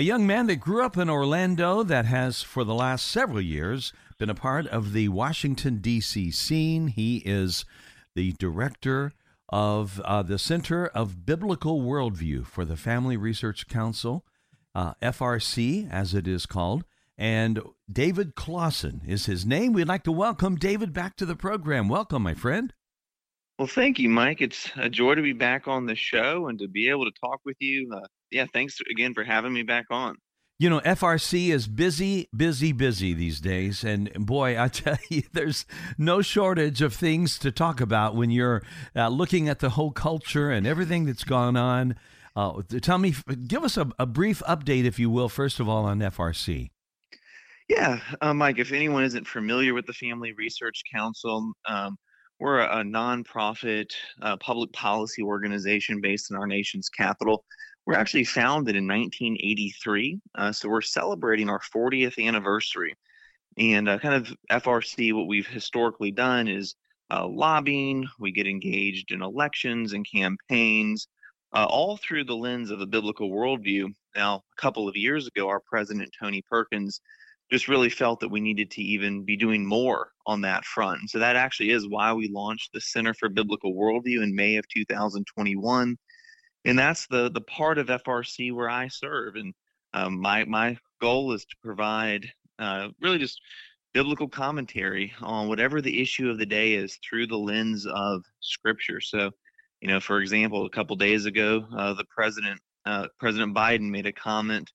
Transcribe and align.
A 0.00 0.02
young 0.02 0.26
man 0.26 0.46
that 0.46 0.56
grew 0.56 0.82
up 0.82 0.96
in 0.96 1.10
Orlando 1.10 1.82
that 1.82 2.06
has, 2.06 2.42
for 2.42 2.64
the 2.64 2.72
last 2.72 3.06
several 3.06 3.42
years, 3.42 3.92
been 4.16 4.30
a 4.30 4.34
part 4.34 4.66
of 4.68 4.94
the 4.94 5.08
Washington, 5.10 5.76
D.C. 5.76 6.30
scene. 6.30 6.86
He 6.86 7.18
is 7.18 7.66
the 8.14 8.32
director 8.32 9.12
of 9.50 10.00
uh, 10.06 10.22
the 10.22 10.38
Center 10.38 10.86
of 10.86 11.26
Biblical 11.26 11.82
Worldview 11.82 12.46
for 12.46 12.64
the 12.64 12.78
Family 12.78 13.18
Research 13.18 13.68
Council, 13.68 14.24
uh, 14.74 14.94
FRC, 15.02 15.92
as 15.92 16.14
it 16.14 16.26
is 16.26 16.46
called. 16.46 16.86
And 17.18 17.60
David 17.92 18.34
Closson 18.34 19.06
is 19.06 19.26
his 19.26 19.44
name. 19.44 19.74
We'd 19.74 19.86
like 19.86 20.04
to 20.04 20.12
welcome 20.12 20.56
David 20.56 20.94
back 20.94 21.14
to 21.16 21.26
the 21.26 21.36
program. 21.36 21.90
Welcome, 21.90 22.22
my 22.22 22.32
friend. 22.32 22.72
Well, 23.58 23.68
thank 23.68 23.98
you, 23.98 24.08
Mike. 24.08 24.40
It's 24.40 24.70
a 24.76 24.88
joy 24.88 25.16
to 25.16 25.20
be 25.20 25.34
back 25.34 25.68
on 25.68 25.84
the 25.84 25.94
show 25.94 26.48
and 26.48 26.58
to 26.58 26.68
be 26.68 26.88
able 26.88 27.04
to 27.04 27.12
talk 27.20 27.40
with 27.44 27.58
you. 27.60 27.92
Uh, 27.94 28.06
yeah, 28.30 28.46
thanks 28.52 28.78
again 28.90 29.14
for 29.14 29.24
having 29.24 29.52
me 29.52 29.62
back 29.62 29.86
on. 29.90 30.16
You 30.60 30.68
know, 30.68 30.80
FRC 30.80 31.48
is 31.48 31.66
busy, 31.66 32.28
busy, 32.36 32.72
busy 32.72 33.14
these 33.14 33.40
days. 33.40 33.82
And 33.82 34.12
boy, 34.14 34.60
I 34.60 34.68
tell 34.68 34.98
you, 35.08 35.22
there's 35.32 35.64
no 35.96 36.20
shortage 36.20 36.82
of 36.82 36.94
things 36.94 37.38
to 37.38 37.50
talk 37.50 37.80
about 37.80 38.14
when 38.14 38.30
you're 38.30 38.62
uh, 38.94 39.08
looking 39.08 39.48
at 39.48 39.60
the 39.60 39.70
whole 39.70 39.90
culture 39.90 40.50
and 40.50 40.66
everything 40.66 41.06
that's 41.06 41.24
gone 41.24 41.56
on. 41.56 41.96
Uh, 42.36 42.60
tell 42.82 42.98
me, 42.98 43.14
give 43.48 43.64
us 43.64 43.78
a, 43.78 43.90
a, 43.98 44.06
brief 44.06 44.42
update, 44.46 44.84
if 44.84 44.98
you 44.98 45.10
will, 45.10 45.28
first 45.28 45.60
of 45.60 45.68
all, 45.68 45.84
on 45.86 45.98
FRC. 45.98 46.70
Yeah, 47.68 48.00
uh, 48.20 48.34
Mike, 48.34 48.58
if 48.58 48.72
anyone 48.72 49.04
isn't 49.04 49.26
familiar 49.26 49.74
with 49.74 49.86
the 49.86 49.92
Family 49.92 50.32
Research 50.32 50.82
Council, 50.92 51.52
um, 51.66 51.96
we're 52.38 52.60
a, 52.60 52.80
a 52.80 52.82
nonprofit 52.82 53.92
uh, 54.22 54.36
public 54.36 54.72
policy 54.72 55.22
organization 55.22 56.00
based 56.00 56.30
in 56.30 56.36
our 56.36 56.46
nation's 56.46 56.88
capital. 56.88 57.44
We're 57.86 57.94
actually 57.94 58.24
founded 58.24 58.76
in 58.76 58.86
1983, 58.86 60.20
uh, 60.34 60.52
so 60.52 60.68
we're 60.68 60.80
celebrating 60.80 61.48
our 61.48 61.60
40th 61.74 62.24
anniversary. 62.24 62.94
And 63.56 63.88
uh, 63.88 63.98
kind 63.98 64.14
of 64.14 64.36
FRC, 64.50 65.12
what 65.12 65.26
we've 65.26 65.46
historically 65.46 66.10
done 66.10 66.46
is 66.46 66.76
uh, 67.10 67.26
lobbying, 67.26 68.06
we 68.18 68.32
get 68.32 68.46
engaged 68.46 69.10
in 69.12 69.22
elections 69.22 69.92
and 69.92 70.06
campaigns, 70.08 71.08
uh, 71.52 71.66
all 71.68 71.96
through 71.96 72.24
the 72.24 72.36
lens 72.36 72.70
of 72.70 72.80
a 72.80 72.86
biblical 72.86 73.30
worldview. 73.30 73.92
Now, 74.14 74.36
a 74.36 74.60
couple 74.60 74.88
of 74.88 74.96
years 74.96 75.26
ago, 75.26 75.48
our 75.48 75.60
president, 75.60 76.14
Tony 76.18 76.42
Perkins, 76.48 77.00
just 77.50 77.66
really 77.66 77.90
felt 77.90 78.20
that 78.20 78.28
we 78.28 78.40
needed 78.40 78.70
to 78.70 78.82
even 78.82 79.24
be 79.24 79.36
doing 79.36 79.66
more 79.66 80.12
on 80.26 80.40
that 80.42 80.64
front. 80.64 81.10
So 81.10 81.18
that 81.18 81.34
actually 81.34 81.70
is 81.70 81.88
why 81.88 82.12
we 82.12 82.28
launched 82.28 82.72
the 82.72 82.80
Center 82.80 83.12
for 83.12 83.28
Biblical 83.28 83.74
Worldview 83.74 84.22
in 84.22 84.34
May 84.34 84.56
of 84.56 84.68
2021 84.68 85.96
and 86.64 86.78
that's 86.78 87.06
the 87.06 87.30
the 87.30 87.40
part 87.40 87.78
of 87.78 87.86
FRC 87.88 88.52
where 88.52 88.70
I 88.70 88.88
serve. 88.88 89.36
And 89.36 89.54
um, 89.94 90.20
my 90.20 90.44
my 90.44 90.76
goal 91.00 91.32
is 91.32 91.44
to 91.44 91.56
provide 91.62 92.30
uh, 92.58 92.88
really 93.00 93.18
just 93.18 93.40
biblical 93.92 94.28
commentary 94.28 95.12
on 95.20 95.48
whatever 95.48 95.80
the 95.80 96.00
issue 96.00 96.30
of 96.30 96.38
the 96.38 96.46
day 96.46 96.74
is 96.74 96.98
through 97.08 97.26
the 97.26 97.36
lens 97.36 97.86
of 97.86 98.22
Scripture. 98.40 99.00
So, 99.00 99.30
you 99.80 99.88
know, 99.88 99.98
for 99.98 100.20
example, 100.20 100.64
a 100.64 100.70
couple 100.70 100.94
days 100.96 101.24
ago, 101.26 101.64
uh, 101.76 101.94
the 101.94 102.04
president 102.04 102.60
uh, 102.86 103.08
President 103.18 103.54
Biden 103.54 103.90
made 103.90 104.06
a 104.06 104.12
comment 104.12 104.70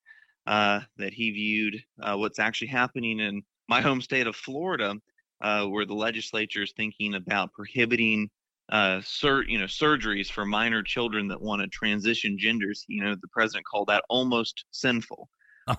uh, 0.47 0.81
that 0.97 1.13
he 1.13 1.31
viewed 1.31 1.84
uh, 2.01 2.16
what's 2.16 2.40
actually 2.40 2.68
happening 2.68 3.19
in 3.19 3.41
my 3.68 3.81
home 3.81 4.01
state 4.01 4.28
of 4.28 4.35
Florida, 4.35 4.95
uh, 5.41 5.66
where 5.66 5.85
the 5.85 5.94
legislature 5.94 6.63
is 6.63 6.74
thinking 6.75 7.16
about 7.16 7.51
prohibiting 7.53 8.29
uh, 8.70 9.02
sur- 9.03 9.44
you 9.44 9.59
know, 9.59 9.66
surgeries 9.66 10.31
for 10.31 10.46
minor 10.46 10.81
children 10.81 11.28
that 11.28 11.42
want 11.42 11.62
to 11.62 11.68
transition 11.68 12.38
genders. 12.38 12.86
You 12.88 13.03
know, 13.03 13.16
the 13.16 13.28
president 13.28 13.66
called 13.66 13.88
that 13.88 14.03
almost 14.09 14.66
sinful. 14.72 15.30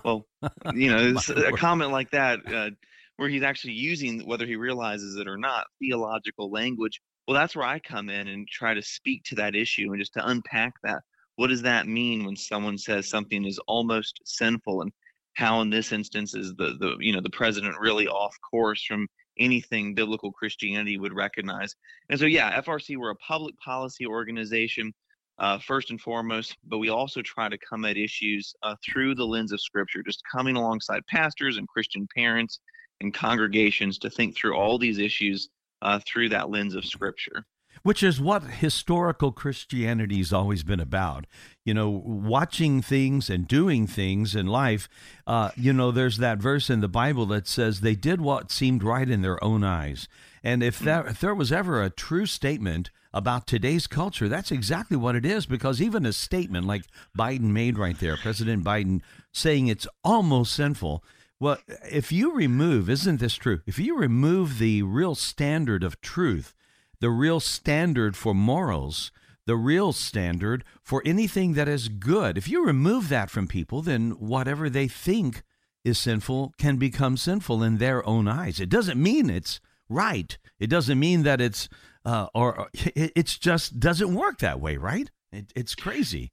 Well, 0.03 0.25
you 0.73 0.89
know, 0.89 1.13
it's 1.15 1.29
a 1.29 1.51
comment 1.53 1.91
like 1.91 2.11
that, 2.11 2.39
uh, 2.51 2.69
where 3.17 3.29
he's 3.29 3.43
actually 3.43 3.73
using, 3.73 4.25
whether 4.27 4.45
he 4.45 4.55
realizes 4.55 5.15
it 5.17 5.27
or 5.27 5.37
not, 5.37 5.67
theological 5.79 6.51
language. 6.51 7.01
Well, 7.27 7.35
that's 7.35 7.55
where 7.55 7.65
I 7.65 7.79
come 7.79 8.09
in 8.09 8.27
and 8.27 8.47
try 8.47 8.73
to 8.73 8.81
speak 8.81 9.23
to 9.25 9.35
that 9.35 9.55
issue 9.55 9.91
and 9.91 9.99
just 9.99 10.13
to 10.13 10.27
unpack 10.27 10.73
that. 10.83 11.01
What 11.35 11.47
does 11.47 11.61
that 11.63 11.87
mean 11.87 12.25
when 12.25 12.35
someone 12.35 12.77
says 12.77 13.09
something 13.09 13.45
is 13.45 13.59
almost 13.67 14.19
sinful, 14.25 14.81
and 14.81 14.91
how, 15.35 15.61
in 15.61 15.69
this 15.69 15.91
instance, 15.91 16.33
is 16.33 16.55
the 16.55 16.77
the 16.79 16.95
you 16.99 17.13
know 17.13 17.21
the 17.21 17.29
president 17.29 17.75
really 17.79 18.07
off 18.07 18.35
course 18.49 18.83
from 18.83 19.07
anything 19.39 19.93
biblical 19.93 20.31
Christianity 20.31 20.97
would 20.97 21.13
recognize. 21.13 21.75
And 22.09 22.19
so, 22.19 22.25
yeah, 22.25 22.61
FRC, 22.61 22.97
we're 22.97 23.11
a 23.11 23.15
public 23.15 23.57
policy 23.59 24.05
organization. 24.05 24.93
Uh, 25.39 25.59
first 25.59 25.91
and 25.91 26.01
foremost, 26.01 26.57
but 26.67 26.79
we 26.79 26.89
also 26.89 27.21
try 27.21 27.47
to 27.47 27.59
come 27.59 27.85
at 27.85 27.95
issues 27.95 28.55
uh, 28.63 28.73
through 28.83 29.13
the 29.13 29.23
lens 29.23 29.51
of 29.51 29.61
Scripture, 29.61 30.01
just 30.01 30.23
coming 30.31 30.55
alongside 30.55 31.05
pastors 31.05 31.57
and 31.57 31.67
Christian 31.67 32.07
parents 32.15 32.59
and 33.01 33.13
congregations 33.13 33.99
to 33.99 34.09
think 34.09 34.35
through 34.35 34.55
all 34.55 34.79
these 34.79 34.97
issues 34.97 35.49
uh, 35.83 35.99
through 36.07 36.29
that 36.29 36.49
lens 36.49 36.73
of 36.73 36.83
Scripture 36.83 37.45
which 37.87 38.03
is 38.03 38.19
what 38.19 38.43
historical 38.43 39.31
Christianity's 39.31 40.33
always 40.33 40.61
been 40.61 40.81
about. 40.81 41.25
You 41.63 41.73
know, 41.73 41.89
watching 41.89 42.81
things 42.81 43.29
and 43.29 43.47
doing 43.47 43.87
things 43.87 44.35
in 44.35 44.45
life. 44.45 44.89
Uh, 45.25 45.51
you 45.55 45.71
know, 45.71 45.91
there's 45.91 46.17
that 46.17 46.39
verse 46.39 46.69
in 46.69 46.81
the 46.81 46.89
Bible 46.89 47.25
that 47.27 47.47
says 47.47 47.79
they 47.79 47.95
did 47.95 48.19
what 48.19 48.51
seemed 48.51 48.83
right 48.83 49.09
in 49.09 49.21
their 49.21 49.41
own 49.41 49.63
eyes. 49.63 50.09
And 50.43 50.61
if 50.61 50.79
that 50.79 51.07
if 51.07 51.21
there 51.21 51.33
was 51.33 51.49
ever 51.49 51.81
a 51.81 51.89
true 51.89 52.25
statement 52.25 52.91
about 53.13 53.47
today's 53.47 53.87
culture, 53.87 54.27
that's 54.27 54.51
exactly 54.51 54.97
what 54.97 55.15
it 55.15 55.25
is. 55.25 55.45
Because 55.45 55.81
even 55.81 56.05
a 56.05 56.11
statement 56.11 56.67
like 56.67 56.83
Biden 57.17 57.53
made 57.53 57.77
right 57.77 57.97
there, 57.97 58.17
President 58.17 58.65
Biden 58.65 58.99
saying 59.31 59.67
it's 59.67 59.87
almost 60.03 60.51
sinful. 60.51 61.05
Well, 61.39 61.57
if 61.89 62.11
you 62.11 62.33
remove, 62.33 62.89
isn't 62.89 63.21
this 63.21 63.35
true? 63.35 63.61
If 63.65 63.79
you 63.79 63.95
remove 63.95 64.59
the 64.59 64.83
real 64.83 65.15
standard 65.15 65.85
of 65.85 66.01
truth 66.01 66.53
the 66.99 67.09
real 67.09 67.39
standard 67.39 68.15
for 68.15 68.33
morals, 68.33 69.11
the 69.45 69.55
real 69.55 69.93
standard 69.93 70.63
for 70.83 71.01
anything 71.05 71.53
that 71.53 71.67
is 71.67 71.89
good. 71.89 72.37
If 72.37 72.49
you 72.49 72.65
remove 72.65 73.09
that 73.09 73.29
from 73.29 73.47
people, 73.47 73.81
then 73.81 74.11
whatever 74.11 74.69
they 74.69 74.87
think 74.87 75.43
is 75.83 75.97
sinful 75.97 76.53
can 76.57 76.77
become 76.77 77.17
sinful 77.17 77.63
in 77.63 77.77
their 77.77 78.05
own 78.05 78.27
eyes. 78.27 78.59
It 78.59 78.69
doesn't 78.69 79.01
mean 79.01 79.29
it's 79.29 79.59
right. 79.89 80.37
It 80.59 80.67
doesn't 80.67 80.99
mean 80.99 81.23
that 81.23 81.39
it's, 81.39 81.69
uh, 82.03 82.27
or 82.33 82.69
it, 82.73 83.13
it's 83.15 83.37
just 83.37 83.79
doesn't 83.79 84.13
work 84.13 84.39
that 84.39 84.59
way, 84.59 84.77
right? 84.77 85.09
It, 85.31 85.53
it's 85.55 85.75
crazy. 85.75 86.31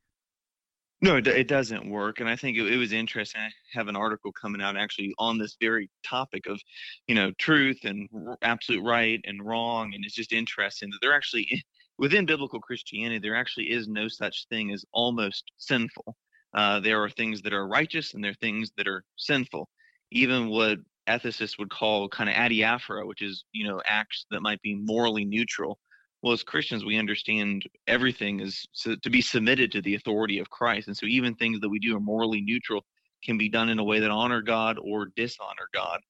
No, 1.05 1.17
it, 1.17 1.27
it 1.27 1.49
doesn't 1.49 1.91
work. 1.91 2.21
And 2.21 2.31
I 2.31 2.35
think 2.35 2.57
it, 2.57 2.73
it 2.73 2.79
was 2.79 2.95
interesting. 2.95 3.43
I 3.43 3.51
have 3.75 3.89
an 3.89 3.97
article 3.97 4.33
coming 4.33 4.63
out 4.63 4.79
actually 4.79 5.13
on 5.19 5.37
this 5.37 5.55
very 5.61 5.91
topic 6.03 6.47
of, 6.47 6.59
you 7.07 7.15
know, 7.15 7.31
truth 7.39 7.81
and 7.85 8.09
absolute 8.41 8.83
right 8.83 9.21
and 9.25 9.45
wrong. 9.45 9.93
And 9.95 10.03
it's 10.03 10.15
just 10.15 10.33
interesting 10.33 10.89
that 10.91 10.99
there 11.03 11.15
actually, 11.15 11.63
within 11.99 12.25
biblical 12.25 12.59
Christianity, 12.59 13.19
there 13.19 13.37
actually 13.37 13.71
is 13.71 13.87
no 13.87 14.09
such 14.09 14.47
thing 14.49 14.73
as 14.73 14.83
almost 14.95 15.45
sinful. 15.59 16.17
Uh, 16.55 16.81
there 16.81 17.03
are 17.03 17.11
things 17.11 17.43
that 17.43 17.53
are 17.53 17.69
righteous 17.69 18.15
and 18.15 18.25
there 18.25 18.31
are 18.31 18.41
things 18.41 18.73
that 18.79 18.89
are 18.89 19.05
sinful. 19.17 19.69
Even 20.11 20.49
what 20.49 20.79
ethicists 21.07 21.59
would 21.59 21.69
call 21.69 22.09
kind 22.09 22.31
of 22.31 22.37
adiaphora, 22.37 23.07
which 23.07 23.21
is, 23.21 23.45
you 23.53 23.69
know, 23.69 23.83
acts 23.85 24.25
that 24.31 24.41
might 24.41 24.63
be 24.63 24.75
morally 24.75 25.27
neutral 25.27 25.79
well 26.25 26.33
as 26.33 26.43
christians 26.43 26.87
we 26.87 26.97
understand 26.97 27.65
everything 27.87 28.41
is 28.41 28.67
to 28.83 29.11
be 29.11 29.21
submitted 29.21 29.71
to 29.71 29.83
the 29.83 29.95
authority 29.95 30.39
of 30.39 30.49
christ. 30.49 30.89
And 30.89 30.97
so 30.97 31.05
even 31.05 31.35
things 31.35 31.61
that 31.61 31.69
we 31.69 31.79
do 31.79 31.95
are 31.97 32.01
morally 32.01 32.41
neutral 32.41 32.83
can 33.23 33.37
be 33.37 33.51
done 33.51 33.69
in 33.69 33.79
a 33.79 33.85
way 33.85 34.01
that 34.01 34.11
honor 34.11 34.41
god 34.41 34.79
or 34.83 35.11
dishonor 35.17 35.69
god. 35.75 36.01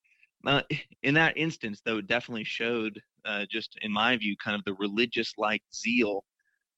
Uh, 0.47 0.63
in 1.03 1.15
that 1.15 1.37
instance 1.37 1.83
though 1.85 1.99
it 1.99 2.07
definitely 2.07 2.45
showed 2.45 3.01
uh, 3.25 3.45
just 3.51 3.77
in 3.83 3.91
my 3.91 4.17
view 4.17 4.37
kind 4.43 4.55
of 4.55 4.65
the 4.65 4.75
religious 4.75 5.33
like 5.37 5.63
zeal 5.75 6.25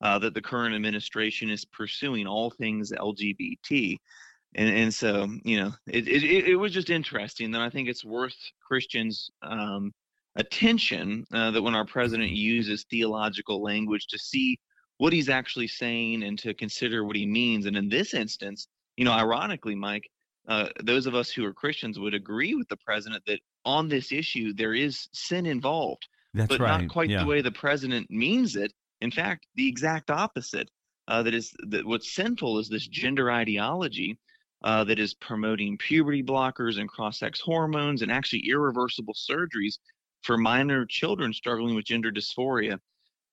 uh, 0.00 0.18
that 0.18 0.32
the 0.32 0.40
current 0.40 0.74
administration 0.74 1.50
is 1.50 1.64
pursuing 1.66 2.26
all 2.26 2.50
things 2.50 2.90
lgbt 2.90 3.98
and, 4.54 4.68
and 4.70 4.94
so 4.94 5.28
you 5.44 5.60
know 5.60 5.72
it, 5.88 6.08
it, 6.08 6.24
it 6.24 6.56
was 6.56 6.72
just 6.72 6.88
interesting 6.88 7.54
and 7.54 7.62
i 7.62 7.68
think 7.68 7.86
it's 7.86 8.04
worth 8.04 8.36
christians 8.66 9.28
um, 9.42 9.92
attention 10.36 11.24
uh, 11.32 11.50
that 11.50 11.62
when 11.62 11.74
our 11.74 11.84
president 11.84 12.30
uses 12.30 12.84
theological 12.90 13.62
language 13.62 14.06
to 14.08 14.18
see 14.18 14.58
what 14.98 15.12
he's 15.12 15.28
actually 15.28 15.68
saying 15.68 16.22
and 16.22 16.38
to 16.38 16.54
consider 16.54 17.04
what 17.04 17.16
he 17.16 17.26
means. 17.26 17.66
And 17.66 17.76
in 17.76 17.88
this 17.88 18.14
instance, 18.14 18.68
you 18.96 19.04
know, 19.04 19.12
ironically, 19.12 19.74
Mike, 19.74 20.08
uh, 20.48 20.68
those 20.82 21.06
of 21.06 21.14
us 21.14 21.30
who 21.30 21.44
are 21.44 21.52
Christians 21.52 21.98
would 21.98 22.14
agree 22.14 22.54
with 22.54 22.68
the 22.68 22.76
president 22.78 23.22
that 23.26 23.40
on 23.64 23.88
this 23.88 24.12
issue 24.12 24.54
there 24.54 24.74
is 24.74 25.08
sin 25.12 25.44
involved, 25.44 26.06
That's 26.34 26.48
but 26.48 26.60
right. 26.60 26.80
not 26.82 26.90
quite 26.90 27.10
yeah. 27.10 27.20
the 27.20 27.26
way 27.26 27.42
the 27.42 27.50
president 27.50 28.10
means 28.10 28.56
it. 28.56 28.72
In 29.00 29.10
fact, 29.10 29.46
the 29.56 29.68
exact 29.68 30.10
opposite. 30.10 30.70
Uh, 31.08 31.22
that 31.22 31.34
is 31.34 31.52
that 31.68 31.86
what's 31.86 32.16
sinful 32.16 32.58
is 32.58 32.68
this 32.68 32.88
gender 32.88 33.30
ideology 33.30 34.18
uh, 34.64 34.82
that 34.82 34.98
is 34.98 35.14
promoting 35.14 35.78
puberty 35.78 36.22
blockers 36.22 36.80
and 36.80 36.88
cross-sex 36.88 37.40
hormones 37.40 38.02
and 38.02 38.10
actually 38.10 38.42
irreversible 38.48 39.14
surgeries 39.14 39.78
for 40.26 40.36
minor 40.36 40.84
children 40.84 41.32
struggling 41.32 41.74
with 41.74 41.84
gender 41.84 42.10
dysphoria. 42.10 42.78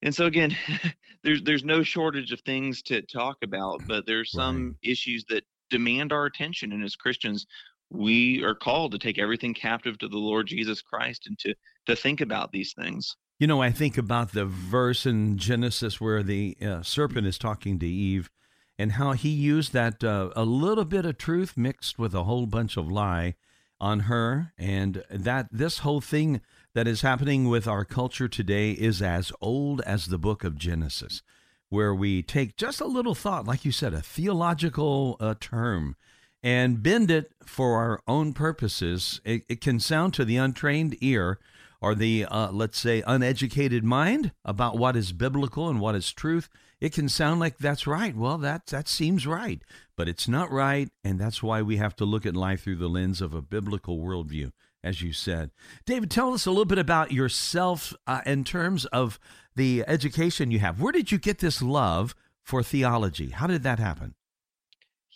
And 0.04 0.14
so 0.14 0.26
again, 0.26 0.56
there's 1.24 1.42
there's 1.44 1.64
no 1.64 1.82
shortage 1.84 2.32
of 2.32 2.40
things 2.42 2.82
to 2.84 3.02
talk 3.02 3.38
about, 3.44 3.82
but 3.88 4.06
there's 4.06 4.32
some 4.32 4.66
Right. 4.68 4.92
issues 4.92 5.26
that 5.30 5.44
demand 5.70 6.14
our 6.14 6.26
attention. 6.26 6.72
And 6.72 6.84
as 6.84 6.96
Christians, 6.96 7.48
we 7.90 8.44
are 8.44 8.56
called 8.56 8.92
to 8.92 9.00
take 9.00 9.18
everything 9.20 9.54
captive 9.54 9.98
to 10.00 10.08
the 10.08 10.18
Lord 10.18 10.48
Jesus 10.48 10.82
Christ 10.82 11.28
and 11.28 11.38
to 11.40 11.54
to 11.88 11.96
think 11.96 12.22
about 12.22 12.52
these 12.52 12.74
things. 12.74 13.16
You 13.40 13.48
know, 13.48 13.62
I 13.62 13.72
think 13.72 13.98
about 13.98 14.32
the 14.34 14.46
verse 14.46 15.06
in 15.06 15.38
Genesis 15.38 16.00
where 16.00 16.24
the 16.24 16.56
uh, 16.62 16.82
serpent 16.84 17.28
is 17.28 17.38
talking 17.38 17.80
to 17.80 17.88
Eve 17.88 18.30
and 18.78 18.94
how 18.94 19.14
he 19.14 19.30
used 19.30 19.74
that 19.74 20.04
uh, 20.04 20.30
a 20.36 20.46
little 20.46 20.86
bit 20.86 21.06
of 21.06 21.18
truth 21.18 21.58
mixed 21.58 22.00
with 22.00 22.14
a 22.14 22.24
whole 22.24 22.46
bunch 22.46 22.78
of 22.78 22.92
lie 22.92 23.36
on 23.80 24.02
her 24.02 24.54
and 24.58 25.04
that 25.10 25.48
this 25.52 25.80
whole 25.80 26.00
thing 26.00 26.42
that 26.74 26.88
is 26.88 27.02
happening 27.02 27.48
with 27.48 27.68
our 27.68 27.86
culture 27.86 28.28
today 28.28 28.72
is 28.72 29.02
as 29.02 29.32
old 29.42 29.82
as 29.82 30.08
the 30.08 30.18
book 30.18 30.44
of 30.44 30.58
Genesis 30.58 31.22
where 31.70 31.94
we 31.94 32.22
take 32.22 32.56
just 32.56 32.80
a 32.82 32.86
little 32.86 33.16
thought 33.16 33.48
like 33.48 33.66
you 33.66 33.72
said 33.72 33.94
a 33.94 34.02
theological 34.02 35.18
uh, 35.20 35.34
term 35.40 35.96
and 36.44 36.84
bend 36.84 37.10
it 37.10 37.32
for 37.46 37.78
our 37.78 38.00
own 38.08 38.34
purposes 38.34 39.22
it, 39.26 39.44
it 39.50 39.62
can 39.62 39.80
sound 39.80 40.14
to 40.14 40.26
the 40.26 40.38
untrained 40.38 40.96
ear 41.02 41.40
or 41.84 41.94
the, 41.94 42.24
uh, 42.24 42.50
let's 42.50 42.80
say, 42.80 43.04
uneducated 43.06 43.84
mind 43.84 44.32
about 44.46 44.78
what 44.78 44.96
is 44.96 45.12
biblical 45.12 45.68
and 45.68 45.82
what 45.82 45.96
is 45.96 46.14
truth, 46.14 46.48
it 46.80 46.94
can 46.94 47.10
sound 47.10 47.42
like 47.42 47.58
that's 47.58 47.86
right. 47.86 48.16
Well, 48.16 48.38
that, 48.38 48.68
that 48.68 48.88
seems 48.88 49.28
right, 49.28 49.62
but 49.98 50.08
it's 50.08 50.26
not 50.26 50.50
right. 50.50 50.90
And 51.04 51.20
that's 51.20 51.44
why 51.44 51.62
we 51.62 51.76
have 51.76 51.94
to 51.98 52.06
look 52.06 52.26
at 52.26 52.38
life 52.38 52.64
through 52.64 52.78
the 52.78 52.88
lens 52.88 53.20
of 53.20 53.34
a 53.34 53.42
biblical 53.42 54.00
worldview, 54.00 54.54
as 54.84 55.02
you 55.02 55.14
said. 55.14 55.52
David, 55.86 56.12
tell 56.12 56.34
us 56.34 56.46
a 56.46 56.52
little 56.52 56.66
bit 56.66 56.78
about 56.78 57.12
yourself 57.12 57.94
uh, 58.06 58.22
in 58.26 58.44
terms 58.44 58.86
of 58.86 59.20
the 59.56 59.84
education 59.88 60.52
you 60.52 60.60
have. 60.60 60.82
Where 60.82 60.92
did 60.92 61.12
you 61.12 61.18
get 61.18 61.40
this 61.40 61.62
love 61.62 62.16
for 62.42 62.62
theology? 62.62 63.30
How 63.30 63.48
did 63.48 63.64
that 63.64 63.80
happen? 63.80 64.16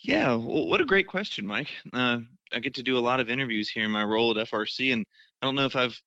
Yeah, 0.02 0.34
well, 0.34 0.68
what 0.68 0.80
a 0.80 0.86
great 0.86 1.08
question, 1.08 1.46
Mike. 1.46 1.68
Uh, 1.92 2.18
I 2.52 2.60
get 2.60 2.74
to 2.74 2.82
do 2.82 2.96
a 2.96 3.00
lot 3.00 3.20
of 3.20 3.28
interviews 3.28 3.68
here 3.68 3.84
in 3.84 3.90
my 3.90 4.04
role 4.04 4.36
at 4.36 4.48
FRC, 4.48 4.92
and 4.92 5.04
I 5.42 5.46
don't 5.46 5.56
know 5.56 5.66
if 5.66 5.76
I've 5.76 6.00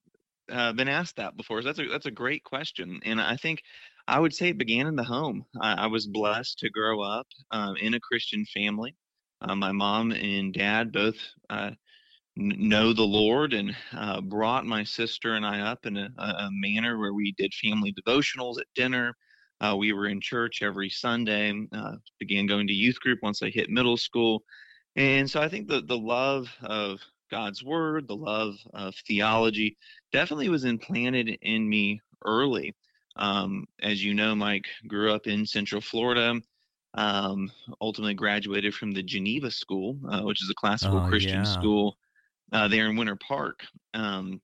uh, 0.51 0.73
been 0.73 0.87
asked 0.87 1.17
that 1.17 1.37
before. 1.37 1.61
So 1.61 1.67
that's 1.67 1.79
a 1.79 1.87
that's 1.87 2.05
a 2.05 2.11
great 2.11 2.43
question, 2.43 2.99
and 3.03 3.21
I 3.21 3.35
think 3.35 3.61
I 4.07 4.19
would 4.19 4.33
say 4.33 4.49
it 4.49 4.57
began 4.57 4.87
in 4.87 4.95
the 4.95 5.03
home. 5.03 5.45
I, 5.59 5.73
I 5.83 5.87
was 5.87 6.07
blessed 6.07 6.59
to 6.59 6.69
grow 6.69 7.01
up 7.01 7.27
um, 7.51 7.75
in 7.77 7.93
a 7.93 7.99
Christian 7.99 8.45
family. 8.45 8.95
Uh, 9.41 9.55
my 9.55 9.71
mom 9.71 10.11
and 10.11 10.53
dad 10.53 10.91
both 10.91 11.15
uh, 11.49 11.71
know 12.35 12.93
the 12.93 13.03
Lord 13.03 13.53
and 13.53 13.75
uh, 13.93 14.21
brought 14.21 14.65
my 14.65 14.83
sister 14.83 15.35
and 15.35 15.45
I 15.45 15.59
up 15.61 15.85
in 15.85 15.97
a, 15.97 16.09
a 16.17 16.49
manner 16.51 16.97
where 16.97 17.13
we 17.13 17.33
did 17.37 17.53
family 17.53 17.93
devotionals 17.93 18.59
at 18.59 18.67
dinner. 18.75 19.15
Uh, 19.59 19.75
we 19.77 19.93
were 19.93 20.07
in 20.07 20.21
church 20.21 20.61
every 20.61 20.89
Sunday. 20.89 21.53
Uh, 21.71 21.95
began 22.19 22.47
going 22.47 22.67
to 22.67 22.73
youth 22.73 22.99
group 22.99 23.19
once 23.21 23.43
I 23.43 23.49
hit 23.49 23.69
middle 23.69 23.97
school, 23.97 24.43
and 24.95 25.29
so 25.29 25.41
I 25.41 25.49
think 25.49 25.67
the 25.67 25.81
the 25.81 25.97
love 25.97 26.55
of 26.63 26.99
God's 27.29 27.63
word, 27.63 28.07
the 28.07 28.15
love 28.15 28.55
of 28.73 28.95
theology, 29.07 29.77
definitely 30.11 30.49
was 30.49 30.65
implanted 30.65 31.37
in 31.41 31.69
me 31.69 32.01
early. 32.25 32.75
Um, 33.17 33.67
as 33.81 34.03
you 34.03 34.13
know, 34.13 34.35
Mike 34.35 34.67
grew 34.87 35.13
up 35.13 35.27
in 35.27 35.45
Central 35.45 35.81
Florida. 35.81 36.41
Um, 36.93 37.51
ultimately 37.81 38.13
graduated 38.15 38.73
from 38.73 38.91
the 38.91 39.03
Geneva 39.03 39.49
School, 39.51 39.97
uh, 40.09 40.21
which 40.23 40.43
is 40.43 40.49
a 40.49 40.55
classical 40.55 40.99
Oh, 40.99 41.01
Christian 41.01 41.45
yeah. 41.45 41.45
school 41.45 41.97
uh, 42.51 42.67
there 42.67 42.87
in 42.87 42.95
Winter 42.95 43.15
Park. 43.15 43.63
Um, 43.93 44.41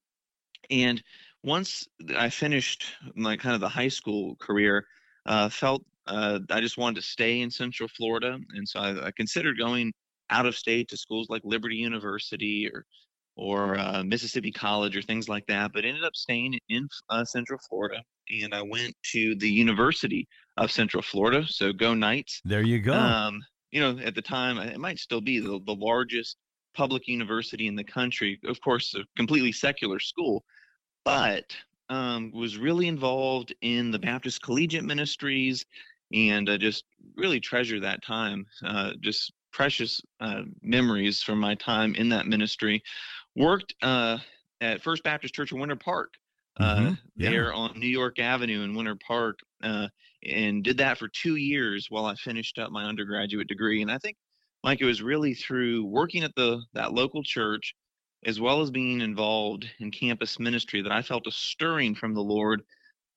and 0.69 1.01
once 1.44 1.88
I 2.15 2.30
finished 2.30 2.86
my 3.15 3.38
kind 3.38 3.56
of 3.56 3.62
the 3.62 3.69
high 3.69 3.88
school 3.88 4.36
career, 4.36 4.86
uh, 5.25 5.50
felt 5.50 5.83
uh, 6.07 6.39
I 6.50 6.62
just 6.62 6.77
wanted 6.77 7.01
to 7.01 7.07
stay 7.07 7.42
in 7.42 7.51
Central 7.51 7.89
Florida, 7.89 8.38
and 8.54 8.68
so 8.68 8.80
I, 8.80 9.07
I 9.07 9.12
considered 9.12 9.57
going 9.57 9.92
out 10.30 10.45
of 10.45 10.56
state 10.56 10.89
to 10.89 10.98
schools 10.98 11.27
like 11.30 11.42
Liberty 11.44 11.75
University 11.75 12.69
or 12.74 12.86
or 13.36 13.77
uh, 13.77 14.04
Mississippi 14.04 14.51
College 14.51 14.98
or 14.98 15.01
things 15.03 15.30
like 15.30 15.45
that, 15.45 15.71
but 15.71 15.86
ended 15.86 16.03
up 16.03 16.15
staying 16.15 16.57
in 16.69 16.88
uh, 17.10 17.24
Central 17.24 17.60
Florida, 17.69 18.01
and 18.42 18.53
I 18.53 18.63
went 18.63 18.95
to 19.12 19.36
the 19.36 19.50
University 19.50 20.27
of 20.57 20.71
Central 20.71 21.03
Florida. 21.03 21.45
So 21.48 21.71
go 21.71 21.94
Knights! 21.94 22.42
There 22.45 22.63
you 22.63 22.80
go. 22.80 22.94
Um, 22.94 23.39
you 23.71 23.81
know, 23.81 24.00
at 24.00 24.15
the 24.15 24.21
time, 24.21 24.57
it 24.57 24.80
might 24.80 24.98
still 24.98 25.21
be 25.21 25.39
the, 25.39 25.60
the 25.65 25.75
largest 25.75 26.38
public 26.77 27.07
university 27.07 27.68
in 27.68 27.75
the 27.75 27.83
country. 27.83 28.39
Of 28.45 28.62
course, 28.62 28.94
a 28.95 29.03
completely 29.18 29.51
secular 29.51 30.00
school, 30.00 30.45
but 31.03 31.56
um, 31.89 32.31
was 32.31 32.57
really 32.57 32.88
involved 32.88 33.53
in 33.62 33.91
the 33.91 34.00
Baptist 34.00 34.44
collegiate 34.44 34.85
ministries 34.85 35.65
and 36.13 36.47
uh, 36.47 36.57
just 36.57 36.85
really 37.15 37.39
treasure 37.39 37.79
that 37.79 38.03
time. 38.03 38.45
Uh, 38.63 38.91
just 39.01 39.33
precious 39.51 40.01
uh, 40.19 40.44
memories 40.62 41.24
from 41.24 41.39
my 41.39 41.56
time 41.56 41.95
in 41.95 42.09
that 42.09 42.27
ministry. 42.27 42.83
Worked 43.35 43.74
uh, 43.81 44.19
at 44.62 44.83
First 44.83 45.03
Baptist 45.03 45.33
Church 45.33 45.51
of 45.51 45.57
Winter 45.57 45.75
Park. 45.75 46.13
Uh, 46.59 46.75
Mhm, 46.75 46.97
yeah. 47.18 47.29
there 47.29 47.53
on 47.53 47.79
New 47.79 47.88
York 47.88 48.19
Avenue 48.19 48.63
in 48.63 48.75
Winter 48.75 48.95
Park, 48.95 49.39
uh, 49.63 49.88
and 50.24 50.63
did 50.63 50.77
that 50.77 50.97
for 50.97 51.07
two 51.07 51.35
years 51.35 51.88
while 51.89 52.06
I 52.06 52.15
finished 52.15 52.57
up 52.57 52.71
my 52.71 52.85
undergraduate 52.85 53.47
degree. 53.47 53.81
And 53.81 53.91
I 53.91 54.00
think, 54.00 54.18
Mike, 54.63 54.81
it 54.81 54.86
was 54.86 55.01
really 55.01 55.33
through 55.33 55.86
working 55.86 56.24
at 56.24 56.36
the 56.36 56.62
that 56.74 56.94
local 56.94 57.24
church, 57.24 57.75
as 58.25 58.39
well 58.39 58.62
as 58.62 58.71
being 58.71 59.01
involved 59.01 59.69
in 59.80 59.92
campus 59.92 60.39
ministry, 60.39 60.81
that 60.81 60.92
I 60.92 61.01
felt 61.01 61.27
a 61.27 61.31
stirring 61.31 61.95
from 61.95 62.13
the 62.13 62.24
Lord 62.24 62.63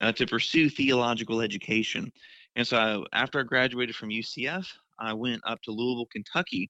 uh, 0.01 0.11
to 0.13 0.25
pursue 0.25 0.69
theological 0.69 1.41
education. 1.41 2.11
And 2.55 2.67
so, 2.67 2.77
I, 2.77 3.21
after 3.21 3.39
I 3.39 3.43
graduated 3.43 3.95
from 3.95 4.09
UCF, 4.09 4.67
I 4.99 5.13
went 5.13 5.41
up 5.45 5.61
to 5.63 5.71
Louisville, 5.71 6.07
Kentucky, 6.11 6.69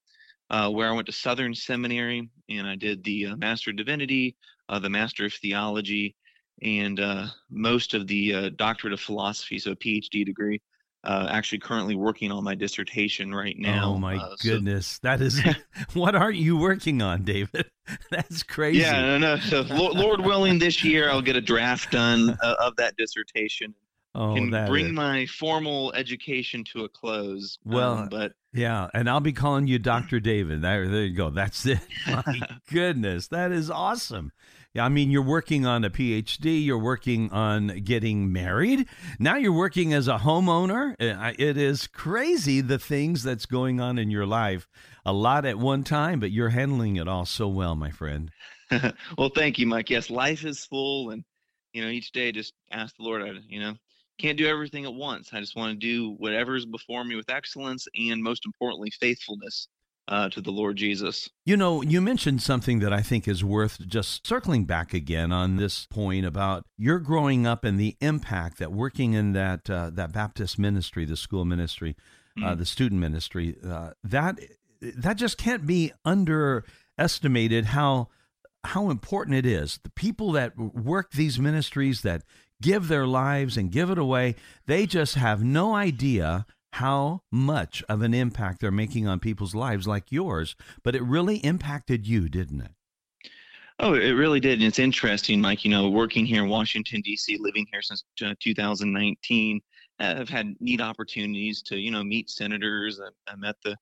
uh, 0.50 0.70
where 0.70 0.90
I 0.90 0.94
went 0.94 1.08
to 1.08 1.14
Southern 1.14 1.54
Seminary, 1.54 2.30
and 2.50 2.68
I 2.68 2.76
did 2.76 3.04
the 3.04 3.28
uh, 3.28 3.36
Master 3.38 3.72
of 3.72 3.78
Divinity, 3.78 4.36
uh, 4.70 4.80
the 4.80 4.90
Master 4.90 5.26
of 5.26 5.34
Theology, 5.34 6.16
and 6.62 7.00
uh, 7.00 7.28
most 7.50 7.94
of 7.94 8.08
the 8.08 8.34
uh, 8.34 8.50
doctorate 8.56 8.94
of 8.94 9.00
philosophy, 9.00 9.58
so 9.60 9.72
a 9.72 9.76
PhD 9.76 10.26
degree. 10.26 10.62
Uh, 11.04 11.28
actually, 11.32 11.58
currently 11.58 11.96
working 11.96 12.32
on 12.32 12.44
my 12.44 12.54
dissertation 12.54 13.34
right 13.34 13.58
now. 13.58 13.94
oh 13.94 13.98
my 13.98 14.18
uh, 14.18 14.36
so- 14.36 14.50
goodness, 14.50 15.00
that 15.00 15.20
is 15.22 15.42
what 15.94 16.16
aren't 16.16 16.38
you 16.38 16.58
working 16.58 17.02
on, 17.02 17.24
David? 17.24 17.66
That's 18.12 18.44
crazy. 18.44 18.80
yeah, 18.80 19.02
no, 19.02 19.18
no. 19.18 19.38
So, 19.38 19.62
Lord, 19.62 19.96
Lord 19.96 20.22
willing, 20.22 20.60
this 20.60 20.84
year 20.84 21.10
I'll 21.10 21.22
get 21.22 21.36
a 21.36 21.42
draft 21.42 21.92
done 21.92 22.38
uh, 22.42 22.56
of 22.60 22.76
that 22.76 22.96
dissertation 22.98 23.74
oh, 24.16 24.34
bring 24.68 24.88
is- 24.88 24.92
my 24.92 25.26
formal 25.26 25.94
education 25.94 26.64
to 26.74 26.84
a 26.84 26.90
close. 26.90 27.58
Well, 27.66 28.00
um, 28.00 28.10
but 28.10 28.34
yeah, 28.54 28.90
and 28.94 29.10
I'll 29.10 29.22
be 29.22 29.34
calling 29.34 29.68
you 29.68 29.80
Dr. 29.80 30.20
David. 30.20 30.62
There, 30.62 30.88
there 30.88 31.04
you 31.04 31.16
go. 31.16 31.30
That's 31.30 31.66
it. 31.66 31.80
My 32.08 32.42
goodness, 32.70 33.28
that 33.28 33.52
is 33.52 33.70
awesome. 33.70 34.32
Yeah, 34.74 34.86
I 34.86 34.90
mean, 34.90 35.12
you're 35.12 35.22
working 35.22 35.66
on 35.66 35.84
a 35.84 35.90
PhD. 35.90 36.64
You're 36.64 36.78
working 36.78 37.30
on 37.32 37.80
getting 37.84 38.32
married. 38.32 38.88
Now 39.20 39.36
you're 39.36 39.52
working 39.52 39.94
as 39.94 40.08
a 40.08 40.20
homeowner. 40.20 40.94
Uh, 40.94 41.34
It 41.38 41.58
is 41.58 41.88
crazy 41.88 42.62
the 42.62 42.80
things 42.80 43.22
that's 43.22 43.46
going 43.46 43.82
on 43.82 43.98
in 44.00 44.10
your 44.10 44.26
life. 44.26 44.70
A 45.06 45.12
lot 45.12 45.46
at 45.46 45.58
one 45.58 45.84
time, 45.84 46.22
but 46.22 46.32
you're 46.32 46.50
handling 46.50 46.96
it 46.96 47.08
all 47.08 47.26
so 47.26 47.50
well, 47.50 47.76
my 47.76 47.92
friend. 47.92 48.32
well, 49.18 49.32
thank 49.36 49.60
you, 49.60 49.68
Mike. 49.68 49.90
Yes, 49.90 50.10
life 50.10 50.46
is 50.46 50.64
full, 50.64 51.10
and 51.10 51.26
you 51.74 51.84
know, 51.84 51.90
each 51.90 52.14
day 52.14 52.32
just 52.32 52.54
ask 52.72 52.96
the 52.96 53.04
Lord. 53.04 53.24
You 53.50 53.60
know, 53.60 53.74
can't 54.20 54.38
do 54.38 54.48
everything 54.48 54.86
at 54.86 54.94
once. 54.94 55.32
I 55.34 55.42
just 55.42 55.58
want 55.58 55.74
to 55.74 55.86
do 55.86 56.12
whatever 56.12 56.56
is 56.56 56.66
before 56.66 57.04
me 57.04 57.18
with 57.18 57.30
excellence, 57.30 57.88
and 57.98 58.24
most 58.24 58.46
importantly, 58.46 58.92
faithfulness 59.02 59.68
uh, 60.08 60.30
to 60.30 60.42
the 60.42 60.52
Lord 60.52 60.76
Jesus. 60.78 61.30
You 61.46 61.56
know, 61.58 61.82
you 61.82 62.02
mentioned 62.02 62.42
something 62.42 62.80
that 62.80 62.92
I 62.92 63.02
think 63.02 63.28
is 63.28 63.44
worth 63.44 63.86
just 63.88 64.26
circling 64.28 64.66
back 64.66 64.94
again 64.94 65.32
on 65.32 65.56
this 65.58 65.86
point 65.88 66.26
about 66.26 66.66
your 66.78 67.00
growing 67.00 67.46
up 67.48 67.64
and 67.64 67.80
the 67.80 67.96
impact 68.02 68.60
that 68.60 68.72
working 68.72 69.14
in 69.14 69.34
that 69.34 69.70
uh, 69.70 69.90
that 69.92 70.12
Baptist 70.12 70.60
ministry, 70.60 71.06
the 71.06 71.18
school 71.18 71.46
ministry, 71.46 71.96
uh, 72.38 72.54
Mhm. 72.54 72.58
the 72.60 72.66
student 72.66 73.00
ministry, 73.02 73.56
uh, 73.66 73.92
that 74.04 74.40
that 74.82 75.18
just 75.18 75.38
can't 75.38 75.66
be 75.68 75.92
underestimated 76.06 77.66
how 77.66 78.10
how 78.64 78.90
important 78.90 79.36
it 79.36 79.46
is. 79.46 79.80
The 79.84 79.90
people 79.92 80.32
that 80.34 80.58
work 80.58 81.12
these 81.12 81.40
ministries 81.40 82.02
that 82.02 82.24
give 82.62 82.88
their 82.90 83.08
lives 83.08 83.58
and 83.58 83.72
give 83.72 83.90
it 83.90 83.98
away, 83.98 84.36
they 84.68 84.86
just 84.86 85.16
have 85.16 85.44
no 85.44 85.74
idea 85.76 86.46
how 86.74 87.22
much 87.32 87.84
of 87.90 88.02
an 88.02 88.14
impact 88.14 88.62
they're 88.62 88.72
making 88.72 89.08
on 89.08 89.20
people's 89.20 89.56
lives 89.56 89.88
like 89.88 90.12
yours, 90.12 90.56
but 90.84 90.96
it 90.96 91.04
really 91.04 91.38
impacted 91.38 92.08
you, 92.08 92.30
didn't 92.30 92.62
it? 92.62 92.72
Oh, 93.80 93.96
it 93.96 94.12
really 94.12 94.40
did. 94.40 94.60
And 94.60 94.68
it's 94.68 94.80
interesting, 94.80 95.42
Mike, 95.42 95.66
you 95.66 95.72
know, 95.72 95.90
working 95.90 96.26
here 96.26 96.44
in 96.44 96.50
Washington, 96.50 97.02
D.C., 97.02 97.38
living 97.40 97.66
here 97.72 97.82
since 97.82 98.04
uh, 98.24 98.36
2019, 98.40 99.60
uh, 100.00 100.16
I've 100.20 100.30
had 100.30 100.56
neat 100.60 100.82
opportunities 100.82 101.62
to, 101.64 101.78
you 101.78 101.90
know, 101.90 102.04
meet 102.04 102.30
senators. 102.30 103.00
I, 103.00 103.32
I 103.32 103.36
met 103.36 103.56
the 103.64 103.76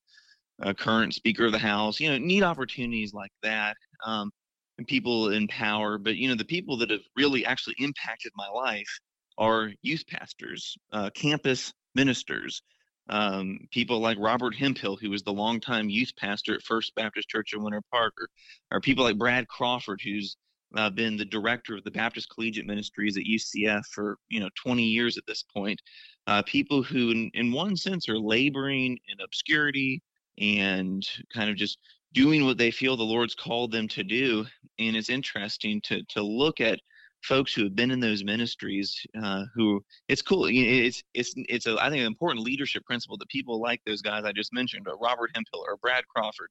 uh, 0.62 0.72
current 0.72 1.14
Speaker 1.14 1.46
of 1.46 1.52
the 1.52 1.58
House, 1.58 2.00
you 2.00 2.10
know, 2.10 2.18
neat 2.18 2.42
opportunities 2.42 3.12
like 3.12 3.32
that. 3.42 3.76
Um, 4.06 4.30
and 4.78 4.86
people 4.86 5.30
in 5.30 5.46
power. 5.48 5.98
But, 5.98 6.16
you 6.16 6.28
know, 6.28 6.34
the 6.34 6.44
people 6.44 6.78
that 6.78 6.90
have 6.90 7.00
really 7.14 7.44
actually 7.44 7.76
impacted 7.78 8.32
my 8.34 8.48
life 8.48 8.98
are 9.36 9.70
youth 9.82 10.06
pastors, 10.06 10.76
uh, 10.92 11.10
campus 11.10 11.72
ministers, 11.94 12.62
um, 13.10 13.58
people 13.72 13.98
like 13.98 14.16
Robert 14.20 14.54
Hemphill, 14.54 14.96
who 14.96 15.10
was 15.10 15.22
the 15.22 15.32
longtime 15.32 15.90
youth 15.90 16.12
pastor 16.16 16.54
at 16.54 16.62
First 16.62 16.94
Baptist 16.94 17.28
Church 17.28 17.52
in 17.52 17.62
Winter 17.62 17.82
Park, 17.92 18.14
or, 18.20 18.28
or 18.70 18.80
people 18.80 19.04
like 19.04 19.18
Brad 19.18 19.48
Crawford, 19.48 20.00
who's 20.02 20.36
uh, 20.76 20.88
been 20.88 21.16
the 21.16 21.24
director 21.24 21.76
of 21.76 21.82
the 21.82 21.90
Baptist 21.90 22.28
Collegiate 22.30 22.66
Ministries 22.66 23.16
at 23.16 23.24
UCF 23.24 23.84
for 23.86 24.16
you 24.28 24.38
know 24.38 24.48
20 24.62 24.84
years 24.84 25.18
at 25.18 25.26
this 25.26 25.42
point. 25.42 25.80
Uh, 26.28 26.42
people 26.46 26.82
who, 26.82 27.10
in, 27.10 27.30
in 27.34 27.52
one 27.52 27.76
sense, 27.76 28.08
are 28.08 28.18
laboring 28.18 28.96
in 29.08 29.20
obscurity 29.24 30.00
and 30.38 31.06
kind 31.34 31.50
of 31.50 31.56
just 31.56 31.78
doing 32.14 32.44
what 32.44 32.58
they 32.58 32.70
feel 32.70 32.96
the 32.96 33.02
Lord's 33.02 33.34
called 33.34 33.72
them 33.72 33.88
to 33.88 34.04
do. 34.04 34.46
And 34.78 34.96
it's 34.96 35.10
interesting 35.10 35.80
to 35.82 36.02
to 36.10 36.22
look 36.22 36.60
at 36.60 36.78
folks 37.22 37.52
who 37.52 37.64
have 37.64 37.76
been 37.76 37.90
in 37.90 38.00
those 38.00 38.24
ministries 38.24 39.04
uh, 39.22 39.44
who 39.54 39.84
it's 40.08 40.22
cool 40.22 40.46
it's 40.48 41.02
it's 41.14 41.34
it's 41.36 41.66
a, 41.66 41.76
I 41.80 41.90
think 41.90 42.00
an 42.00 42.06
important 42.06 42.44
leadership 42.44 42.84
principle 42.84 43.16
that 43.18 43.28
people 43.28 43.60
like 43.60 43.80
those 43.84 44.02
guys 44.02 44.24
I 44.24 44.32
just 44.32 44.52
mentioned 44.52 44.86
or 44.88 44.96
Robert 44.96 45.30
Hemphill 45.34 45.64
or 45.66 45.76
Brad 45.76 46.04
Crawford. 46.08 46.50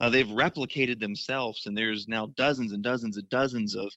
Uh, 0.00 0.08
they've 0.08 0.28
replicated 0.28 1.00
themselves 1.00 1.66
and 1.66 1.76
there's 1.76 2.06
now 2.08 2.26
dozens 2.36 2.72
and 2.72 2.82
dozens 2.82 3.16
and 3.16 3.28
dozens 3.28 3.74
of 3.74 3.90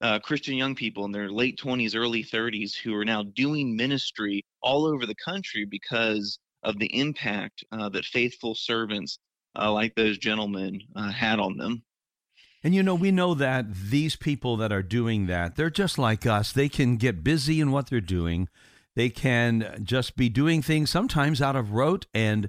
uh, 0.00 0.18
Christian 0.20 0.54
young 0.54 0.74
people 0.74 1.04
in 1.04 1.12
their 1.12 1.30
late 1.30 1.58
20s 1.58 1.94
early 1.94 2.24
30s 2.24 2.74
who 2.74 2.94
are 2.94 3.04
now 3.04 3.22
doing 3.22 3.76
ministry 3.76 4.44
all 4.62 4.86
over 4.86 5.04
the 5.04 5.14
country 5.16 5.64
because 5.64 6.38
of 6.62 6.78
the 6.78 6.86
impact 6.98 7.64
uh, 7.72 7.88
that 7.88 8.04
faithful 8.04 8.54
servants 8.54 9.18
uh, 9.58 9.70
like 9.70 9.94
those 9.94 10.18
gentlemen 10.18 10.80
uh, 10.96 11.10
had 11.10 11.38
on 11.38 11.56
them 11.56 11.82
and 12.62 12.74
you 12.74 12.82
know, 12.82 12.94
we 12.94 13.10
know 13.10 13.34
that 13.34 13.74
these 13.74 14.16
people 14.16 14.56
that 14.58 14.72
are 14.72 14.82
doing 14.82 15.26
that, 15.26 15.56
they're 15.56 15.70
just 15.70 15.98
like 15.98 16.26
us. 16.26 16.52
They 16.52 16.68
can 16.68 16.96
get 16.96 17.24
busy 17.24 17.60
in 17.60 17.70
what 17.70 17.88
they're 17.88 18.00
doing. 18.00 18.48
They 18.96 19.08
can 19.08 19.82
just 19.82 20.16
be 20.16 20.28
doing 20.28 20.60
things 20.62 20.90
sometimes 20.90 21.40
out 21.40 21.56
of 21.56 21.72
rote 21.72 22.06
and 22.12 22.48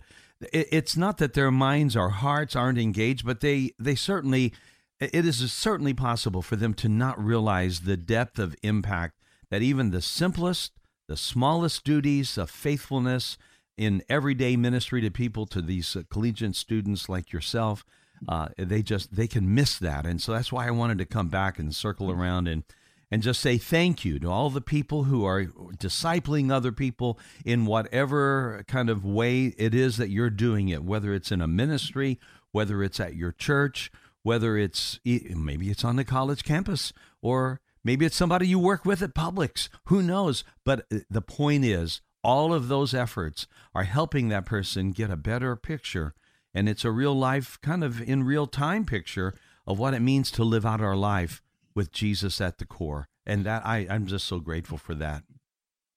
it's 0.51 0.97
not 0.97 1.19
that 1.19 1.33
their 1.33 1.51
minds 1.51 1.95
or 1.95 2.09
hearts 2.09 2.55
aren't 2.55 2.79
engaged, 2.79 3.25
but 3.25 3.41
they 3.41 3.71
they 3.79 3.95
certainly 3.95 4.53
it 4.99 5.25
is 5.25 5.51
certainly 5.51 5.93
possible 5.93 6.41
for 6.41 6.55
them 6.55 6.73
to 6.75 6.89
not 6.89 7.23
realize 7.23 7.81
the 7.81 7.97
depth 7.97 8.37
of 8.39 8.55
impact 8.61 9.17
that 9.49 9.61
even 9.61 9.91
the 9.91 10.01
simplest, 10.01 10.73
the 11.07 11.17
smallest 11.17 11.83
duties 11.83 12.37
of 12.37 12.49
faithfulness 12.49 13.37
in 13.77 14.03
everyday 14.09 14.55
ministry 14.55 15.01
to 15.01 15.09
people, 15.09 15.45
to 15.47 15.61
these 15.61 15.97
collegiate 16.09 16.55
students 16.55 17.09
like 17.09 17.31
yourself, 17.31 17.83
uh, 18.27 18.49
they 18.57 18.81
just 18.81 19.15
they 19.15 19.27
can 19.27 19.53
miss 19.53 19.77
that, 19.79 20.05
and 20.05 20.21
so 20.21 20.31
that's 20.31 20.51
why 20.51 20.67
I 20.67 20.71
wanted 20.71 20.97
to 20.99 21.05
come 21.05 21.29
back 21.29 21.59
and 21.59 21.73
circle 21.73 22.07
mm-hmm. 22.07 22.21
around 22.21 22.47
and 22.47 22.63
and 23.11 23.21
just 23.21 23.41
say 23.41 23.57
thank 23.57 24.05
you 24.05 24.19
to 24.19 24.29
all 24.29 24.49
the 24.49 24.61
people 24.61 25.03
who 25.03 25.25
are 25.25 25.43
discipling 25.43 26.49
other 26.49 26.71
people 26.71 27.19
in 27.43 27.65
whatever 27.65 28.63
kind 28.67 28.89
of 28.89 29.03
way 29.03 29.47
it 29.57 29.75
is 29.75 29.97
that 29.97 30.09
you're 30.09 30.29
doing 30.29 30.69
it, 30.69 30.83
whether 30.83 31.13
it's 31.13 31.31
in 31.31 31.41
a 31.41 31.47
ministry, 31.47 32.19
whether 32.53 32.81
it's 32.81 33.01
at 33.01 33.15
your 33.15 33.33
church, 33.33 33.91
whether 34.23 34.57
it's 34.57 34.99
maybe 35.03 35.69
it's 35.69 35.83
on 35.83 35.97
the 35.97 36.05
college 36.05 36.45
campus 36.45 36.93
or 37.21 37.59
maybe 37.83 38.05
it's 38.05 38.15
somebody 38.15 38.47
you 38.47 38.59
work 38.59 38.85
with 38.85 39.01
at 39.01 39.13
Publix. 39.13 39.67
Who 39.85 40.01
knows? 40.01 40.45
But 40.63 40.85
uh, 40.91 40.99
the 41.09 41.21
point 41.21 41.65
is, 41.65 42.01
all 42.23 42.53
of 42.53 42.67
those 42.67 42.93
efforts 42.93 43.47
are 43.73 43.83
helping 43.83 44.29
that 44.29 44.45
person 44.45 44.91
get 44.91 45.09
a 45.09 45.17
better 45.17 45.55
picture 45.55 46.13
and 46.53 46.67
it's 46.67 46.85
a 46.85 46.91
real 46.91 47.13
life, 47.13 47.59
kind 47.61 47.83
of 47.83 48.01
in 48.01 48.23
real 48.23 48.47
time 48.47 48.85
picture 48.85 49.33
of 49.65 49.79
what 49.79 49.93
it 49.93 50.01
means 50.01 50.31
to 50.31 50.43
live 50.43 50.65
out 50.65 50.81
our 50.81 50.95
life 50.95 51.41
with 51.75 51.91
Jesus 51.91 52.41
at 52.41 52.57
the 52.57 52.65
core. 52.65 53.07
And 53.25 53.45
that 53.45 53.65
I, 53.65 53.87
I'm 53.89 54.07
just 54.07 54.25
so 54.25 54.39
grateful 54.39 54.77
for 54.77 54.95
that. 54.95 55.23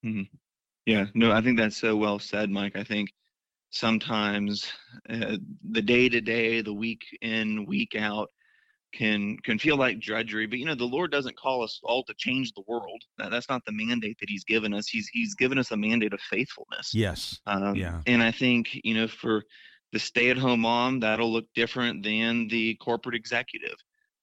Mm-hmm. 0.04 0.22
Yeah, 0.86 1.06
no, 1.14 1.32
I 1.32 1.40
think 1.40 1.58
that's 1.58 1.76
so 1.76 1.96
well 1.96 2.18
said, 2.18 2.50
Mike. 2.50 2.76
I 2.76 2.84
think 2.84 3.10
sometimes 3.70 4.70
uh, 5.08 5.38
the 5.70 5.82
day 5.82 6.08
to 6.10 6.20
day, 6.20 6.60
the 6.60 6.74
week 6.74 7.02
in, 7.22 7.64
week 7.64 7.96
out, 7.96 8.28
can 8.94 9.36
can 9.38 9.58
feel 9.58 9.76
like 9.76 9.98
drudgery 9.98 10.46
but 10.46 10.58
you 10.58 10.64
know 10.64 10.74
the 10.74 10.84
lord 10.84 11.10
doesn't 11.10 11.36
call 11.36 11.62
us 11.62 11.80
all 11.82 12.04
to 12.04 12.14
change 12.16 12.52
the 12.52 12.62
world 12.66 13.02
that's 13.18 13.48
not 13.48 13.64
the 13.66 13.72
mandate 13.72 14.16
that 14.20 14.28
he's 14.28 14.44
given 14.44 14.72
us 14.72 14.86
he's 14.86 15.08
he's 15.12 15.34
given 15.34 15.58
us 15.58 15.72
a 15.72 15.76
mandate 15.76 16.12
of 16.12 16.20
faithfulness 16.20 16.92
yes 16.94 17.40
um, 17.46 17.74
yeah 17.74 18.00
and 18.06 18.22
i 18.22 18.30
think 18.30 18.80
you 18.84 18.94
know 18.94 19.08
for 19.08 19.42
the 19.94 20.00
stay-at-home 20.00 20.60
mom 20.60 20.98
that'll 20.98 21.32
look 21.32 21.46
different 21.54 22.02
than 22.02 22.48
the 22.48 22.74
corporate 22.74 23.14
executive. 23.14 23.76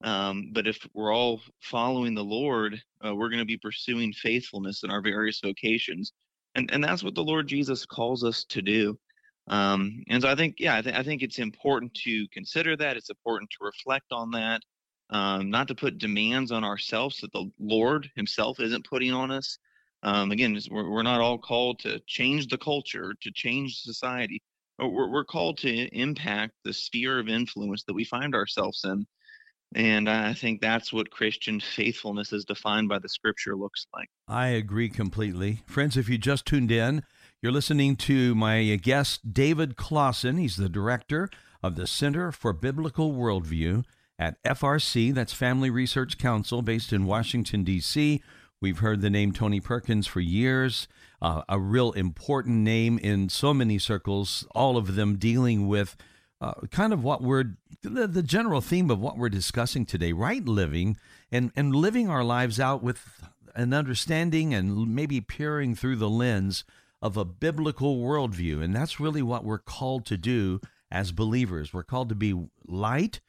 Um, 0.04 0.50
but 0.52 0.68
if 0.68 0.86
we're 0.94 1.14
all 1.14 1.40
following 1.62 2.14
the 2.14 2.24
lord 2.24 2.82
uh, 3.06 3.16
we're 3.16 3.30
going 3.30 3.40
to 3.40 3.46
be 3.46 3.58
pursuing 3.58 4.12
faithfulness 4.12 4.84
in 4.84 4.92
our 4.92 5.02
various 5.02 5.40
vocations. 5.40 6.12
And 6.56 6.70
and 6.74 6.84
that's 6.84 7.04
what 7.04 7.16
the 7.16 7.24
lord 7.24 7.48
jesus 7.48 7.86
calls 7.86 8.24
us 8.26 8.44
to 8.50 8.62
do. 8.62 9.00
Um, 9.48 10.04
and 10.10 10.22
so 10.22 10.30
i 10.30 10.36
think 10.36 10.56
yeah 10.60 10.76
I, 10.78 10.82
th- 10.82 10.96
I, 10.96 11.04
think 11.04 11.22
it's 11.22 11.40
important 11.40 11.94
to 12.06 12.28
consider 12.34 12.76
that. 12.76 12.98
It's 12.98 13.10
important 13.10 13.50
to 13.52 13.66
reflect 13.66 14.12
on 14.12 14.32
that. 14.32 14.62
Um, 15.10 15.50
not 15.50 15.70
to 15.70 15.76
put 15.76 16.00
demands 16.00 16.52
on 16.52 16.66
ourselves 16.66 17.22
that 17.22 17.32
the 17.32 17.50
lord 17.60 18.10
himself 18.18 18.60
isn't 18.60 18.90
putting 18.90 19.14
on 19.14 19.32
us. 19.32 19.58
Um, 20.04 20.32
again 20.32 20.60
we're, 20.70 20.90
we're 20.90 21.04
not 21.04 21.22
all 21.22 21.38
called 21.38 21.80
to 21.80 22.02
change 22.08 22.48
the 22.48 22.58
culture 22.58 23.14
to 23.22 23.32
change 23.32 23.78
society 23.78 24.42
Uh, 24.82 24.88
we're, 24.88 25.10
we're 25.10 25.26
called 25.26 25.58
to 25.60 25.88
impact 25.98 26.54
the 26.64 26.74
sphere 26.74 27.20
of 27.20 27.28
influence 27.28 27.84
that 27.84 27.94
we 27.94 28.04
find 28.04 28.36
ourselves 28.36 28.84
in. 28.84 29.06
And 29.74 30.10
I 30.10 30.34
think 30.34 30.60
that's 30.60 30.92
what 30.92 31.12
Christian 31.12 31.60
faithfulness 31.60 32.34
is 32.34 32.44
defined 32.44 32.90
by 32.90 33.00
the 33.00 33.08
scripture 33.08 33.56
looks 33.56 33.88
like. 33.94 34.10
I 34.28 34.48
agree 34.48 34.90
completely. 34.90 35.64
Friends, 35.66 35.96
if 35.96 36.10
you 36.10 36.18
just 36.18 36.46
tuned 36.46 36.72
in, 36.72 37.04
you're 37.42 37.54
listening 37.54 37.96
to 37.98 38.36
my 38.36 38.76
guest, 38.76 39.34
David 39.34 39.78
Closson. 39.78 40.40
He's 40.40 40.58
the 40.58 40.68
director 40.68 41.30
of 41.64 41.76
the 41.76 41.88
Center 41.88 42.34
for 42.34 42.52
Biblical 42.52 43.14
Worldview 43.14 43.86
at 44.20 44.42
FRC, 44.44 45.14
that's 45.14 45.34
Family 45.34 45.70
Research 45.70 46.18
Council, 46.18 46.62
based 46.62 46.94
in 46.94 47.06
Washington, 47.06 47.64
D.C. 47.64 48.22
We've 48.62 48.80
heard 48.80 49.02
the 49.02 49.10
name 49.10 49.32
Tony 49.32 49.60
Perkins 49.60 50.06
for 50.06 50.20
years, 50.20 50.88
uh, 51.22 51.44
a 51.48 51.60
real 51.60 51.92
important 51.92 52.58
name 52.58 52.98
in 52.98 53.30
so 53.30 53.54
many 53.54 53.78
circles, 53.78 54.46
all 54.56 54.78
of 54.78 54.96
them 54.96 55.18
dealing 55.18 55.68
with 55.68 55.96
uh, 56.42 56.54
kind 56.72 56.92
of 56.92 57.04
what 57.04 57.22
we're 57.22 57.56
the, 57.84 58.08
the, 58.08 58.24
general 58.24 58.62
theme 58.62 58.90
of 58.90 59.00
what 59.00 59.18
we're 59.18 59.30
discussing 59.30 59.86
today 59.86 60.12
right 60.12 60.46
living 60.46 60.98
and, 61.32 61.52
and 61.56 61.76
living 61.76 62.10
our 62.10 62.24
lives 62.24 62.60
out 62.60 62.82
with 62.82 63.24
an 63.56 63.74
understanding 63.74 64.54
and 64.54 64.94
maybe 64.96 65.22
peering 65.22 65.76
through 65.76 65.96
the 65.96 66.10
lens 66.10 66.64
of 67.02 67.18
a 67.18 67.26
biblical 67.26 67.98
worldview. 67.98 68.62
And 68.62 68.76
that's 68.76 69.00
really 69.00 69.22
what 69.22 69.44
we're 69.44 69.60
called 69.60 70.06
to 70.08 70.18
do 70.18 70.60
as 70.90 71.12
believers. 71.12 71.74
We're 71.74 71.84
called 71.84 72.10
to 72.10 72.16
be 72.16 72.48
light, 72.66 73.22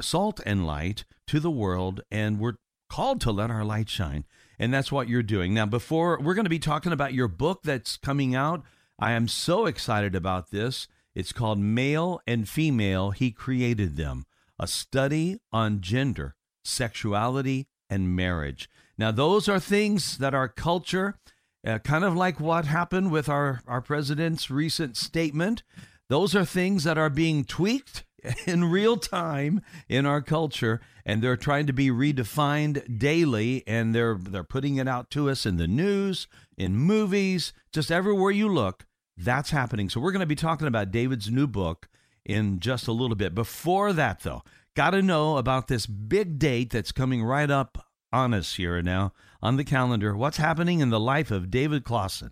salt 0.00 0.40
and 0.44 0.66
light 0.66 1.04
to 1.28 1.40
the 1.40 1.50
world, 1.50 2.00
and 2.10 2.38
we're 2.38 2.56
called 2.88 3.20
to 3.22 3.32
let 3.32 3.50
our 3.50 3.64
light 3.64 3.88
shine 3.88 4.24
and 4.58 4.72
that's 4.72 4.92
what 4.92 5.08
you're 5.08 5.22
doing. 5.22 5.54
Now, 5.54 5.66
before 5.66 6.18
we're 6.20 6.34
going 6.34 6.44
to 6.44 6.50
be 6.50 6.58
talking 6.58 6.92
about 6.92 7.14
your 7.14 7.28
book 7.28 7.60
that's 7.62 7.96
coming 7.96 8.34
out, 8.34 8.62
I 8.98 9.12
am 9.12 9.28
so 9.28 9.66
excited 9.66 10.14
about 10.14 10.50
this. 10.50 10.88
It's 11.14 11.32
called 11.32 11.58
Male 11.58 12.20
and 12.26 12.48
Female, 12.48 13.10
He 13.10 13.30
Created 13.30 13.96
Them 13.96 14.24
A 14.58 14.66
Study 14.66 15.38
on 15.52 15.80
Gender, 15.80 16.34
Sexuality, 16.64 17.68
and 17.88 18.14
Marriage. 18.14 18.68
Now, 18.96 19.12
those 19.12 19.48
are 19.48 19.60
things 19.60 20.18
that 20.18 20.34
our 20.34 20.48
culture, 20.48 21.18
uh, 21.66 21.78
kind 21.78 22.04
of 22.04 22.16
like 22.16 22.40
what 22.40 22.64
happened 22.64 23.12
with 23.12 23.28
our, 23.28 23.62
our 23.66 23.80
president's 23.80 24.50
recent 24.50 24.96
statement, 24.96 25.62
those 26.08 26.34
are 26.34 26.44
things 26.44 26.84
that 26.84 26.98
are 26.98 27.10
being 27.10 27.44
tweaked 27.44 28.04
in 28.46 28.64
real 28.64 28.96
time 28.96 29.62
in 29.88 30.06
our 30.06 30.20
culture 30.20 30.80
and 31.04 31.22
they're 31.22 31.36
trying 31.36 31.66
to 31.66 31.72
be 31.72 31.88
redefined 31.88 32.98
daily 32.98 33.62
and 33.66 33.94
they're 33.94 34.16
they're 34.18 34.44
putting 34.44 34.76
it 34.76 34.88
out 34.88 35.10
to 35.10 35.30
us 35.30 35.46
in 35.46 35.56
the 35.56 35.68
news 35.68 36.26
in 36.56 36.76
movies 36.76 37.52
just 37.72 37.90
everywhere 37.90 38.30
you 38.30 38.48
look 38.48 38.86
that's 39.18 39.50
happening. 39.50 39.88
So 39.88 40.00
we're 40.00 40.12
going 40.12 40.20
to 40.20 40.26
be 40.26 40.36
talking 40.36 40.68
about 40.68 40.92
David's 40.92 41.30
new 41.30 41.48
book 41.48 41.88
in 42.24 42.60
just 42.60 42.86
a 42.86 42.92
little 42.92 43.16
bit. 43.16 43.34
Before 43.34 43.92
that 43.92 44.20
though 44.20 44.42
got 44.74 44.90
to 44.90 45.02
know 45.02 45.38
about 45.38 45.66
this 45.66 45.86
big 45.86 46.38
date 46.38 46.70
that's 46.70 46.92
coming 46.92 47.22
right 47.22 47.50
up 47.50 47.84
on 48.12 48.32
us 48.32 48.54
here 48.54 48.80
now 48.80 49.12
on 49.42 49.56
the 49.56 49.64
calendar. 49.64 50.16
What's 50.16 50.36
happening 50.36 50.80
in 50.80 50.90
the 50.90 51.00
life 51.00 51.30
of 51.30 51.50
David 51.50 51.84
Closson 51.84 52.30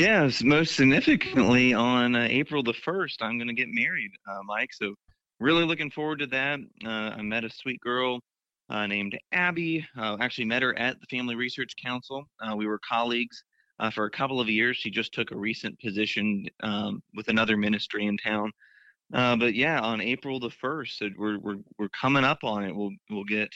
Yes, 0.00 0.42
most 0.42 0.74
significantly 0.74 1.72
on 1.72 2.16
uh, 2.16 2.26
April 2.28 2.64
the 2.64 2.72
1st, 2.72 3.14
I'm 3.20 3.38
going 3.38 3.46
to 3.46 3.54
get 3.54 3.68
married, 3.70 4.10
uh, 4.28 4.42
Mike. 4.44 4.70
So, 4.72 4.96
really 5.38 5.64
looking 5.64 5.92
forward 5.92 6.18
to 6.18 6.26
that. 6.26 6.58
Uh, 6.84 6.88
I 6.88 7.22
met 7.22 7.44
a 7.44 7.50
sweet 7.50 7.80
girl 7.80 8.18
uh, 8.68 8.88
named 8.88 9.16
Abby. 9.30 9.86
Uh, 9.96 10.16
actually, 10.18 10.46
met 10.46 10.62
her 10.62 10.76
at 10.76 10.98
the 10.98 11.06
Family 11.16 11.36
Research 11.36 11.74
Council. 11.80 12.24
Uh, 12.40 12.56
we 12.56 12.66
were 12.66 12.80
colleagues 12.80 13.44
for 13.92 14.06
a 14.06 14.10
couple 14.10 14.40
of 14.40 14.48
years. 14.48 14.76
She 14.76 14.90
just 14.90 15.14
took 15.14 15.30
a 15.30 15.36
recent 15.36 15.78
position 15.78 16.46
um, 16.64 17.00
with 17.14 17.28
another 17.28 17.56
ministry 17.56 18.06
in 18.06 18.16
town. 18.16 18.50
but 19.12 19.54
yeah, 19.54 19.80
on 19.80 20.00
April 20.00 20.40
the 20.40 20.50
1st, 20.50 21.12
we're, 21.16 21.38
we're, 21.38 21.58
we're 21.78 21.88
coming 21.90 22.24
up 22.24 22.42
on 22.42 22.64
it. 22.64 22.74
We'll, 22.74 22.90
we'll 23.10 23.24
get 23.24 23.50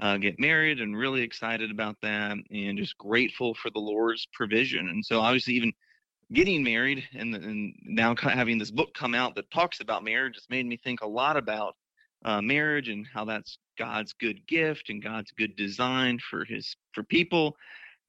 uh, 0.00 0.16
get 0.16 0.40
married 0.40 0.80
and 0.80 0.96
really 0.96 1.22
excited 1.22 1.70
about 1.70 1.96
that 2.02 2.36
and 2.50 2.78
just 2.78 2.98
grateful 2.98 3.54
for 3.54 3.70
the 3.70 3.78
Lord's 3.78 4.26
provision. 4.32 4.88
And 4.88 5.04
so, 5.04 5.20
obviously, 5.20 5.54
even 5.54 5.72
getting 6.32 6.62
married 6.62 7.04
and, 7.14 7.34
and 7.34 7.74
now 7.84 8.14
having 8.16 8.58
this 8.58 8.70
book 8.70 8.94
come 8.94 9.14
out 9.14 9.34
that 9.36 9.50
talks 9.50 9.80
about 9.80 10.04
marriage 10.04 10.34
has 10.34 10.46
made 10.50 10.66
me 10.66 10.76
think 10.76 11.02
a 11.02 11.06
lot 11.06 11.36
about 11.36 11.76
uh, 12.24 12.40
marriage 12.40 12.88
and 12.88 13.06
how 13.12 13.24
that's 13.24 13.58
God's 13.78 14.12
good 14.14 14.44
gift 14.46 14.88
and 14.88 15.02
God's 15.02 15.30
good 15.32 15.54
design 15.56 16.18
for 16.18 16.44
his 16.44 16.74
for 16.92 17.02
people. 17.02 17.56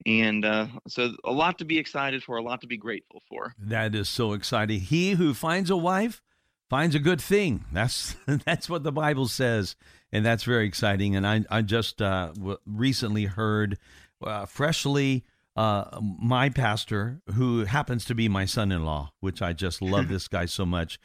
And 0.04 0.44
uh, 0.44 0.66
so, 0.88 1.12
a 1.24 1.32
lot 1.32 1.58
to 1.58 1.64
be 1.64 1.78
excited 1.78 2.22
for, 2.22 2.36
a 2.36 2.42
lot 2.42 2.60
to 2.62 2.66
be 2.66 2.76
grateful 2.76 3.22
for. 3.28 3.54
That 3.58 3.94
is 3.94 4.08
so 4.08 4.32
exciting. 4.32 4.80
He 4.80 5.12
who 5.12 5.32
finds 5.34 5.70
a 5.70 5.76
wife 5.76 6.20
finds 6.68 6.94
a 6.94 7.00
good 7.00 7.20
thing. 7.20 7.64
That's 7.72 8.16
that's 8.26 8.68
what 8.68 8.82
the 8.82 8.92
Bible 8.92 9.28
says, 9.28 9.76
and 10.12 10.24
that's 10.24 10.44
very 10.44 10.66
exciting. 10.66 11.16
And 11.16 11.26
I 11.26 11.44
I 11.50 11.62
just 11.62 12.02
uh, 12.02 12.32
recently 12.64 13.24
heard 13.24 13.78
uh, 14.22 14.46
freshly 14.46 15.24
uh, 15.56 16.00
my 16.02 16.50
pastor, 16.50 17.22
who 17.34 17.64
happens 17.64 18.04
to 18.04 18.14
be 18.14 18.28
my 18.28 18.44
son-in-law, 18.44 19.12
which 19.20 19.40
I 19.40 19.52
just 19.54 19.80
love 19.80 20.08
this 20.10 20.28
guy 20.28 20.46
so 20.46 20.66
much. 20.66 20.98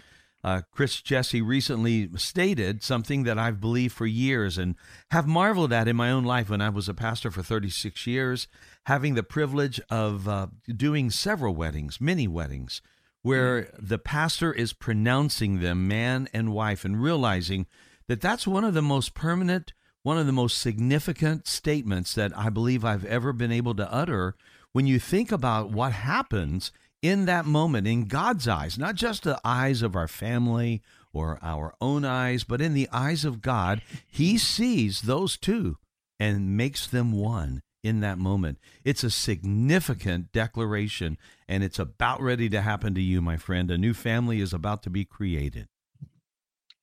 Uh, 0.43 0.61
Chris 0.71 1.01
Jesse 1.01 1.41
recently 1.41 2.09
stated 2.17 2.81
something 2.81 3.23
that 3.23 3.37
I've 3.37 3.61
believed 3.61 3.93
for 3.93 4.07
years 4.07 4.57
and 4.57 4.75
have 5.11 5.27
marveled 5.27 5.71
at 5.71 5.87
in 5.87 5.95
my 5.95 6.09
own 6.09 6.23
life 6.23 6.49
when 6.49 6.61
I 6.61 6.69
was 6.69 6.89
a 6.89 6.95
pastor 6.95 7.29
for 7.29 7.43
36 7.43 8.07
years, 8.07 8.47
having 8.87 9.13
the 9.13 9.23
privilege 9.23 9.79
of 9.89 10.27
uh, 10.27 10.47
doing 10.67 11.11
several 11.11 11.53
weddings, 11.53 12.01
many 12.01 12.27
weddings, 12.27 12.81
where 13.21 13.63
mm. 13.63 13.69
the 13.79 13.99
pastor 13.99 14.53
is 14.53 14.73
pronouncing 14.73 15.59
them 15.59 15.87
man 15.87 16.27
and 16.33 16.53
wife 16.53 16.85
and 16.85 17.01
realizing 17.01 17.65
that 18.07 18.21
that's 18.21 18.47
one 18.47 18.63
of 18.63 18.73
the 18.73 18.81
most 18.81 19.13
permanent, 19.13 19.73
one 20.03 20.17
of 20.17 20.25
the 20.25 20.31
most 20.31 20.59
significant 20.59 21.47
statements 21.47 22.13
that 22.15 22.37
I 22.37 22.49
believe 22.49 22.83
I've 22.83 23.05
ever 23.05 23.31
been 23.33 23.51
able 23.51 23.75
to 23.75 23.93
utter 23.93 24.35
when 24.73 24.87
you 24.87 24.99
think 24.99 25.31
about 25.31 25.69
what 25.69 25.91
happens 25.91 26.71
in 27.01 27.25
that 27.25 27.45
moment 27.45 27.87
in 27.87 28.05
God's 28.05 28.47
eyes, 28.47 28.77
not 28.77 28.95
just 28.95 29.23
the 29.23 29.39
eyes 29.43 29.81
of 29.81 29.95
our 29.95 30.07
family 30.07 30.81
or 31.13 31.39
our 31.41 31.73
own 31.81 32.05
eyes, 32.05 32.43
but 32.43 32.61
in 32.61 32.73
the 32.73 32.87
eyes 32.91 33.25
of 33.25 33.41
God, 33.41 33.81
He 34.07 34.37
sees 34.37 35.01
those 35.01 35.37
two 35.37 35.77
and 36.19 36.55
makes 36.55 36.87
them 36.87 37.11
one 37.11 37.61
in 37.83 37.99
that 38.01 38.17
moment. 38.17 38.59
It's 38.83 39.03
a 39.03 39.09
significant 39.09 40.31
declaration, 40.31 41.17
and 41.47 41.63
it's 41.63 41.79
about 41.79 42.21
ready 42.21 42.49
to 42.49 42.61
happen 42.61 42.93
to 42.95 43.01
you, 43.01 43.21
my 43.21 43.37
friend. 43.37 43.71
A 43.71 43.77
new 43.77 43.93
family 43.93 44.39
is 44.39 44.53
about 44.53 44.83
to 44.83 44.89
be 44.89 45.05
created. 45.05 45.67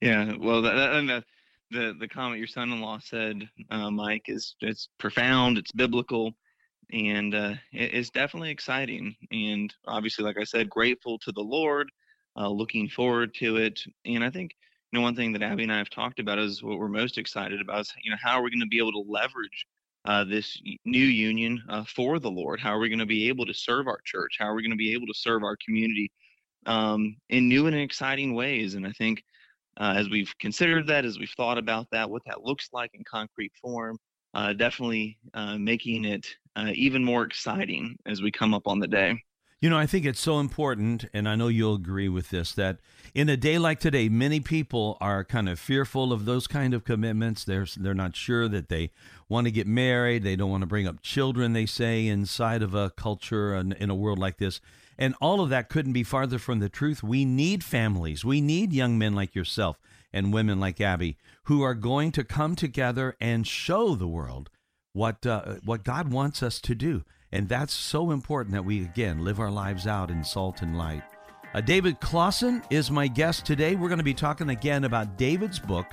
Yeah, 0.00 0.34
well, 0.38 0.62
that, 0.62 0.94
and 0.94 1.08
the, 1.08 1.24
the 1.70 1.96
the 1.98 2.08
comment 2.08 2.38
your 2.38 2.46
son-in-law 2.46 3.00
said, 3.02 3.48
uh, 3.70 3.90
Mike, 3.90 4.26
is 4.28 4.54
it's 4.60 4.88
profound, 4.98 5.58
it's 5.58 5.72
biblical, 5.72 6.32
and 6.92 7.34
uh, 7.34 7.54
it, 7.72 7.94
it's 7.94 8.10
definitely 8.10 8.50
exciting. 8.50 9.14
And 9.32 9.72
obviously, 9.86 10.24
like 10.24 10.38
I 10.38 10.44
said, 10.44 10.70
grateful 10.70 11.18
to 11.20 11.32
the 11.32 11.42
Lord, 11.42 11.90
uh, 12.36 12.48
looking 12.48 12.88
forward 12.88 13.34
to 13.34 13.56
it. 13.56 13.80
And 14.04 14.22
I 14.22 14.30
think 14.30 14.54
you 14.92 14.98
know 14.98 15.02
one 15.02 15.16
thing 15.16 15.32
that 15.32 15.42
Abby 15.42 15.64
and 15.64 15.72
I 15.72 15.78
have 15.78 15.90
talked 15.90 16.20
about 16.20 16.38
is 16.38 16.62
what 16.62 16.78
we're 16.78 16.88
most 16.88 17.18
excited 17.18 17.60
about 17.60 17.80
is 17.80 17.92
you 18.02 18.10
know 18.10 18.18
how 18.22 18.38
are 18.38 18.42
we 18.42 18.50
going 18.50 18.60
to 18.60 18.66
be 18.66 18.78
able 18.78 18.92
to 18.92 19.10
leverage 19.10 19.66
uh, 20.08 20.24
this 20.24 20.58
new 20.86 21.04
union 21.04 21.62
uh, 21.68 21.84
for 21.84 22.18
the 22.18 22.30
Lord? 22.30 22.58
How 22.60 22.74
are 22.74 22.78
we 22.78 22.88
going 22.88 22.98
to 22.98 23.06
be 23.06 23.28
able 23.28 23.44
to 23.44 23.52
serve 23.52 23.86
our 23.86 24.00
church? 24.06 24.36
How 24.38 24.46
are 24.46 24.54
we 24.54 24.62
going 24.62 24.70
to 24.70 24.76
be 24.76 24.94
able 24.94 25.06
to 25.06 25.14
serve 25.14 25.44
our 25.44 25.56
community 25.62 26.10
um, 26.64 27.18
in 27.28 27.46
new 27.46 27.66
and 27.66 27.76
exciting 27.76 28.34
ways? 28.34 28.74
And 28.74 28.86
I 28.86 28.92
think 28.92 29.22
uh, 29.78 29.92
as 29.96 30.08
we've 30.08 30.32
considered 30.38 30.86
that, 30.86 31.04
as 31.04 31.18
we've 31.18 31.34
thought 31.36 31.58
about 31.58 31.88
that, 31.92 32.08
what 32.08 32.22
that 32.24 32.42
looks 32.42 32.70
like 32.72 32.90
in 32.94 33.04
concrete 33.04 33.52
form, 33.60 33.98
uh, 34.32 34.54
definitely 34.54 35.18
uh, 35.34 35.58
making 35.58 36.06
it 36.06 36.26
uh, 36.56 36.72
even 36.74 37.04
more 37.04 37.24
exciting 37.24 37.94
as 38.06 38.22
we 38.22 38.32
come 38.32 38.54
up 38.54 38.66
on 38.66 38.78
the 38.78 38.88
day. 38.88 39.22
You 39.60 39.68
know, 39.68 39.78
I 39.78 39.86
think 39.86 40.06
it's 40.06 40.20
so 40.20 40.38
important, 40.38 41.06
and 41.12 41.28
I 41.28 41.34
know 41.34 41.48
you'll 41.48 41.74
agree 41.74 42.08
with 42.08 42.30
this, 42.30 42.52
that 42.52 42.78
in 43.12 43.28
a 43.28 43.36
day 43.36 43.58
like 43.58 43.80
today, 43.80 44.08
many 44.08 44.38
people 44.38 44.96
are 45.00 45.24
kind 45.24 45.48
of 45.48 45.58
fearful 45.58 46.12
of 46.12 46.26
those 46.26 46.46
kind 46.46 46.74
of 46.74 46.84
commitments. 46.84 47.42
They're, 47.42 47.66
they're 47.76 47.92
not 47.92 48.14
sure 48.14 48.46
that 48.48 48.68
they 48.68 48.92
want 49.28 49.48
to 49.48 49.50
get 49.50 49.66
married. 49.66 50.22
They 50.22 50.36
don't 50.36 50.50
want 50.50 50.60
to 50.60 50.68
bring 50.68 50.86
up 50.86 51.02
children, 51.02 51.54
they 51.54 51.66
say, 51.66 52.06
inside 52.06 52.62
of 52.62 52.72
a 52.72 52.90
culture 52.90 53.52
and 53.52 53.72
in 53.72 53.90
a 53.90 53.96
world 53.96 54.20
like 54.20 54.38
this. 54.38 54.60
And 54.96 55.16
all 55.20 55.40
of 55.40 55.50
that 55.50 55.68
couldn't 55.68 55.92
be 55.92 56.04
farther 56.04 56.38
from 56.38 56.60
the 56.60 56.68
truth. 56.68 57.02
We 57.02 57.24
need 57.24 57.64
families. 57.64 58.24
We 58.24 58.40
need 58.40 58.72
young 58.72 58.96
men 58.96 59.16
like 59.16 59.34
yourself 59.34 59.80
and 60.12 60.32
women 60.32 60.60
like 60.60 60.80
Abby 60.80 61.16
who 61.44 61.62
are 61.62 61.74
going 61.74 62.12
to 62.12 62.22
come 62.22 62.54
together 62.54 63.16
and 63.20 63.44
show 63.44 63.96
the 63.96 64.08
world 64.08 64.50
what, 64.92 65.26
uh, 65.26 65.56
what 65.64 65.82
God 65.82 66.12
wants 66.12 66.44
us 66.44 66.60
to 66.60 66.76
do. 66.76 67.02
And 67.32 67.48
that's 67.48 67.74
so 67.74 68.10
important 68.10 68.54
that 68.54 68.64
we, 68.64 68.82
again, 68.82 69.24
live 69.24 69.40
our 69.40 69.50
lives 69.50 69.86
out 69.86 70.10
in 70.10 70.24
salt 70.24 70.62
and 70.62 70.78
light. 70.78 71.02
Uh, 71.54 71.60
David 71.60 72.00
Closson 72.00 72.62
is 72.70 72.90
my 72.90 73.06
guest 73.06 73.46
today. 73.46 73.74
We're 73.74 73.88
going 73.88 73.98
to 73.98 74.04
be 74.04 74.14
talking 74.14 74.50
again 74.50 74.84
about 74.84 75.16
David's 75.16 75.58
book, 75.58 75.86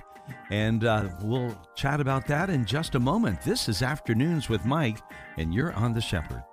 and 0.49 0.83
uh, 0.83 1.09
we'll 1.21 1.57
chat 1.75 1.99
about 1.99 2.27
that 2.27 2.49
in 2.49 2.65
just 2.65 2.95
a 2.95 2.99
moment. 2.99 3.41
This 3.41 3.69
is 3.69 3.81
Afternoons 3.81 4.49
with 4.49 4.65
Mike, 4.65 4.99
and 5.37 5.53
you're 5.53 5.73
on 5.73 5.93
The 5.93 6.01
Shepherd. 6.01 6.43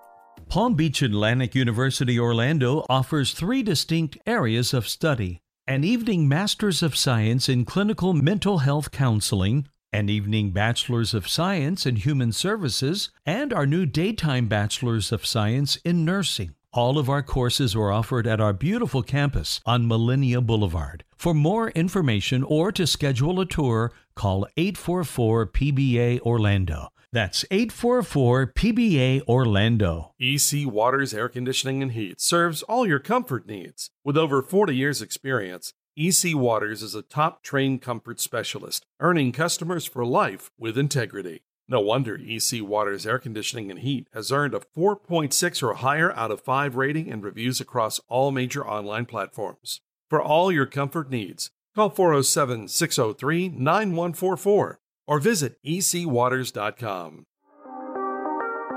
Palm 0.48 0.74
Beach 0.74 1.02
Atlantic 1.02 1.54
University 1.54 2.18
Orlando 2.18 2.84
offers 2.88 3.32
three 3.32 3.62
distinct 3.62 4.18
areas 4.26 4.74
of 4.74 4.88
study 4.88 5.40
an 5.68 5.84
evening 5.84 6.28
Master's 6.28 6.82
of 6.82 6.96
Science 6.96 7.48
in 7.48 7.64
Clinical 7.64 8.12
Mental 8.12 8.58
Health 8.58 8.90
Counseling 8.90 9.68
an 9.92 10.08
evening 10.08 10.50
Bachelor's 10.50 11.12
of 11.12 11.28
Science 11.28 11.84
in 11.84 11.96
Human 11.96 12.32
Services, 12.32 13.10
and 13.26 13.52
our 13.52 13.66
new 13.66 13.84
daytime 13.84 14.48
Bachelor's 14.48 15.12
of 15.12 15.26
Science 15.26 15.76
in 15.84 16.04
Nursing. 16.04 16.54
All 16.72 16.98
of 16.98 17.10
our 17.10 17.22
courses 17.22 17.76
are 17.76 17.92
offered 17.92 18.26
at 18.26 18.40
our 18.40 18.54
beautiful 18.54 19.02
campus 19.02 19.60
on 19.66 19.86
Millenia 19.86 20.40
Boulevard. 20.40 21.04
For 21.16 21.34
more 21.34 21.68
information 21.70 22.42
or 22.42 22.72
to 22.72 22.86
schedule 22.86 23.38
a 23.40 23.46
tour, 23.46 23.92
call 24.14 24.46
844 24.56 25.48
PBA 25.48 26.20
Orlando. 26.20 26.88
That's 27.12 27.44
844 27.50 28.54
PBA 28.54 29.20
Orlando. 29.28 30.14
EC 30.18 30.66
Waters 30.66 31.12
Air 31.12 31.28
Conditioning 31.28 31.82
and 31.82 31.92
Heat 31.92 32.22
serves 32.22 32.62
all 32.62 32.86
your 32.86 32.98
comfort 32.98 33.46
needs. 33.46 33.90
With 34.02 34.16
over 34.16 34.40
40 34.40 34.74
years' 34.74 35.02
experience, 35.02 35.74
EC 35.94 36.34
Waters 36.34 36.82
is 36.82 36.94
a 36.94 37.02
top 37.02 37.42
trained 37.42 37.82
comfort 37.82 38.18
specialist, 38.18 38.86
earning 38.98 39.30
customers 39.30 39.84
for 39.84 40.06
life 40.06 40.50
with 40.58 40.78
integrity. 40.78 41.42
No 41.68 41.80
wonder 41.80 42.18
EC 42.18 42.62
Waters 42.62 43.06
Air 43.06 43.18
Conditioning 43.18 43.70
and 43.70 43.80
Heat 43.80 44.08
has 44.14 44.32
earned 44.32 44.54
a 44.54 44.62
4.6 44.74 45.62
or 45.62 45.74
higher 45.74 46.10
out 46.12 46.30
of 46.30 46.40
5 46.40 46.76
rating 46.76 47.12
and 47.12 47.22
reviews 47.22 47.60
across 47.60 48.00
all 48.08 48.30
major 48.30 48.66
online 48.66 49.04
platforms. 49.04 49.82
For 50.08 50.20
all 50.20 50.50
your 50.50 50.64
comfort 50.64 51.10
needs, 51.10 51.50
call 51.74 51.90
407 51.90 52.68
603 52.68 53.50
9144 53.50 54.80
or 55.06 55.18
visit 55.18 55.58
ecwaters.com. 55.62 57.26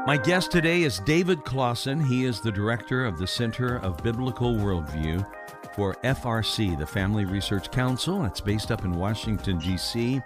My 0.06 0.18
guest 0.18 0.52
today 0.52 0.84
is 0.84 1.00
David 1.00 1.40
Closson. 1.40 2.06
He 2.06 2.26
is 2.26 2.42
the 2.42 2.52
director 2.52 3.06
of 3.06 3.18
the 3.18 3.26
Center 3.26 3.78
of 3.78 4.04
Biblical 4.04 4.54
Worldview 4.54 5.26
for 5.76 5.96
FRC, 6.06 6.80
the 6.80 6.88
Family 6.88 7.26
Research 7.26 7.70
Council. 7.70 8.24
It's 8.24 8.40
based 8.40 8.72
up 8.72 8.86
in 8.86 8.96
Washington, 8.96 9.60
D.C. 9.60 10.22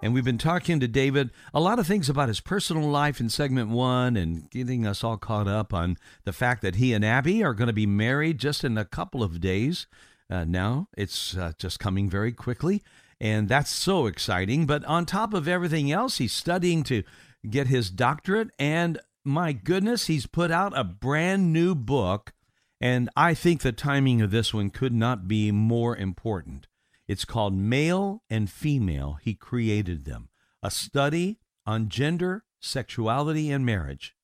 And 0.00 0.14
we've 0.14 0.24
been 0.24 0.38
talking 0.38 0.80
to 0.80 0.88
David 0.88 1.30
a 1.52 1.60
lot 1.60 1.78
of 1.78 1.86
things 1.86 2.08
about 2.08 2.28
his 2.28 2.40
personal 2.40 2.88
life 2.88 3.20
in 3.20 3.28
segment 3.28 3.68
one 3.68 4.16
and 4.16 4.48
getting 4.50 4.86
us 4.86 5.04
all 5.04 5.18
caught 5.18 5.46
up 5.46 5.74
on 5.74 5.98
the 6.24 6.32
fact 6.32 6.62
that 6.62 6.76
he 6.76 6.94
and 6.94 7.04
Abby 7.04 7.44
are 7.44 7.52
going 7.52 7.66
to 7.66 7.74
be 7.74 7.86
married 7.86 8.38
just 8.38 8.64
in 8.64 8.78
a 8.78 8.84
couple 8.86 9.22
of 9.22 9.42
days. 9.42 9.86
Uh, 10.30 10.44
now 10.44 10.88
it's 10.96 11.36
uh, 11.36 11.52
just 11.58 11.78
coming 11.78 12.08
very 12.08 12.32
quickly, 12.32 12.82
and 13.20 13.46
that's 13.46 13.70
so 13.70 14.06
exciting. 14.06 14.64
But 14.64 14.86
on 14.86 15.04
top 15.04 15.34
of 15.34 15.46
everything 15.46 15.92
else, 15.92 16.16
he's 16.16 16.32
studying 16.32 16.82
to 16.84 17.02
get 17.48 17.66
his 17.66 17.90
doctorate, 17.90 18.48
and 18.58 18.98
my 19.22 19.52
goodness, 19.52 20.06
he's 20.06 20.24
put 20.24 20.50
out 20.50 20.72
a 20.74 20.84
brand 20.84 21.52
new 21.52 21.74
book 21.74 22.32
and 22.80 23.08
I 23.16 23.34
think 23.34 23.62
the 23.62 23.72
timing 23.72 24.20
of 24.20 24.30
this 24.30 24.52
one 24.52 24.70
could 24.70 24.92
not 24.92 25.28
be 25.28 25.50
more 25.50 25.96
important. 25.96 26.66
It's 27.06 27.24
called 27.24 27.54
Male 27.54 28.22
and 28.30 28.50
Female, 28.50 29.18
He 29.22 29.34
Created 29.34 30.04
Them, 30.04 30.28
a 30.62 30.70
study 30.70 31.38
on 31.66 31.88
gender, 31.88 32.44
sexuality, 32.60 33.50
and 33.50 33.64
marriage. 33.64 34.14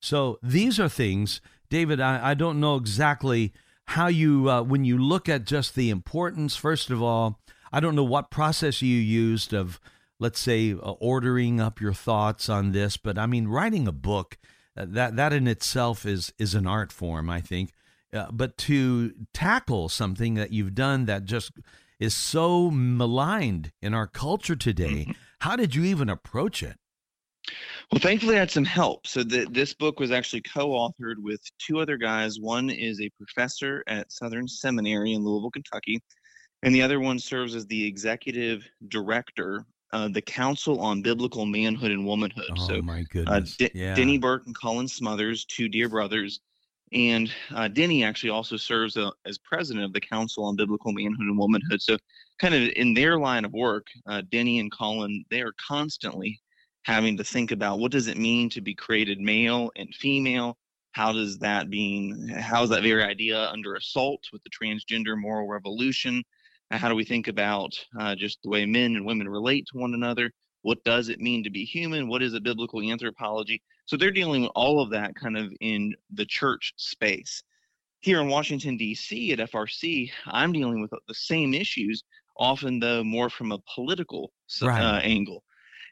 So 0.00 0.38
these 0.42 0.78
are 0.78 0.88
things 0.88 1.40
David, 1.70 2.00
I, 2.00 2.30
I 2.30 2.34
don't 2.34 2.60
know 2.60 2.76
exactly 2.76 3.52
how 3.86 4.06
you, 4.08 4.50
uh, 4.50 4.62
when 4.62 4.84
you 4.84 4.98
look 4.98 5.28
at 5.28 5.44
just 5.44 5.74
the 5.74 5.90
importance, 5.90 6.56
first 6.56 6.90
of 6.90 7.02
all, 7.02 7.40
I 7.72 7.80
don't 7.80 7.96
know 7.96 8.04
what 8.04 8.30
process 8.30 8.80
you 8.82 8.96
used 8.96 9.52
of, 9.52 9.80
let's 10.18 10.40
say, 10.40 10.72
uh, 10.72 10.76
ordering 10.76 11.60
up 11.60 11.80
your 11.80 11.92
thoughts 11.92 12.48
on 12.48 12.72
this, 12.72 12.96
but 12.96 13.18
I 13.18 13.26
mean, 13.26 13.48
writing 13.48 13.86
a 13.86 13.92
book, 13.92 14.38
uh, 14.76 14.86
that, 14.88 15.16
that 15.16 15.32
in 15.32 15.46
itself 15.46 16.06
is, 16.06 16.32
is 16.38 16.54
an 16.54 16.66
art 16.66 16.92
form, 16.92 17.28
I 17.28 17.40
think. 17.40 17.72
Uh, 18.12 18.26
but 18.30 18.56
to 18.56 19.12
tackle 19.34 19.88
something 19.88 20.34
that 20.34 20.52
you've 20.52 20.74
done 20.74 21.04
that 21.06 21.24
just 21.24 21.52
is 22.00 22.14
so 22.14 22.70
maligned 22.70 23.72
in 23.82 23.92
our 23.92 24.06
culture 24.06 24.56
today, 24.56 25.04
mm-hmm. 25.04 25.12
how 25.40 25.56
did 25.56 25.74
you 25.74 25.84
even 25.84 26.08
approach 26.08 26.62
it? 26.62 26.76
Well, 27.90 28.00
thankfully, 28.00 28.36
I 28.36 28.40
had 28.40 28.50
some 28.50 28.64
help. 28.64 29.06
So 29.06 29.22
the, 29.22 29.46
this 29.50 29.72
book 29.72 29.98
was 29.98 30.10
actually 30.10 30.42
co-authored 30.42 31.16
with 31.18 31.40
two 31.58 31.80
other 31.80 31.96
guys. 31.96 32.38
One 32.38 32.68
is 32.68 33.00
a 33.00 33.10
professor 33.10 33.82
at 33.86 34.12
Southern 34.12 34.46
Seminary 34.46 35.14
in 35.14 35.24
Louisville, 35.24 35.50
Kentucky, 35.50 36.02
and 36.62 36.74
the 36.74 36.82
other 36.82 37.00
one 37.00 37.18
serves 37.18 37.54
as 37.54 37.66
the 37.66 37.86
executive 37.86 38.68
director 38.88 39.64
of 39.92 40.12
the 40.12 40.20
Council 40.20 40.80
on 40.80 41.00
Biblical 41.00 41.46
Manhood 41.46 41.90
and 41.90 42.06
Womanhood. 42.06 42.50
Oh 42.58 42.66
so, 42.66 42.82
my 42.82 43.00
uh, 43.00 43.04
goodness! 43.10 43.54
Uh, 43.54 43.56
D- 43.58 43.70
yeah. 43.72 43.94
Denny 43.94 44.18
Burk 44.18 44.44
and 44.44 44.54
Colin 44.54 44.86
Smothers, 44.86 45.46
two 45.46 45.68
dear 45.68 45.88
brothers, 45.88 46.40
and 46.92 47.30
uh, 47.54 47.68
Denny 47.68 48.04
actually 48.04 48.30
also 48.30 48.56
serves 48.56 48.96
uh, 48.96 49.10
as 49.26 49.38
president 49.38 49.84
of 49.84 49.92
the 49.92 50.00
Council 50.00 50.44
on 50.44 50.56
Biblical 50.56 50.92
Manhood 50.92 51.26
and 51.26 51.38
Womanhood. 51.38 51.82
So, 51.82 51.96
kind 52.38 52.54
of 52.54 52.68
in 52.76 52.94
their 52.94 53.18
line 53.18 53.44
of 53.44 53.52
work, 53.52 53.86
uh, 54.06 54.22
Denny 54.30 54.58
and 54.58 54.72
Colin, 54.72 55.24
they 55.30 55.40
are 55.40 55.52
constantly 55.66 56.40
having 56.84 57.16
to 57.16 57.24
think 57.24 57.50
about 57.50 57.78
what 57.78 57.92
does 57.92 58.06
it 58.06 58.16
mean 58.16 58.48
to 58.50 58.60
be 58.60 58.74
created 58.74 59.20
male 59.20 59.70
and 59.76 59.94
female. 59.94 60.56
How 60.92 61.12
does 61.12 61.38
that 61.38 61.68
being? 61.68 62.28
How 62.28 62.62
is 62.62 62.70
that 62.70 62.82
very 62.82 63.04
idea 63.04 63.48
under 63.50 63.74
assault 63.74 64.24
with 64.32 64.42
the 64.42 64.50
transgender 64.50 65.18
moral 65.18 65.46
revolution? 65.46 66.22
How 66.70 66.88
do 66.88 66.94
we 66.94 67.04
think 67.04 67.28
about 67.28 67.72
uh, 67.98 68.14
just 68.14 68.38
the 68.42 68.50
way 68.50 68.66
men 68.66 68.96
and 68.96 69.06
women 69.06 69.28
relate 69.28 69.66
to 69.72 69.78
one 69.78 69.94
another? 69.94 70.30
What 70.62 70.82
does 70.84 71.08
it 71.08 71.20
mean 71.20 71.44
to 71.44 71.50
be 71.50 71.64
human? 71.64 72.08
What 72.08 72.22
is 72.22 72.34
a 72.34 72.40
biblical 72.40 72.82
anthropology? 72.82 73.62
So 73.88 73.96
they're 73.96 74.10
dealing 74.10 74.42
with 74.42 74.52
all 74.54 74.82
of 74.82 74.90
that 74.90 75.14
kind 75.14 75.38
of 75.38 75.50
in 75.62 75.94
the 76.12 76.26
church 76.26 76.74
space. 76.76 77.42
Here 78.00 78.20
in 78.20 78.28
Washington, 78.28 78.76
D.C., 78.76 79.32
at 79.32 79.38
FRC, 79.38 80.10
I'm 80.26 80.52
dealing 80.52 80.82
with 80.82 80.90
the 80.90 81.14
same 81.14 81.54
issues, 81.54 82.04
often 82.36 82.80
though 82.80 83.02
more 83.02 83.30
from 83.30 83.50
a 83.50 83.58
political 83.74 84.30
right. 84.60 84.78
uh, 84.78 84.98
angle. 84.98 85.42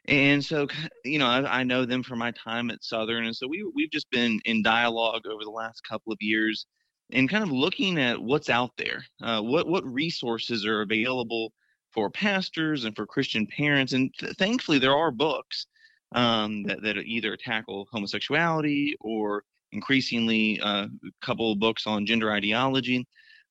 And 0.05 0.45
so, 0.45 0.67
you 1.05 1.17
know, 1.17 1.25
I, 1.25 1.61
I, 1.61 1.63
know 1.63 1.85
them 1.85 2.03
from 2.03 2.19
my 2.19 2.31
time 2.31 2.69
at 2.69 2.83
Southern, 2.83 3.25
and 3.25 3.35
so 3.35 3.47
we 3.47 3.69
we've 3.75 3.91
just 3.91 4.09
been 4.11 4.39
in 4.45 4.61
dialogue 4.61 5.25
over 5.25 5.43
the 5.43 5.49
last 5.49 5.81
couple 5.81 6.13
of 6.13 6.19
years, 6.21 6.67
and 7.11 7.27
kind 7.27 7.43
of 7.43 7.51
looking 7.51 7.99
at 7.99 8.21
what's 8.21 8.49
out 8.49 8.71
there, 8.77 9.03
uh, 9.23 9.41
what 9.41 9.67
what 9.67 9.83
resources 9.83 10.67
are 10.67 10.81
available 10.81 11.51
for 11.91 12.11
pastors 12.11 12.85
and 12.85 12.95
for 12.95 13.07
Christian 13.07 13.47
parents, 13.47 13.93
and 13.93 14.13
th- 14.19 14.35
thankfully 14.35 14.77
there 14.77 14.95
are 14.95 15.11
books 15.11 15.65
um, 16.13 16.63
that, 16.63 16.81
that 16.81 16.97
either 16.97 17.35
tackle 17.35 17.87
homosexuality 17.91 18.95
or 19.01 19.43
increasingly 19.71 20.59
uh, 20.61 20.85
a 20.85 21.25
couple 21.25 21.55
books 21.55 21.85
on 21.87 22.05
gender 22.05 22.31
ideology. 22.31 23.05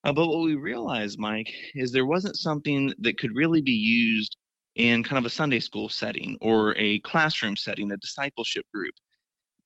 Uh, 0.05 0.13
but 0.13 0.29
what 0.29 0.45
we 0.45 0.55
realized, 0.55 1.19
Mike, 1.19 1.53
is 1.75 1.93
there 1.93 2.07
wasn't 2.07 2.37
something 2.37 2.93
that 2.99 3.19
could 3.19 3.35
really 3.35 3.61
be 3.61 3.73
used 3.73 4.37
in 4.77 5.03
kind 5.03 5.19
of 5.19 5.25
a 5.25 5.31
Sunday 5.31 5.59
school 5.59 5.89
setting 5.89 6.37
or 6.41 6.77
a 6.77 7.01
classroom 7.01 7.57
setting, 7.57 7.91
a 7.91 7.97
discipleship 7.97 8.65
group. 8.73 8.95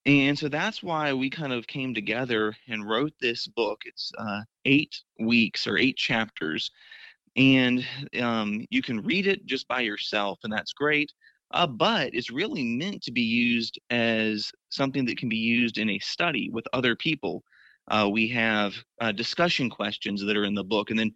And 0.07 0.39
so 0.39 0.49
that's 0.49 0.83
why 0.83 1.13
we 1.13 1.29
kind 1.29 1.53
of 1.53 1.67
came 1.67 1.95
together 1.95 2.57
and 2.69 2.89
wrote 2.89 3.13
this 3.21 3.47
book. 3.47 3.83
It's 3.85 4.11
uh, 4.19 4.41
eight 4.65 4.97
weeks 5.19 5.67
or 5.67 5.77
eight 5.77 5.97
chapters, 5.97 6.71
and 7.37 7.85
um, 8.19 8.65
you 8.71 8.83
can 8.83 9.01
read 9.03 9.27
it 9.27 9.45
just 9.45 9.69
by 9.69 9.81
yourself, 9.81 10.39
and 10.43 10.53
that's 10.53 10.73
great 10.73 11.13
uh, 11.53 11.67
but 11.67 12.15
it's 12.15 12.31
really 12.31 12.65
meant 12.65 13.03
to 13.03 13.13
be 13.13 13.23
used 13.23 13.79
as 13.91 14.51
something 14.69 15.05
that 15.07 15.19
can 15.19 15.29
be 15.29 15.37
used 15.37 15.79
in 15.79 15.91
a 15.91 15.99
study 15.99 16.51
with 16.51 16.67
other 16.73 16.95
people. 16.95 17.43
Uh, 17.89 18.09
we 18.11 18.29
have 18.29 18.75
uh, 19.01 19.11
discussion 19.11 19.69
questions 19.69 20.23
that 20.23 20.37
are 20.37 20.45
in 20.45 20.55
the 20.55 20.65
book, 20.65 20.91
and 20.91 20.99
then 20.99 21.13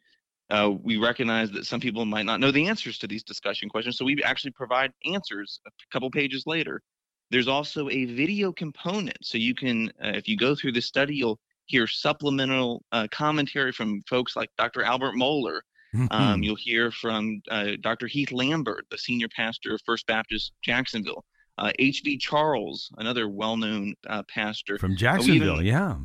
uh, 0.51 0.71
we 0.83 0.97
recognize 0.97 1.51
that 1.53 1.67
some 1.67 1.81
people 1.81 2.05
might 2.05 2.27
not 2.27 2.41
know 2.41 2.51
the 2.51 2.67
answers 2.67 2.99
to 2.99 3.07
these 3.07 3.23
discussion 3.23 3.69
questions, 3.69 3.97
so 3.97 4.05
we 4.05 4.23
actually 4.23 4.51
provide 4.51 4.93
answers 5.05 5.61
a 5.67 5.71
couple 5.93 6.11
pages 6.11 6.45
later. 6.47 6.83
There's 7.31 7.49
also 7.49 7.89
a 7.89 8.05
video 8.05 8.53
component, 8.53 9.19
so 9.23 9.39
you 9.39 9.55
can, 9.55 9.89
uh, 10.03 10.13
if 10.15 10.29
you 10.29 10.37
go 10.37 10.55
through 10.55 10.73
the 10.73 10.83
study, 10.83 11.17
you'll 11.17 11.39
hear 11.67 11.87
supplemental 11.87 12.85
uh, 12.93 13.07
commentary 13.11 13.73
from 13.73 14.03
folks 14.09 14.37
like 14.37 14.51
Dr. 14.59 14.83
Albert 14.83 15.15
Mohler, 15.15 15.61
um, 15.95 16.09
mm-hmm. 16.09 16.43
you'll 16.43 16.57
hear 16.57 16.91
from 16.91 17.43
uh, 17.51 17.73
Dr. 17.81 18.07
Heath 18.07 18.33
Lambert, 18.33 18.87
the 18.91 18.99
senior 18.99 19.29
pastor 19.35 19.75
of 19.75 19.81
First 19.87 20.07
Baptist 20.07 20.53
Jacksonville. 20.63 21.25
Uh, 21.57 21.73
Charles, 22.19 22.91
another 22.99 23.29
well-known 23.29 23.95
uh, 24.09 24.25
pastor 24.29 24.77
from 24.77 24.97
Jacksonville. 24.97 25.61
Even, 25.61 25.67
yeah, 25.67 25.97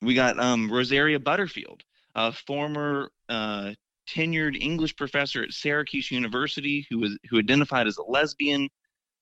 we 0.00 0.14
got 0.14 0.38
um, 0.40 0.70
Rosaria 0.70 1.20
Butterfield, 1.20 1.82
a 2.16 2.32
former 2.32 3.10
uh, 3.28 3.72
tenured 4.08 4.60
English 4.60 4.96
professor 4.96 5.42
at 5.44 5.52
Syracuse 5.52 6.10
University, 6.10 6.86
who 6.90 6.98
was 6.98 7.16
who 7.30 7.38
identified 7.38 7.86
as 7.86 7.96
a 7.98 8.02
lesbian, 8.02 8.68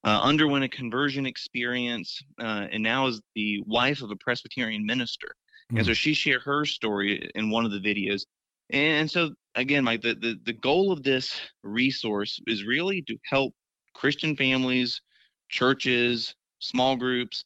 uh, 0.05 0.21
underwent 0.23 0.65
a 0.65 0.69
conversion 0.69 1.27
experience, 1.27 2.23
uh, 2.41 2.67
and 2.73 2.83
now 2.83 3.07
is 3.07 3.21
the 3.35 3.63
wife 3.67 4.03
of 4.03 4.11
a 4.11 4.17
Presbyterian 4.17 4.85
minister. 4.85 5.35
Mm. 5.73 5.79
And 5.79 5.87
so 5.87 5.93
she 5.93 6.15
shared 6.15 6.43
her 6.43 6.65
story 6.65 7.31
in 7.35 7.51
one 7.51 7.65
of 7.65 7.73
the 7.73 7.81
videos. 7.81 8.23
And 8.71 9.11
so 9.11 9.35
again, 9.55 9.85
Mike, 9.85 10.03
the, 10.03 10.15
the, 10.15 10.39
the 10.45 10.53
goal 10.53 10.93
of 10.93 11.03
this 11.03 11.41
resource 11.63 12.41
is 12.47 12.65
really 12.65 13.03
to 13.03 13.17
help 13.29 13.55
Christian 13.95 14.37
families, 14.37 15.01
churches, 15.49 16.35
small 16.59 16.97
groups. 16.97 17.45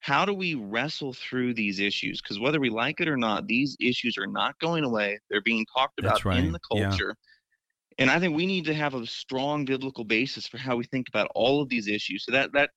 How 0.00 0.24
do 0.24 0.34
we 0.34 0.54
wrestle 0.54 1.12
through 1.12 1.54
these 1.54 1.78
issues? 1.78 2.20
Because 2.20 2.40
whether 2.40 2.58
we 2.58 2.70
like 2.70 3.00
it 3.00 3.08
or 3.08 3.16
not, 3.16 3.46
these 3.46 3.76
issues 3.80 4.18
are 4.18 4.26
not 4.26 4.58
going 4.58 4.84
away. 4.84 5.20
They're 5.30 5.42
being 5.42 5.64
talked 5.76 6.00
about 6.00 6.24
right. 6.24 6.38
in 6.38 6.52
the 6.52 6.60
culture. 6.70 7.08
Yeah. 7.08 7.98
And 7.98 8.10
I 8.10 8.18
think 8.18 8.34
we 8.34 8.46
need 8.46 8.64
to 8.64 8.74
have 8.74 8.94
a 8.94 9.06
strong 9.06 9.64
biblical 9.64 10.04
basis 10.04 10.48
for 10.48 10.58
how 10.58 10.76
we 10.76 10.84
think 10.84 11.08
about 11.08 11.30
all 11.34 11.62
of 11.62 11.68
these 11.68 11.88
issues. 11.88 12.24
So 12.24 12.32
that 12.32 12.52
that 12.54 12.70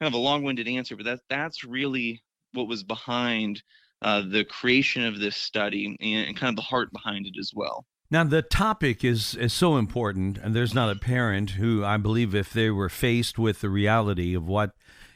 kind 0.00 0.14
of 0.14 0.18
a 0.18 0.22
long-winded 0.22 0.68
answer, 0.68 0.96
but 0.96 1.04
that 1.04 1.20
that's 1.28 1.64
really 1.64 2.22
what 2.52 2.68
was 2.68 2.82
behind 2.82 3.62
uh, 4.02 4.22
the 4.22 4.44
creation 4.44 5.04
of 5.04 5.18
this 5.18 5.36
study 5.36 5.84
and, 5.86 6.28
and 6.28 6.36
kind 6.36 6.50
of 6.50 6.56
the 6.56 6.62
heart 6.62 6.90
behind 6.92 7.26
it 7.26 7.34
as 7.38 7.50
well. 7.54 7.84
Now, 8.10 8.24
the 8.24 8.42
topic 8.42 9.04
is, 9.04 9.36
is 9.36 9.52
so 9.52 9.76
important, 9.76 10.36
and 10.38 10.54
there's 10.54 10.74
not 10.74 10.90
a 10.90 10.98
parent 10.98 11.50
who 11.50 11.84
I 11.84 11.96
believe, 11.96 12.34
if 12.34 12.52
they 12.52 12.68
were 12.68 12.88
faced 12.88 13.38
with 13.38 13.60
the 13.60 13.68
reality 13.68 14.34
of 14.34 14.48
what 14.48 14.72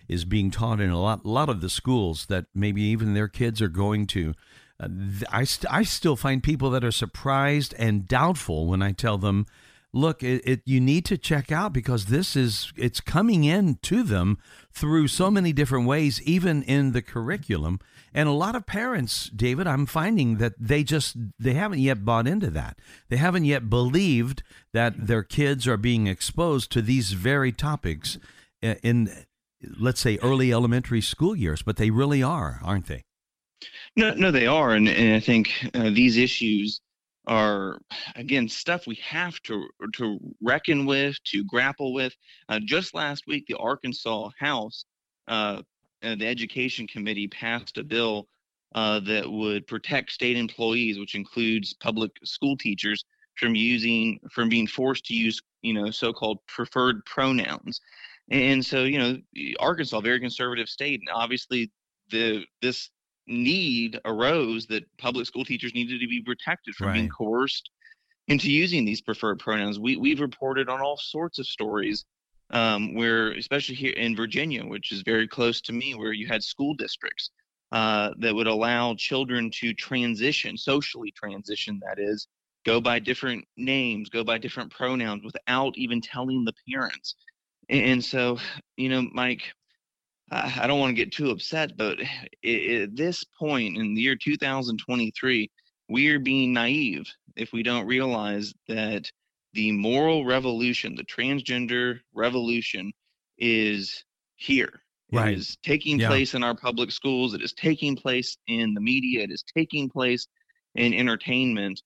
is 0.08 0.24
being 0.24 0.52
taught 0.52 0.80
in 0.80 0.90
a 0.90 1.00
lot, 1.00 1.26
lot 1.26 1.48
of 1.48 1.60
the 1.60 1.68
schools 1.68 2.26
that 2.26 2.46
maybe 2.54 2.82
even 2.82 3.14
their 3.14 3.26
kids 3.26 3.60
are 3.60 3.68
going 3.68 4.06
to, 4.06 4.34
uh, 4.78 4.88
I, 5.28 5.42
st- 5.42 5.72
I 5.72 5.82
still 5.82 6.14
find 6.14 6.40
people 6.40 6.70
that 6.70 6.84
are 6.84 6.92
surprised 6.92 7.74
and 7.78 8.06
doubtful 8.06 8.66
when 8.66 8.80
I 8.80 8.92
tell 8.92 9.18
them 9.18 9.46
look, 9.94 10.22
it, 10.22 10.42
it, 10.44 10.62
you 10.66 10.80
need 10.80 11.04
to 11.06 11.16
check 11.16 11.52
out 11.52 11.72
because 11.72 12.06
this 12.06 12.36
is 12.36 12.72
it's 12.76 13.00
coming 13.00 13.44
in 13.44 13.76
to 13.82 14.02
them 14.02 14.38
through 14.72 15.08
so 15.08 15.30
many 15.30 15.52
different 15.52 15.86
ways, 15.86 16.20
even 16.22 16.62
in 16.64 16.92
the 16.92 17.00
curriculum. 17.00 17.78
And 18.12 18.28
a 18.28 18.32
lot 18.32 18.56
of 18.56 18.66
parents, 18.66 19.30
David, 19.30 19.66
I'm 19.66 19.86
finding 19.86 20.36
that 20.38 20.54
they 20.58 20.84
just 20.84 21.16
they 21.38 21.54
haven't 21.54 21.78
yet 21.78 22.04
bought 22.04 22.26
into 22.26 22.50
that. 22.50 22.78
They 23.08 23.16
haven't 23.16 23.44
yet 23.44 23.70
believed 23.70 24.42
that 24.72 25.06
their 25.06 25.22
kids 25.22 25.66
are 25.66 25.76
being 25.76 26.06
exposed 26.06 26.70
to 26.72 26.82
these 26.82 27.12
very 27.12 27.52
topics 27.52 28.18
in, 28.60 29.10
let's 29.78 30.00
say, 30.00 30.18
early 30.22 30.52
elementary 30.52 31.00
school 31.00 31.36
years. 31.36 31.62
But 31.62 31.76
they 31.76 31.90
really 31.90 32.22
are, 32.22 32.60
aren't 32.62 32.86
they? 32.86 33.04
No, 33.96 34.12
no, 34.14 34.30
they 34.30 34.46
are, 34.46 34.72
and, 34.72 34.88
and 34.88 35.14
I 35.14 35.20
think 35.20 35.70
uh, 35.72 35.84
these 35.84 36.18
issues 36.18 36.80
are 37.26 37.78
again 38.16 38.48
stuff 38.48 38.86
we 38.86 38.96
have 38.96 39.40
to 39.42 39.66
to 39.94 40.18
reckon 40.42 40.86
with, 40.86 41.16
to 41.24 41.44
grapple 41.44 41.92
with. 41.92 42.14
Uh, 42.48 42.60
just 42.64 42.94
last 42.94 43.26
week, 43.26 43.46
the 43.46 43.56
Arkansas 43.56 44.30
House, 44.38 44.84
uh, 45.28 45.62
uh, 46.02 46.14
the 46.16 46.26
Education 46.26 46.86
Committee 46.86 47.28
passed 47.28 47.78
a 47.78 47.84
bill 47.84 48.28
uh, 48.74 49.00
that 49.00 49.30
would 49.30 49.66
protect 49.66 50.12
state 50.12 50.36
employees, 50.36 50.98
which 50.98 51.14
includes 51.14 51.74
public 51.74 52.12
school 52.24 52.56
teachers, 52.56 53.04
from 53.36 53.54
using 53.54 54.20
from 54.30 54.48
being 54.48 54.66
forced 54.66 55.04
to 55.06 55.14
use 55.14 55.40
you 55.62 55.74
know 55.74 55.90
so-called 55.90 56.38
preferred 56.46 57.04
pronouns. 57.04 57.80
And 58.30 58.64
so 58.64 58.84
you 58.84 58.98
know 58.98 59.18
Arkansas, 59.60 60.00
very 60.00 60.20
conservative 60.20 60.68
state, 60.68 61.00
and 61.00 61.08
obviously 61.14 61.70
the 62.10 62.44
this 62.62 62.90
need 63.26 63.98
arose 64.04 64.66
that 64.66 64.84
public 64.98 65.26
school 65.26 65.44
teachers 65.44 65.74
needed 65.74 66.00
to 66.00 66.08
be 66.08 66.22
protected 66.22 66.74
from 66.74 66.88
right. 66.88 66.94
being 66.94 67.08
coerced 67.08 67.70
into 68.28 68.50
using 68.50 68.84
these 68.84 69.00
preferred 69.00 69.38
pronouns. 69.38 69.78
We 69.78 69.96
we've 69.96 70.20
reported 70.20 70.68
on 70.68 70.80
all 70.80 70.96
sorts 70.96 71.38
of 71.38 71.46
stories 71.46 72.04
um, 72.50 72.94
where, 72.94 73.32
especially 73.32 73.74
here 73.74 73.92
in 73.92 74.16
Virginia, 74.16 74.64
which 74.64 74.92
is 74.92 75.02
very 75.02 75.26
close 75.26 75.60
to 75.62 75.72
me, 75.72 75.94
where 75.94 76.12
you 76.12 76.26
had 76.26 76.42
school 76.42 76.74
districts 76.74 77.30
uh, 77.72 78.10
that 78.18 78.34
would 78.34 78.46
allow 78.46 78.94
children 78.94 79.50
to 79.50 79.74
transition, 79.74 80.56
socially 80.56 81.12
transition, 81.12 81.80
that 81.86 81.98
is, 81.98 82.28
go 82.64 82.80
by 82.80 82.98
different 82.98 83.44
names, 83.56 84.08
go 84.08 84.24
by 84.24 84.38
different 84.38 84.70
pronouns 84.70 85.22
without 85.24 85.76
even 85.76 86.00
telling 86.00 86.44
the 86.44 86.54
parents. 86.70 87.14
And 87.68 88.04
so, 88.04 88.38
you 88.76 88.90
know, 88.90 89.08
Mike, 89.12 89.52
I 90.34 90.66
don't 90.66 90.80
want 90.80 90.90
to 90.90 91.04
get 91.04 91.12
too 91.12 91.30
upset, 91.30 91.76
but 91.76 92.00
at 92.00 92.96
this 92.96 93.24
point 93.38 93.76
in 93.76 93.94
the 93.94 94.00
year 94.00 94.16
2023, 94.16 95.50
we 95.88 96.08
are 96.08 96.18
being 96.18 96.52
naive 96.52 97.06
if 97.36 97.52
we 97.52 97.62
don't 97.62 97.86
realize 97.86 98.52
that 98.66 99.08
the 99.52 99.70
moral 99.70 100.24
revolution, 100.24 100.96
the 100.96 101.04
transgender 101.04 102.00
revolution, 102.14 102.92
is 103.38 104.04
here. 104.36 104.80
Right. 105.12 105.34
It 105.34 105.38
is 105.38 105.56
taking 105.62 106.00
yeah. 106.00 106.08
place 106.08 106.34
in 106.34 106.42
our 106.42 106.56
public 106.56 106.90
schools. 106.90 107.34
It 107.34 107.42
is 107.42 107.52
taking 107.52 107.94
place 107.94 108.36
in 108.48 108.74
the 108.74 108.80
media. 108.80 109.22
It 109.22 109.30
is 109.30 109.44
taking 109.56 109.88
place 109.88 110.26
in 110.74 110.92
entertainment. 110.94 111.80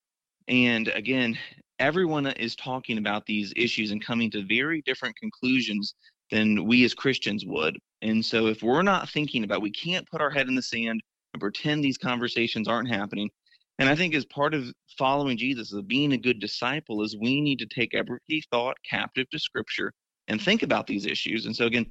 And 0.47 0.89
again, 0.89 1.39
everyone 1.79 2.27
is 2.27 2.57
talking 2.57 2.97
about 2.97 3.27
these 3.27 3.53
issues 3.57 3.91
and 3.91 4.03
coming 4.03 4.31
to 4.31 4.47
very 4.47 4.81
different 4.87 5.17
conclusions 5.17 5.95
than 6.31 6.67
we 6.67 6.85
as 6.85 6.95
Christians 6.95 7.45
would. 7.47 7.79
And 8.03 8.25
so 8.25 8.47
if 8.47 8.63
we're 8.63 8.83
not 8.83 9.09
thinking 9.09 9.45
about, 9.45 9.63
we 9.63 9.71
can't 9.71 10.09
put 10.09 10.21
our 10.21 10.31
head 10.31 10.49
in 10.49 10.55
the 10.55 10.63
sand 10.63 11.03
and 11.35 11.41
pretend 11.41 11.83
these 11.83 11.99
conversations 11.99 12.69
aren't 12.69 12.89
happening. 12.89 13.31
And 13.79 13.89
I 13.89 13.95
think 13.95 14.15
as 14.15 14.25
part 14.25 14.55
of 14.55 14.73
following 14.97 15.37
Jesus, 15.37 15.73
of 15.73 15.87
being 15.87 16.13
a 16.13 16.19
good 16.19 16.41
disciple, 16.41 17.03
is 17.03 17.17
we 17.17 17.41
need 17.41 17.61
to 17.61 17.67
take 17.67 17.95
every 17.95 18.19
thought 18.51 18.77
captive 18.89 19.29
to 19.31 19.39
Scripture 19.39 19.93
and 20.27 20.41
think 20.41 20.63
about 20.63 20.87
these 20.87 21.07
issues. 21.07 21.47
And 21.47 21.55
so 21.55 21.67
again, 21.67 21.87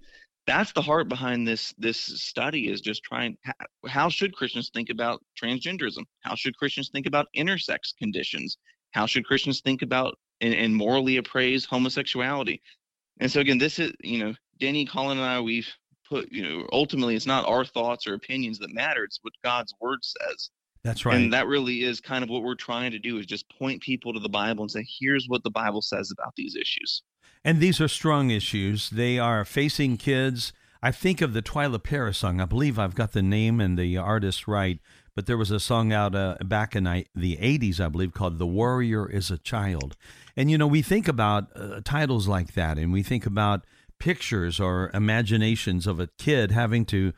that's 0.45 0.71
the 0.71 0.81
heart 0.81 1.09
behind 1.09 1.45
this 1.45 1.73
this 1.77 1.97
study 1.97 2.69
is 2.69 2.79
just 2.79 3.03
trying 3.03 3.37
how 3.85 4.07
should 4.07 4.33
Christians 4.33 4.71
think 4.73 4.89
about 4.89 5.21
transgenderism? 5.41 6.03
How 6.21 6.35
should 6.35 6.57
Christians 6.57 6.89
think 6.89 7.05
about 7.05 7.27
intersex 7.35 7.95
conditions? 7.99 8.57
How 8.91 9.05
should 9.05 9.25
Christians 9.25 9.59
think 9.61 9.81
about 9.81 10.17
and, 10.39 10.53
and 10.53 10.73
morally 10.73 11.17
appraise 11.17 11.65
homosexuality? 11.65 12.61
And 13.19 13.31
so 13.31 13.39
again, 13.39 13.57
this 13.57 13.79
is 13.79 13.93
you 14.01 14.23
know 14.23 14.33
Denny, 14.59 14.85
Colin, 14.85 15.17
and 15.17 15.27
I 15.27 15.39
we've 15.41 15.67
put 16.07 16.31
you 16.31 16.43
know 16.43 16.67
ultimately 16.71 17.15
it's 17.15 17.25
not 17.25 17.47
our 17.47 17.65
thoughts 17.65 18.07
or 18.07 18.13
opinions 18.13 18.59
that 18.59 18.73
matter; 18.73 19.03
it's 19.03 19.19
what 19.21 19.33
God's 19.43 19.73
word 19.79 19.99
says. 20.01 20.49
That's 20.83 21.05
right. 21.05 21.15
And 21.15 21.33
that 21.33 21.47
really 21.47 21.83
is 21.83 21.99
kind 21.99 22.23
of 22.23 22.29
what 22.29 22.43
we're 22.43 22.55
trying 22.55 22.91
to 22.91 22.99
do 22.99 23.17
is 23.17 23.25
just 23.25 23.45
point 23.57 23.81
people 23.81 24.13
to 24.13 24.19
the 24.19 24.29
Bible 24.29 24.63
and 24.63 24.71
say, 24.71 24.85
here's 24.99 25.25
what 25.27 25.43
the 25.43 25.49
Bible 25.49 25.81
says 25.81 26.11
about 26.11 26.33
these 26.37 26.55
issues. 26.55 27.03
And 27.43 27.59
these 27.59 27.81
are 27.81 27.89
strong 27.89 28.29
issues. 28.29 28.89
They 28.89 29.19
are 29.19 29.43
facing 29.43 29.97
kids. 29.97 30.53
I 30.81 30.91
think 30.91 31.21
of 31.21 31.33
the 31.33 31.41
Twila 31.41 31.83
Paris 31.83 32.19
song. 32.19 32.39
I 32.39 32.45
believe 32.45 32.79
I've 32.79 32.95
got 32.95 33.11
the 33.11 33.21
name 33.21 33.59
and 33.59 33.77
the 33.77 33.97
artist 33.97 34.47
right, 34.47 34.79
but 35.15 35.25
there 35.25 35.37
was 35.37 35.51
a 35.51 35.59
song 35.59 35.91
out 35.91 36.15
uh, 36.15 36.37
back 36.45 36.75
in 36.75 36.83
the 36.83 37.37
80s, 37.37 37.79
I 37.79 37.89
believe, 37.89 38.13
called 38.13 38.37
The 38.37 38.47
Warrior 38.47 39.09
is 39.09 39.29
a 39.29 39.37
Child. 39.37 39.97
And, 40.37 40.49
you 40.49 40.57
know, 40.57 40.67
we 40.67 40.81
think 40.81 41.09
about 41.09 41.47
uh, 41.55 41.81
titles 41.83 42.27
like 42.27 42.53
that, 42.53 42.77
and 42.77 42.93
we 42.93 43.03
think 43.03 43.25
about 43.25 43.65
pictures 43.99 44.59
or 44.59 44.91
imaginations 44.93 45.87
of 45.87 45.99
a 45.99 46.07
kid 46.17 46.51
having 46.51 46.85
to 46.85 47.11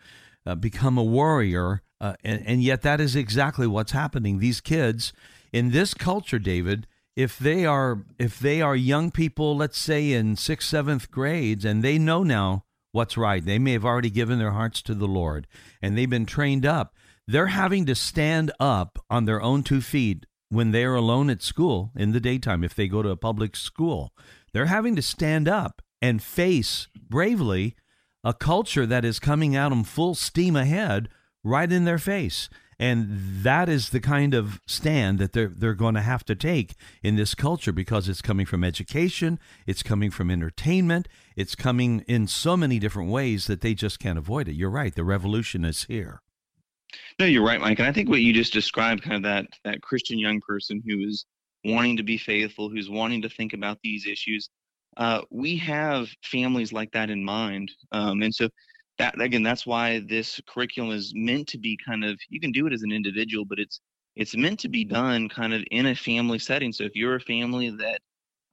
uh, 0.46 0.56
become 0.56 0.98
a 0.98 1.04
warrior 1.04 1.84
uh, 2.02 2.14
and, 2.24 2.46
and 2.46 2.64
yet, 2.64 2.82
that 2.84 3.02
is 3.02 3.16
exactly 3.16 3.68
what's 3.68 3.92
happening. 3.92 4.40
These 4.40 4.62
kids 4.62 5.12
in 5.52 5.72
this 5.72 5.94
culture, 5.94 6.40
David, 6.40 6.88
if 7.16 7.38
they 7.38 7.66
are 7.66 8.06
if 8.18 8.40
they 8.40 8.62
are 8.62 8.76
young 8.76 9.12
people, 9.12 9.58
let's 9.58 9.78
say 9.78 10.14
in 10.14 10.38
sixth, 10.38 10.70
seventh 10.70 11.12
grades, 11.12 11.66
and 11.66 11.84
they 11.84 11.98
know 11.98 12.24
now 12.24 12.64
what's 12.92 13.18
right, 13.18 13.44
they 13.44 13.60
may 13.60 13.74
have 13.74 13.86
already 13.86 14.10
given 14.10 14.40
their 14.40 14.52
hearts 14.52 14.82
to 14.84 14.96
the 14.96 15.08
Lord, 15.08 15.46
and 15.82 15.98
they've 15.98 16.10
been 16.10 16.26
trained 16.26 16.66
up. 16.66 16.96
They're 17.28 17.48
having 17.48 17.86
to 17.88 17.96
stand 17.96 18.52
up 18.60 19.04
on 19.10 19.26
their 19.26 19.42
own 19.42 19.64
two 19.64 19.82
feet 19.82 20.26
when 20.50 20.72
they're 20.72 20.96
alone 20.96 21.30
at 21.30 21.42
school 21.42 21.92
in 21.96 22.12
the 22.12 22.20
daytime. 22.20 22.64
If 22.64 22.76
they 22.76 22.88
go 22.88 23.02
to 23.02 23.10
a 23.10 23.18
public 23.18 23.56
school, 23.56 24.14
they're 24.54 24.66
having 24.66 24.96
to 24.96 25.02
stand 25.02 25.48
up 25.48 25.82
and 26.02 26.22
face 26.22 26.88
bravely 26.96 27.76
a 28.24 28.34
culture 28.34 28.86
that 28.86 29.06
is 29.06 29.20
coming 29.20 29.56
at 29.56 29.70
them 29.70 29.84
full 29.84 30.16
steam 30.16 30.56
ahead 30.56 31.10
right 31.44 31.72
in 31.72 31.86
their 31.86 32.00
face. 32.00 32.50
And 32.82 33.44
that 33.44 33.68
is 33.68 33.90
the 33.90 34.00
kind 34.00 34.34
of 34.34 34.62
stand 34.66 35.20
that 35.20 35.34
they're, 35.34 35.52
they're 35.54 35.74
going 35.74 35.96
to 35.96 36.02
have 36.02 36.24
to 36.26 36.36
take 36.36 36.76
in 37.04 37.18
this 37.18 37.36
culture 37.36 37.74
because 37.74 38.08
it's 38.08 38.22
coming 38.22 38.46
from 38.46 38.64
education, 38.64 39.38
it's 39.68 39.84
coming 39.84 40.12
from 40.12 40.32
entertainment, 40.32 41.10
it's 41.36 41.56
coming 41.56 42.06
in 42.08 42.26
so 42.26 42.56
many 42.56 42.80
different 42.80 43.12
ways 43.12 43.48
that 43.48 43.60
they 43.60 43.74
just 43.74 44.00
can't 44.00 44.18
avoid 44.18 44.48
it. 44.48 44.54
You're 44.54 44.70
right, 44.70 44.96
the 44.96 45.04
revolution 45.04 45.66
is 45.66 45.84
here. 45.84 46.22
No, 47.20 47.26
you're 47.26 47.46
right, 47.46 47.60
Mike. 47.60 47.80
And 47.80 47.88
I 47.88 47.92
think 47.92 48.10
what 48.10 48.22
you 48.22 48.34
just 48.34 48.54
described, 48.54 49.04
kind 49.04 49.16
of 49.18 49.24
that 49.24 49.48
that 49.64 49.82
Christian 49.82 50.18
young 50.20 50.42
person 50.42 50.82
who 50.86 51.00
is 51.08 51.26
wanting 51.66 51.98
to 51.98 52.04
be 52.04 52.18
faithful, 52.18 52.70
who's 52.70 52.90
wanting 52.90 53.22
to 53.22 53.30
think 53.30 53.54
about 53.54 53.78
these 53.84 54.08
issues, 54.08 54.50
uh, 54.98 55.22
we 55.30 55.58
have 55.58 56.10
families 56.24 56.74
like 56.74 56.92
that 56.92 57.10
in 57.10 57.24
mind. 57.24 57.72
Um, 57.92 58.22
and 58.22 58.34
so 58.34 58.50
that 59.00 59.20
again 59.20 59.42
that's 59.42 59.66
why 59.66 60.04
this 60.08 60.40
curriculum 60.48 60.92
is 60.92 61.14
meant 61.16 61.48
to 61.48 61.58
be 61.58 61.78
kind 61.84 62.06
of 62.06 62.20
you 62.30 62.40
can 62.40 62.52
do 62.52 62.68
it 62.68 62.74
as 62.74 62.84
an 62.84 62.92
individual 62.92 63.46
but 63.46 63.58
it's 63.58 63.80
it's 64.16 64.36
meant 64.36 64.60
to 64.60 64.70
be 64.70 64.84
done 64.84 65.28
kind 65.30 65.54
of 65.54 65.64
in 65.72 65.88
a 65.88 65.96
family 65.96 66.38
setting 66.38 66.72
so 66.72 66.84
if 66.84 66.96
you're 66.96 67.16
a 67.16 67.22
family 67.22 67.70
that 67.70 68.02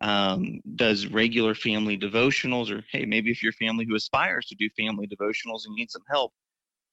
um, 0.02 0.60
does 0.76 1.06
regular 1.06 1.54
family 1.54 1.98
devotionals 1.98 2.70
or 2.70 2.84
hey 2.92 3.04
maybe 3.04 3.30
if 3.30 3.42
you're 3.42 3.50
a 3.50 3.64
family 3.64 3.84
who 3.86 3.96
aspires 3.96 4.46
to 4.46 4.54
do 4.54 4.68
family 4.76 5.06
devotionals 5.06 5.66
and 5.66 5.74
need 5.74 5.90
some 5.90 6.02
help 6.08 6.32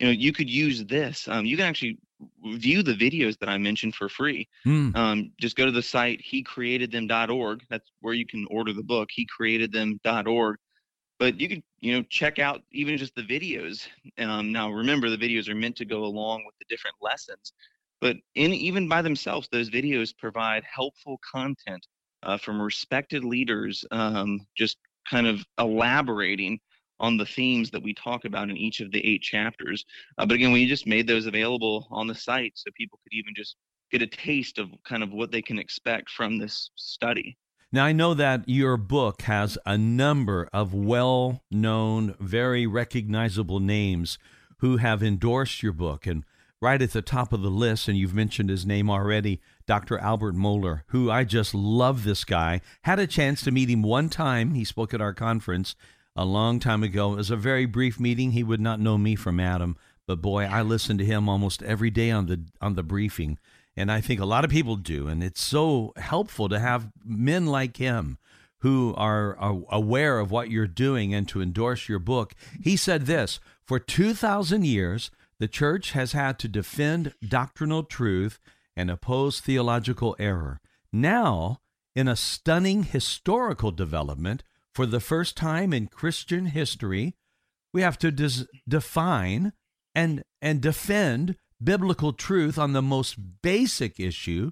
you 0.03 0.09
know 0.09 0.11
you 0.11 0.33
could 0.33 0.49
use 0.49 0.83
this 0.85 1.29
um, 1.29 1.45
you 1.45 1.55
can 1.55 1.65
actually 1.65 1.97
view 2.55 2.83
the 2.83 2.93
videos 2.93 3.37
that 3.39 3.47
i 3.47 3.57
mentioned 3.57 3.95
for 3.95 4.09
free. 4.09 4.47
Mm. 4.67 4.95
um, 4.97 5.31
just 5.39 5.55
go 5.55 5.65
to 5.65 5.71
the 5.71 5.81
site 5.81 6.21
hecreatedthem.org 6.29 7.63
that's 7.69 7.89
where 8.01 8.13
you 8.13 8.25
can 8.25 8.45
order 8.49 8.73
the 8.73 8.83
book 8.83 9.09
hecreatedthem.org 9.17 10.57
but 11.19 11.39
you 11.39 11.47
can 11.47 11.63
you 11.79 11.93
know 11.93 12.03
check 12.09 12.37
out 12.37 12.63
even 12.71 12.97
just 12.97 13.15
the 13.15 13.21
videos. 13.21 13.87
Um, 14.17 14.51
now 14.51 14.71
remember 14.71 15.09
the 15.09 15.17
videos 15.17 15.47
are 15.47 15.55
meant 15.55 15.77
to 15.77 15.85
go 15.85 16.03
along 16.03 16.43
with 16.45 16.55
the 16.59 16.65
different 16.67 16.97
lessons 17.01 17.53
but 18.01 18.17
in 18.35 18.53
even 18.53 18.89
by 18.89 19.01
themselves 19.01 19.47
those 19.51 19.69
videos 19.69 20.13
provide 20.17 20.63
helpful 20.65 21.17
content 21.33 21.87
uh, 22.23 22.37
from 22.37 22.61
respected 22.61 23.23
leaders 23.23 23.85
um, 23.91 24.45
just 24.57 24.77
kind 25.09 25.27
of 25.27 25.45
elaborating 25.59 26.59
on 26.99 27.17
the 27.17 27.25
themes 27.25 27.71
that 27.71 27.83
we 27.83 27.93
talk 27.93 28.25
about 28.25 28.49
in 28.49 28.57
each 28.57 28.79
of 28.79 28.91
the 28.91 29.05
eight 29.05 29.21
chapters 29.21 29.85
uh, 30.17 30.25
but 30.25 30.35
again 30.35 30.51
we 30.51 30.65
just 30.65 30.87
made 30.87 31.07
those 31.07 31.25
available 31.25 31.87
on 31.91 32.07
the 32.07 32.15
site 32.15 32.53
so 32.55 32.69
people 32.75 32.99
could 33.03 33.15
even 33.15 33.33
just 33.35 33.55
get 33.91 34.01
a 34.01 34.07
taste 34.07 34.57
of 34.57 34.69
kind 34.83 35.03
of 35.03 35.11
what 35.11 35.31
they 35.31 35.41
can 35.41 35.59
expect 35.59 36.09
from 36.09 36.37
this 36.37 36.69
study 36.75 37.37
now, 37.73 37.85
I 37.85 37.91
know 37.91 38.13
that 38.13 38.47
your 38.47 38.77
book 38.77 39.23
has 39.23 39.57
a 39.65 39.79
number 39.79 40.47
of 40.53 40.75
well 40.75 41.41
known, 41.49 42.13
very 42.19 42.67
recognizable 42.67 43.59
names 43.59 44.19
who 44.59 44.77
have 44.77 45.01
endorsed 45.01 45.63
your 45.63 45.73
book. 45.73 46.05
And 46.05 46.23
right 46.61 46.83
at 46.83 46.91
the 46.91 47.01
top 47.01 47.33
of 47.33 47.41
the 47.41 47.49
list, 47.49 47.87
and 47.87 47.97
you've 47.97 48.13
mentioned 48.13 48.51
his 48.51 48.63
name 48.63 48.91
already, 48.91 49.41
Dr. 49.65 49.97
Albert 49.97 50.35
Mohler, 50.35 50.83
who 50.89 51.09
I 51.09 51.23
just 51.23 51.55
love 51.55 52.03
this 52.03 52.23
guy. 52.23 52.61
Had 52.83 52.99
a 52.99 53.07
chance 53.07 53.41
to 53.41 53.51
meet 53.51 53.71
him 53.71 53.81
one 53.81 54.07
time. 54.07 54.53
He 54.53 54.63
spoke 54.63 54.93
at 54.93 55.01
our 55.01 55.13
conference 55.13 55.75
a 56.15 56.25
long 56.25 56.59
time 56.59 56.83
ago. 56.83 57.13
It 57.13 57.17
was 57.17 57.31
a 57.31 57.35
very 57.35 57.65
brief 57.65 57.99
meeting. 57.99 58.31
He 58.31 58.43
would 58.43 58.61
not 58.61 58.79
know 58.79 58.97
me 58.97 59.15
from 59.15 59.39
Adam, 59.39 59.77
but 60.07 60.21
boy, 60.21 60.43
I 60.43 60.61
listen 60.61 60.97
to 60.97 61.05
him 61.05 61.27
almost 61.27 61.63
every 61.63 61.89
day 61.89 62.11
on 62.11 62.27
the 62.27 62.45
on 62.61 62.75
the 62.75 62.83
briefing 62.83 63.37
and 63.75 63.91
I 63.91 64.01
think 64.01 64.19
a 64.19 64.25
lot 64.25 64.43
of 64.43 64.51
people 64.51 64.75
do. 64.75 65.07
And 65.07 65.23
it's 65.23 65.41
so 65.41 65.93
helpful 65.97 66.49
to 66.49 66.59
have 66.59 66.91
men 67.03 67.47
like 67.47 67.77
him 67.77 68.17
who 68.59 68.93
are, 68.95 69.35
are, 69.37 69.61
aware 69.69 70.19
of 70.19 70.31
what 70.31 70.49
you're 70.49 70.67
doing 70.67 71.13
and 71.13 71.27
to 71.29 71.41
endorse 71.41 71.89
your 71.89 71.99
book. 71.99 72.33
He 72.61 72.77
said 72.77 73.05
this 73.05 73.39
For 73.65 73.79
2,000 73.79 74.65
years, 74.65 75.11
the 75.39 75.47
church 75.47 75.91
has 75.91 76.13
had 76.13 76.39
to 76.39 76.47
defend 76.47 77.13
doctrinal 77.27 77.83
truth 77.83 78.39
and 78.75 78.89
oppose 78.89 79.39
theological 79.39 80.15
error. 80.19 80.61
Now, 80.91 81.59
in 81.95 82.07
a 82.07 82.15
stunning 82.15 82.83
historical 82.83 83.71
development, 83.71 84.43
for 84.73 84.85
the 84.85 84.99
first 84.99 85.37
time 85.37 85.73
in 85.73 85.87
Christian 85.87 86.47
history, 86.47 87.15
we 87.73 87.81
have 87.81 87.97
to 87.99 88.11
des- 88.11 88.47
define 88.67 89.53
and, 89.95 90.23
and 90.41 90.61
defend 90.61 91.35
biblical 91.63 92.13
truth 92.13 92.57
on 92.57 92.73
the 92.73 92.81
most 92.81 93.41
basic 93.41 93.99
issue 93.99 94.51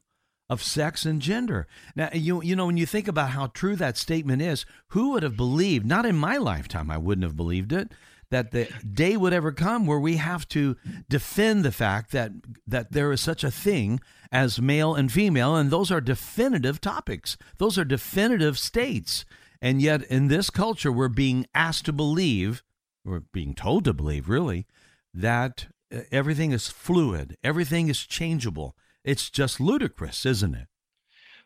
of 0.50 0.62
sex 0.62 1.06
and 1.06 1.22
gender. 1.22 1.66
Now, 1.96 2.10
you, 2.14 2.44
you 2.44 2.56
know, 2.56 2.66
when 2.66 2.78
you 2.78 2.86
think 2.86 3.08
about 3.08 3.30
how 3.30 3.48
true 3.48 3.76
that 3.78 3.98
statement 3.98 4.42
is, 4.42 4.66
who 4.90 5.12
would 5.12 5.24
have 5.24 5.38
believed, 5.38 5.86
not 5.86 6.06
in 6.06 6.16
my 6.16 6.38
lifetime, 6.38 6.92
I 6.92 6.98
wouldn't 6.98 7.24
have 7.24 7.38
believed 7.38 7.72
it, 7.72 7.94
that 8.32 8.52
the 8.52 8.68
day 8.90 9.16
would 9.18 9.34
ever 9.34 9.52
come 9.52 9.86
where 9.86 10.00
we 10.00 10.18
have 10.18 10.48
to 10.50 10.76
defend 11.10 11.64
the 11.64 11.72
fact 11.72 12.12
that, 12.12 12.32
that 12.68 12.92
there 12.92 13.12
is 13.12 13.22
such 13.22 13.44
a 13.44 13.52
thing 13.52 14.00
as 14.32 14.62
male 14.62 14.96
and 14.96 15.12
female, 15.12 15.56
and 15.56 15.70
those 15.70 15.92
are 15.92 16.02
definitive 16.02 16.80
topics. 16.82 17.38
Those 17.58 17.78
are 17.78 17.86
definitive 17.86 18.58
states. 18.58 19.26
And 19.62 19.82
yet, 19.82 20.04
in 20.04 20.28
this 20.28 20.50
culture, 20.50 20.92
we're 20.92 21.08
being 21.08 21.46
asked 21.54 21.86
to 21.86 21.94
believe, 21.94 22.64
we're 23.06 23.20
being 23.20 23.54
told 23.54 23.86
to 23.86 23.94
believe, 23.94 24.28
really, 24.28 24.66
that 25.14 25.68
everything 26.12 26.52
is 26.52 26.68
fluid, 26.68 27.38
everything 27.44 27.88
is 27.88 28.06
changeable. 28.06 28.76
It's 29.04 29.30
just 29.30 29.60
ludicrous, 29.60 30.26
isn't 30.26 30.56
it? 30.56 30.68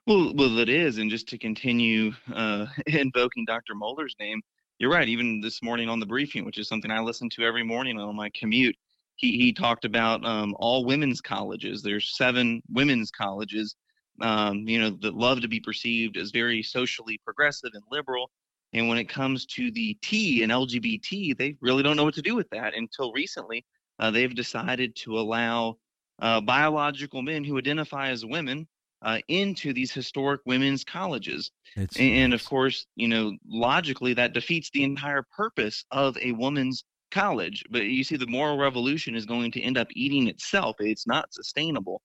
Well, 0.07 0.33
well, 0.35 0.59
it 0.59 0.69
is. 0.69 0.97
And 0.97 1.09
just 1.09 1.27
to 1.29 1.37
continue 1.37 2.13
uh, 2.33 2.67
invoking 2.87 3.45
Dr. 3.45 3.73
Mohler's 3.73 4.15
name, 4.19 4.41
you're 4.77 4.91
right. 4.91 5.07
Even 5.07 5.41
this 5.41 5.63
morning 5.63 5.89
on 5.89 5.99
the 5.99 6.05
briefing, 6.05 6.45
which 6.45 6.57
is 6.57 6.67
something 6.67 6.91
I 6.91 6.99
listen 6.99 7.29
to 7.31 7.43
every 7.43 7.63
morning 7.63 7.99
on 7.99 8.15
my 8.15 8.29
commute, 8.37 8.75
he, 9.15 9.37
he 9.37 9.53
talked 9.53 9.85
about 9.85 10.23
um, 10.25 10.55
all 10.59 10.85
women's 10.85 11.21
colleges. 11.21 11.81
There's 11.81 12.15
seven 12.17 12.61
women's 12.69 13.09
colleges, 13.09 13.75
um, 14.21 14.67
you 14.67 14.79
know, 14.79 14.89
that 15.01 15.15
love 15.15 15.41
to 15.41 15.47
be 15.47 15.59
perceived 15.59 16.17
as 16.17 16.31
very 16.31 16.63
socially 16.63 17.19
progressive 17.23 17.71
and 17.73 17.83
liberal. 17.91 18.29
And 18.73 18.89
when 18.89 18.97
it 18.97 19.09
comes 19.09 19.45
to 19.47 19.71
the 19.71 19.97
T 20.01 20.43
and 20.43 20.51
LGBT, 20.51 21.37
they 21.37 21.55
really 21.61 21.83
don't 21.83 21.95
know 21.95 22.03
what 22.03 22.15
to 22.15 22.21
do 22.21 22.35
with 22.35 22.49
that. 22.49 22.73
Until 22.75 23.11
recently, 23.13 23.65
uh, 23.99 24.11
they've 24.11 24.33
decided 24.33 24.95
to 24.97 25.19
allow 25.19 25.77
uh, 26.21 26.41
biological 26.41 27.21
men 27.21 27.43
who 27.43 27.57
identify 27.57 28.09
as 28.09 28.25
women 28.25 28.67
uh, 29.01 29.19
into 29.27 29.71
these 29.73 29.91
historic 29.91 30.41
women's 30.45 30.83
colleges. 30.83 31.51
It's, 31.75 31.97
and, 31.99 32.33
of 32.33 32.43
course, 32.43 32.85
you 32.95 33.07
know, 33.07 33.33
logically, 33.47 34.13
that 34.15 34.33
defeats 34.33 34.69
the 34.71 34.83
entire 34.83 35.23
purpose 35.35 35.85
of 35.91 36.17
a 36.17 36.31
woman's 36.31 36.83
college. 37.11 37.63
But 37.69 37.83
you 37.83 38.03
see, 38.03 38.17
the 38.17 38.27
moral 38.27 38.57
revolution 38.57 39.15
is 39.15 39.25
going 39.25 39.51
to 39.51 39.61
end 39.61 39.77
up 39.77 39.87
eating 39.91 40.27
itself. 40.27 40.77
It's 40.79 41.07
not 41.07 41.33
sustainable. 41.33 42.01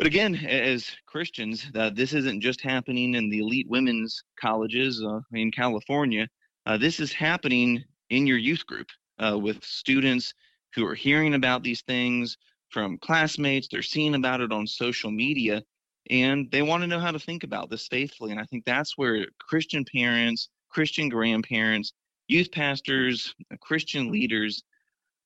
But 0.00 0.06
again, 0.06 0.34
as 0.34 0.90
Christians, 1.04 1.66
uh, 1.74 1.90
this 1.90 2.14
isn't 2.14 2.40
just 2.40 2.62
happening 2.62 3.14
in 3.14 3.28
the 3.28 3.40
elite 3.40 3.68
women's 3.68 4.24
colleges 4.40 5.04
uh, 5.04 5.20
in 5.34 5.50
California. 5.50 6.26
Uh, 6.64 6.78
this 6.78 7.00
is 7.00 7.12
happening 7.12 7.84
in 8.08 8.26
your 8.26 8.38
youth 8.38 8.64
group 8.64 8.86
uh, 9.18 9.38
with 9.38 9.62
students 9.62 10.32
who 10.74 10.86
are 10.86 10.94
hearing 10.94 11.34
about 11.34 11.62
these 11.62 11.82
things 11.82 12.38
from 12.70 12.96
classmates. 12.96 13.68
They're 13.68 13.82
seeing 13.82 14.14
about 14.14 14.40
it 14.40 14.52
on 14.52 14.66
social 14.66 15.10
media, 15.10 15.62
and 16.08 16.50
they 16.50 16.62
want 16.62 16.82
to 16.82 16.86
know 16.86 16.98
how 16.98 17.10
to 17.10 17.18
think 17.18 17.44
about 17.44 17.68
this 17.68 17.86
faithfully. 17.86 18.30
And 18.30 18.40
I 18.40 18.44
think 18.44 18.64
that's 18.64 18.96
where 18.96 19.26
Christian 19.38 19.84
parents, 19.84 20.48
Christian 20.70 21.10
grandparents, 21.10 21.92
youth 22.26 22.50
pastors, 22.52 23.34
Christian 23.60 24.10
leaders 24.10 24.62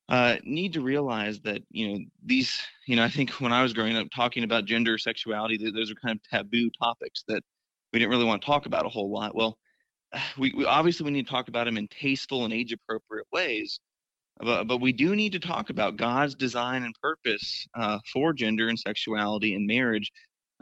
uh, 0.09 0.35
need 0.43 0.73
to 0.73 0.81
realize 0.81 1.39
that 1.41 1.61
you 1.71 1.87
know 1.87 1.99
these 2.23 2.59
you 2.87 2.95
know 2.95 3.03
i 3.03 3.09
think 3.09 3.31
when 3.41 3.51
i 3.51 3.63
was 3.63 3.73
growing 3.73 3.97
up 3.97 4.07
talking 4.15 4.43
about 4.43 4.65
gender 4.65 4.97
sexuality 4.97 5.57
those 5.71 5.91
are 5.91 5.95
kind 5.95 6.19
of 6.19 6.29
taboo 6.29 6.69
topics 6.79 7.23
that 7.27 7.43
we 7.91 7.99
didn't 7.99 8.11
really 8.11 8.25
want 8.25 8.41
to 8.41 8.45
talk 8.45 8.65
about 8.65 8.85
a 8.85 8.89
whole 8.89 9.11
lot 9.11 9.35
well 9.35 9.57
we, 10.37 10.53
we 10.55 10.65
obviously 10.65 11.05
we 11.05 11.11
need 11.11 11.25
to 11.25 11.31
talk 11.31 11.47
about 11.47 11.65
them 11.65 11.77
in 11.77 11.87
tasteful 11.87 12.45
and 12.45 12.53
age 12.53 12.71
appropriate 12.71 13.27
ways 13.31 13.79
but, 14.37 14.65
but 14.65 14.81
we 14.81 14.91
do 14.91 15.15
need 15.15 15.31
to 15.31 15.39
talk 15.39 15.69
about 15.69 15.97
god's 15.97 16.35
design 16.35 16.83
and 16.83 16.93
purpose 17.01 17.67
uh, 17.73 17.97
for 18.11 18.33
gender 18.33 18.69
and 18.69 18.77
sexuality 18.77 19.55
in 19.55 19.65
marriage 19.65 20.11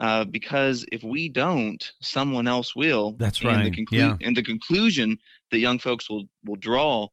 uh, 0.00 0.24
because 0.24 0.84
if 0.90 1.02
we 1.04 1.28
don't 1.28 1.92
someone 2.00 2.48
else 2.48 2.74
will 2.74 3.12
that's 3.18 3.40
and 3.40 3.48
right 3.48 3.64
the 3.64 3.70
conclu- 3.70 3.98
yeah. 3.98 4.16
and 4.22 4.36
the 4.36 4.42
conclusion 4.42 5.18
that 5.50 5.58
young 5.58 5.78
folks 5.78 6.08
will 6.08 6.24
will 6.44 6.56
draw 6.56 7.06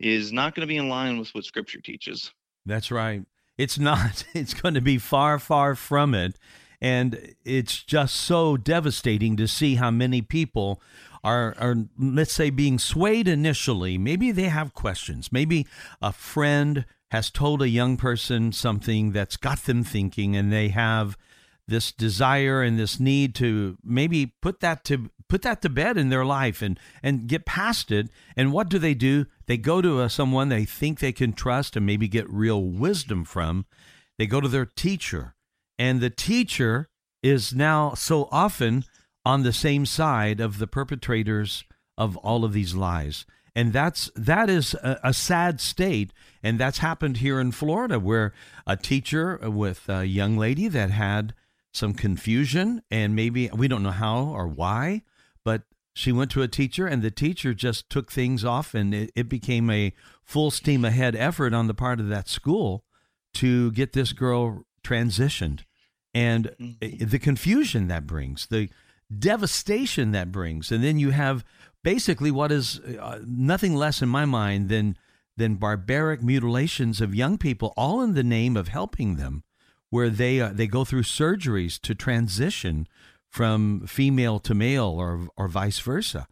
is 0.00 0.32
not 0.32 0.54
going 0.54 0.62
to 0.62 0.66
be 0.66 0.78
in 0.78 0.88
line 0.88 1.18
with 1.18 1.34
what 1.34 1.44
Scripture 1.44 1.80
teaches. 1.80 2.32
That's 2.66 2.90
right. 2.90 3.22
It's 3.58 3.78
not. 3.78 4.24
It's 4.34 4.54
going 4.54 4.74
to 4.74 4.80
be 4.80 4.98
far, 4.98 5.38
far 5.38 5.74
from 5.74 6.14
it. 6.14 6.36
And 6.80 7.34
it's 7.44 7.82
just 7.82 8.16
so 8.16 8.56
devastating 8.56 9.36
to 9.36 9.46
see 9.46 9.74
how 9.74 9.90
many 9.90 10.22
people 10.22 10.80
are, 11.22 11.54
are, 11.58 11.76
let's 11.98 12.32
say, 12.32 12.48
being 12.48 12.78
swayed 12.78 13.28
initially. 13.28 13.98
Maybe 13.98 14.32
they 14.32 14.48
have 14.48 14.72
questions. 14.72 15.30
Maybe 15.30 15.66
a 16.00 16.12
friend 16.12 16.86
has 17.10 17.30
told 17.30 17.60
a 17.60 17.68
young 17.68 17.98
person 17.98 18.52
something 18.52 19.12
that's 19.12 19.36
got 19.36 19.58
them 19.64 19.84
thinking, 19.84 20.34
and 20.34 20.50
they 20.50 20.68
have 20.68 21.18
this 21.70 21.92
desire 21.92 22.62
and 22.62 22.78
this 22.78 23.00
need 23.00 23.34
to 23.36 23.78
maybe 23.82 24.34
put 24.42 24.60
that 24.60 24.84
to 24.84 25.10
put 25.28 25.42
that 25.42 25.62
to 25.62 25.70
bed 25.70 25.96
in 25.96 26.10
their 26.10 26.24
life 26.24 26.60
and 26.60 26.78
and 27.02 27.26
get 27.26 27.46
past 27.46 27.90
it. 27.90 28.10
And 28.36 28.52
what 28.52 28.68
do 28.68 28.78
they 28.78 28.94
do? 28.94 29.26
They 29.46 29.56
go 29.56 29.80
to 29.80 30.02
a, 30.02 30.10
someone 30.10 30.50
they 30.50 30.66
think 30.66 30.98
they 30.98 31.12
can 31.12 31.32
trust 31.32 31.76
and 31.76 31.86
maybe 31.86 32.08
get 32.08 32.28
real 32.28 32.62
wisdom 32.62 33.24
from. 33.24 33.64
They 34.18 34.26
go 34.26 34.40
to 34.40 34.48
their 34.48 34.66
teacher. 34.66 35.34
And 35.78 36.00
the 36.00 36.10
teacher 36.10 36.90
is 37.22 37.54
now 37.54 37.94
so 37.94 38.28
often 38.30 38.84
on 39.24 39.42
the 39.42 39.52
same 39.52 39.86
side 39.86 40.40
of 40.40 40.58
the 40.58 40.66
perpetrators 40.66 41.64
of 41.96 42.16
all 42.18 42.44
of 42.44 42.52
these 42.52 42.74
lies. 42.74 43.24
And 43.54 43.72
that's 43.72 44.10
that 44.14 44.48
is 44.48 44.74
a, 44.74 45.00
a, 45.04 45.14
sad 45.14 45.60
state. 45.60 46.12
And 46.42 46.58
that's 46.58 46.78
happened 46.78 47.18
here 47.18 47.40
in 47.40 47.52
Florida 47.52 47.98
where 47.98 48.32
a 48.66 48.76
teacher 48.76 49.38
with 49.42 49.88
a 49.88 50.04
young 50.04 50.36
lady 50.36 50.68
that 50.68 50.90
had 50.90 51.34
some 51.72 51.94
confusion 51.94 52.82
and 52.90 53.14
maybe 53.14 53.48
we 53.54 53.68
don't 53.68 53.82
know 53.82 53.90
how 53.90 54.24
or 54.24 54.48
why 54.48 55.02
but 55.44 55.62
she 55.94 56.12
went 56.12 56.30
to 56.30 56.42
a 56.42 56.48
teacher 56.48 56.86
and 56.86 57.02
the 57.02 57.10
teacher 57.10 57.52
just 57.52 57.90
took 57.90 58.10
things 58.10 58.44
off 58.44 58.74
and 58.74 58.94
it, 58.94 59.10
it 59.14 59.28
became 59.28 59.70
a 59.70 59.92
full 60.22 60.50
steam 60.50 60.84
ahead 60.84 61.16
effort 61.16 61.52
on 61.52 61.66
the 61.66 61.74
part 61.74 62.00
of 62.00 62.08
that 62.08 62.28
school 62.28 62.84
to 63.34 63.70
get 63.72 63.92
this 63.92 64.12
girl 64.12 64.64
transitioned. 64.82 65.60
And 66.14 66.54
mm-hmm. 66.60 67.06
the 67.06 67.18
confusion 67.18 67.88
that 67.88 68.06
brings 68.06 68.46
the 68.46 68.68
devastation 69.16 70.12
that 70.12 70.32
brings. 70.32 70.70
And 70.70 70.82
then 70.82 70.98
you 70.98 71.10
have 71.10 71.44
basically 71.82 72.30
what 72.30 72.52
is 72.52 72.80
uh, 72.80 73.20
nothing 73.26 73.74
less 73.74 74.02
in 74.02 74.08
my 74.08 74.24
mind 74.24 74.68
than 74.68 74.96
than 75.36 75.54
barbaric 75.54 76.22
mutilations 76.22 77.00
of 77.00 77.14
young 77.14 77.38
people 77.38 77.72
all 77.76 78.02
in 78.02 78.14
the 78.14 78.22
name 78.22 78.56
of 78.56 78.68
helping 78.68 79.16
them 79.16 79.42
where 79.90 80.08
they 80.08 80.40
uh, 80.40 80.50
they 80.52 80.66
go 80.66 80.84
through 80.84 81.02
surgeries 81.02 81.78
to 81.80 81.94
transition 81.94 82.88
from 83.28 83.86
female 83.86 84.38
to 84.40 84.54
male 84.54 84.88
or 84.88 85.28
or 85.36 85.48
vice 85.48 85.78
versa. 85.78 86.26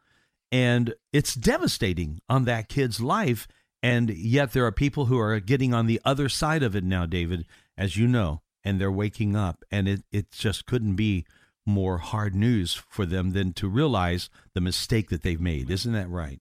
And 0.50 0.94
it's 1.12 1.34
devastating 1.34 2.20
on 2.28 2.44
that 2.44 2.68
kid's 2.68 3.00
life 3.00 3.46
and 3.82 4.10
yet 4.10 4.52
there 4.52 4.66
are 4.66 4.72
people 4.72 5.06
who 5.06 5.18
are 5.18 5.38
getting 5.40 5.72
on 5.72 5.86
the 5.86 6.00
other 6.04 6.28
side 6.28 6.62
of 6.62 6.74
it 6.74 6.84
now, 6.84 7.06
David, 7.06 7.46
as 7.76 7.96
you 7.96 8.08
know, 8.08 8.42
and 8.64 8.80
they're 8.80 8.90
waking 8.90 9.36
up 9.36 9.64
and 9.70 9.88
it 9.88 10.02
it 10.10 10.30
just 10.30 10.66
couldn't 10.66 10.96
be 10.96 11.24
more 11.66 11.98
hard 11.98 12.34
news 12.34 12.74
for 12.88 13.04
them 13.04 13.32
than 13.32 13.52
to 13.52 13.68
realize 13.68 14.30
the 14.54 14.60
mistake 14.60 15.10
that 15.10 15.22
they've 15.22 15.40
made. 15.40 15.70
Isn't 15.70 15.92
that 15.92 16.08
right? 16.08 16.40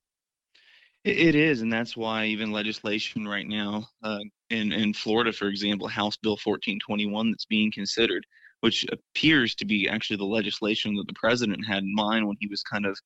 It 1.04 1.36
is, 1.36 1.62
and 1.62 1.72
that's 1.72 1.96
why 1.96 2.26
even 2.26 2.52
legislation 2.52 3.28
right 3.28 3.48
now 3.48 3.88
uh, 4.04 4.20
in 4.50 4.72
in 4.72 4.94
Florida, 4.94 5.32
for 5.32 5.48
example, 5.48 5.88
House 5.88 6.18
Bill 6.18 6.34
1421 6.44 7.32
that's 7.32 7.46
being 7.46 7.72
considered, 7.72 8.26
which 8.62 8.86
appears 8.92 9.56
to 9.56 9.66
be 9.66 9.90
actually 9.90 10.18
the 10.18 10.26
legislation 10.26 10.96
that 10.96 11.08
the 11.08 11.14
president 11.14 11.66
had 11.66 11.84
in 11.84 11.94
mind 11.94 12.28
when 12.28 12.38
he 12.40 12.48
was 12.48 12.64
kind 12.64 12.86
of 12.86 12.98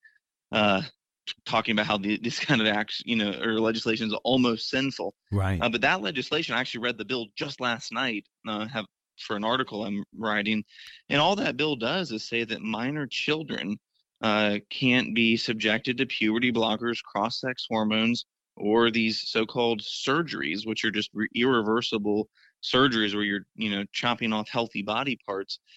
uh, 0.52 0.82
talking 1.46 1.74
about 1.74 1.86
how 1.86 1.98
the, 1.98 2.18
this 2.18 2.40
kind 2.40 2.62
of 2.62 2.68
acts, 2.68 3.02
you 3.06 3.16
know, 3.16 3.34
or 3.42 3.60
legislation 3.60 4.08
is 4.08 4.18
almost 4.24 4.70
sinful. 4.70 5.14
Right. 5.32 5.62
Uh, 5.62 5.70
but 5.70 5.82
that 5.82 6.02
legislation, 6.02 6.56
I 6.56 6.60
actually 6.60 6.82
read 6.82 6.98
the 6.98 7.06
bill 7.06 7.28
just 7.36 7.60
last 7.60 7.92
night. 7.92 8.26
Uh, 8.48 8.68
have 8.68 8.86
for 9.18 9.36
an 9.36 9.44
article 9.44 9.86
I'm 9.86 10.04
writing, 10.18 10.64
and 11.10 11.22
all 11.22 11.36
that 11.36 11.58
bill 11.58 11.76
does 11.76 12.12
is 12.12 12.28
say 12.28 12.44
that 12.44 12.62
minor 12.62 13.06
children 13.06 13.78
uh, 14.22 14.58
can't 14.70 15.14
be 15.14 15.38
subjected 15.38 15.98
to 15.98 16.06
puberty 16.06 16.52
blockers, 16.52 17.04
cross 17.04 17.40
sex 17.40 17.66
hormones, 17.70 18.26
or 18.62 18.91
these 18.91 19.21
so 19.28 19.45
called 19.45 19.82
surgeries, 19.82 20.65
which 20.65 20.86
are 20.86 20.91
just 20.91 21.10
re- 21.13 21.28
irreversible 21.36 22.30
surgeries 22.63 23.13
where 23.13 23.24
you're, 23.24 23.45
you 23.56 23.71
know, 23.71 23.84
chopping 23.91 24.34
off 24.34 24.50
healthy 24.50 24.82
body 24.82 25.17
parts. 25.26 25.60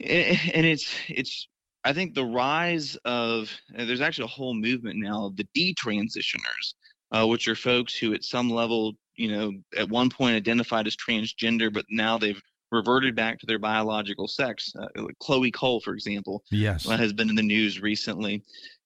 And 0.00 0.66
it's, 0.66 0.92
it's, 1.08 1.46
I 1.84 1.92
think 1.92 2.14
the 2.14 2.24
rise 2.24 2.96
of, 3.04 3.48
there's 3.70 4.00
actually 4.00 4.24
a 4.24 4.28
whole 4.28 4.54
movement 4.54 4.96
now 4.98 5.26
of 5.26 5.36
the 5.36 5.46
detransitioners, 5.56 6.74
uh, 7.12 7.26
which 7.26 7.46
are 7.46 7.54
folks 7.54 7.94
who 7.94 8.12
at 8.12 8.24
some 8.24 8.50
level, 8.50 8.94
you 9.16 9.30
know, 9.30 9.52
at 9.78 9.88
one 9.88 10.10
point 10.10 10.34
identified 10.34 10.88
as 10.88 10.96
transgender, 10.96 11.72
but 11.72 11.84
now 11.88 12.18
they've 12.18 12.42
reverted 12.72 13.14
back 13.14 13.38
to 13.38 13.46
their 13.46 13.58
biological 13.58 14.26
sex. 14.26 14.72
Uh, 14.78 14.88
Chloe 15.20 15.50
Cole, 15.50 15.80
for 15.80 15.94
example, 15.94 16.42
yes, 16.50 16.86
has 16.86 17.12
been 17.12 17.30
in 17.30 17.36
the 17.36 17.42
news 17.42 17.80
recently. 17.80 18.42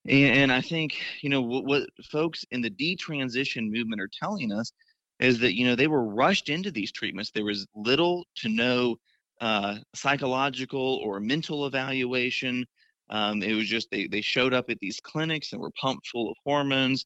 And, 0.06 0.50
I 0.50 0.60
think, 0.60 0.96
you 1.20 1.28
know, 1.28 1.42
what, 1.42 1.64
what 1.64 1.82
folks 2.04 2.44
in 2.50 2.60
the 2.62 2.70
detransition 2.70 3.70
movement 3.70 4.00
are 4.00 4.10
telling 4.20 4.52
us 4.52 4.72
is 5.20 5.38
that, 5.40 5.54
you 5.54 5.66
know, 5.66 5.74
they 5.74 5.86
were 5.86 6.04
rushed 6.04 6.48
into 6.48 6.70
these 6.70 6.92
treatments. 6.92 7.30
There 7.30 7.44
was 7.44 7.66
little 7.74 8.24
to 8.36 8.48
no 8.48 8.96
uh, 9.40 9.78
psychological 9.94 11.00
or 11.04 11.20
mental 11.20 11.66
evaluation. 11.66 12.64
Um, 13.10 13.42
it 13.42 13.54
was 13.54 13.68
just 13.68 13.90
they, 13.90 14.06
they 14.06 14.20
showed 14.20 14.54
up 14.54 14.70
at 14.70 14.78
these 14.80 15.00
clinics 15.00 15.52
and 15.52 15.60
were 15.60 15.72
pumped 15.80 16.06
full 16.06 16.30
of 16.30 16.36
hormones. 16.44 17.04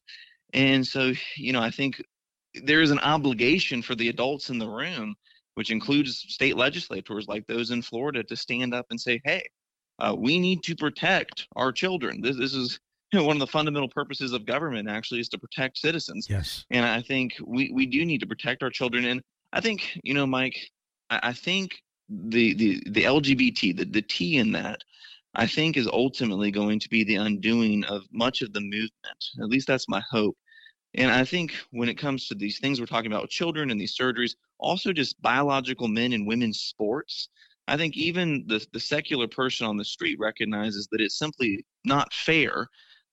And 0.53 0.85
so, 0.85 1.13
you 1.35 1.51
know, 1.51 1.61
I 1.61 1.71
think 1.71 2.01
there 2.63 2.81
is 2.81 2.91
an 2.91 2.99
obligation 2.99 3.81
for 3.81 3.95
the 3.95 4.09
adults 4.09 4.49
in 4.49 4.59
the 4.59 4.69
room 4.69 5.15
which 5.55 5.71
includes 5.71 6.25
state 6.29 6.57
legislators 6.57 7.27
like 7.27 7.45
those 7.47 7.71
in 7.71 7.81
Florida 7.81 8.23
to 8.23 8.35
stand 8.35 8.73
up 8.73 8.85
and 8.89 8.99
say, 8.99 9.21
hey, 9.23 9.43
uh, 10.03 10.13
we 10.13 10.37
need 10.39 10.63
to 10.63 10.75
protect 10.75 11.47
our 11.55 11.71
children. 11.71 12.21
This, 12.21 12.37
this 12.37 12.53
is 12.53 12.79
you 13.11 13.19
know, 13.19 13.25
one 13.25 13.35
of 13.35 13.39
the 13.39 13.47
fundamental 13.47 13.89
purposes 13.89 14.33
of 14.33 14.45
government 14.45 14.89
actually 14.89 15.19
is 15.19 15.29
to 15.29 15.37
protect 15.37 15.77
citizens. 15.77 16.27
Yes. 16.29 16.65
And 16.71 16.85
I 16.85 17.01
think 17.01 17.35
we, 17.45 17.71
we 17.71 17.85
do 17.85 18.03
need 18.05 18.19
to 18.19 18.27
protect 18.27 18.63
our 18.63 18.71
children. 18.71 19.05
And 19.05 19.21
I 19.53 19.61
think 19.61 19.99
you 20.03 20.13
know, 20.13 20.25
Mike. 20.25 20.57
I, 21.09 21.19
I 21.23 21.33
think 21.33 21.81
the 22.09 22.53
the 22.53 22.83
the 22.89 23.03
LGBT, 23.03 23.77
the 23.77 23.85
the 23.85 24.01
T 24.01 24.37
in 24.37 24.51
that, 24.53 24.81
I 25.35 25.47
think 25.47 25.77
is 25.77 25.87
ultimately 25.87 26.51
going 26.51 26.79
to 26.79 26.89
be 26.89 27.03
the 27.03 27.15
undoing 27.15 27.83
of 27.85 28.03
much 28.11 28.41
of 28.41 28.51
the 28.51 28.61
movement. 28.61 29.23
At 29.39 29.49
least 29.49 29.67
that's 29.67 29.87
my 29.87 30.01
hope. 30.11 30.35
And 30.95 31.11
I 31.11 31.23
think 31.25 31.53
when 31.71 31.89
it 31.89 31.97
comes 31.97 32.27
to 32.27 32.35
these 32.35 32.59
things 32.59 32.79
we're 32.79 32.85
talking 32.85 33.11
about 33.11 33.23
with 33.23 33.31
children 33.31 33.71
and 33.71 33.81
these 33.81 33.97
surgeries, 33.97 34.35
also 34.59 34.93
just 34.93 35.19
biological 35.21 35.87
men 35.87 36.13
and 36.13 36.27
women's 36.27 36.59
sports, 36.59 37.29
I 37.67 37.77
think 37.77 37.95
even 37.95 38.43
the, 38.47 38.65
the 38.73 38.79
secular 38.79 39.27
person 39.27 39.65
on 39.67 39.77
the 39.77 39.85
street 39.85 40.19
recognizes 40.19 40.87
that 40.91 41.01
it's 41.01 41.17
simply 41.17 41.65
not 41.85 42.13
fair 42.13 42.67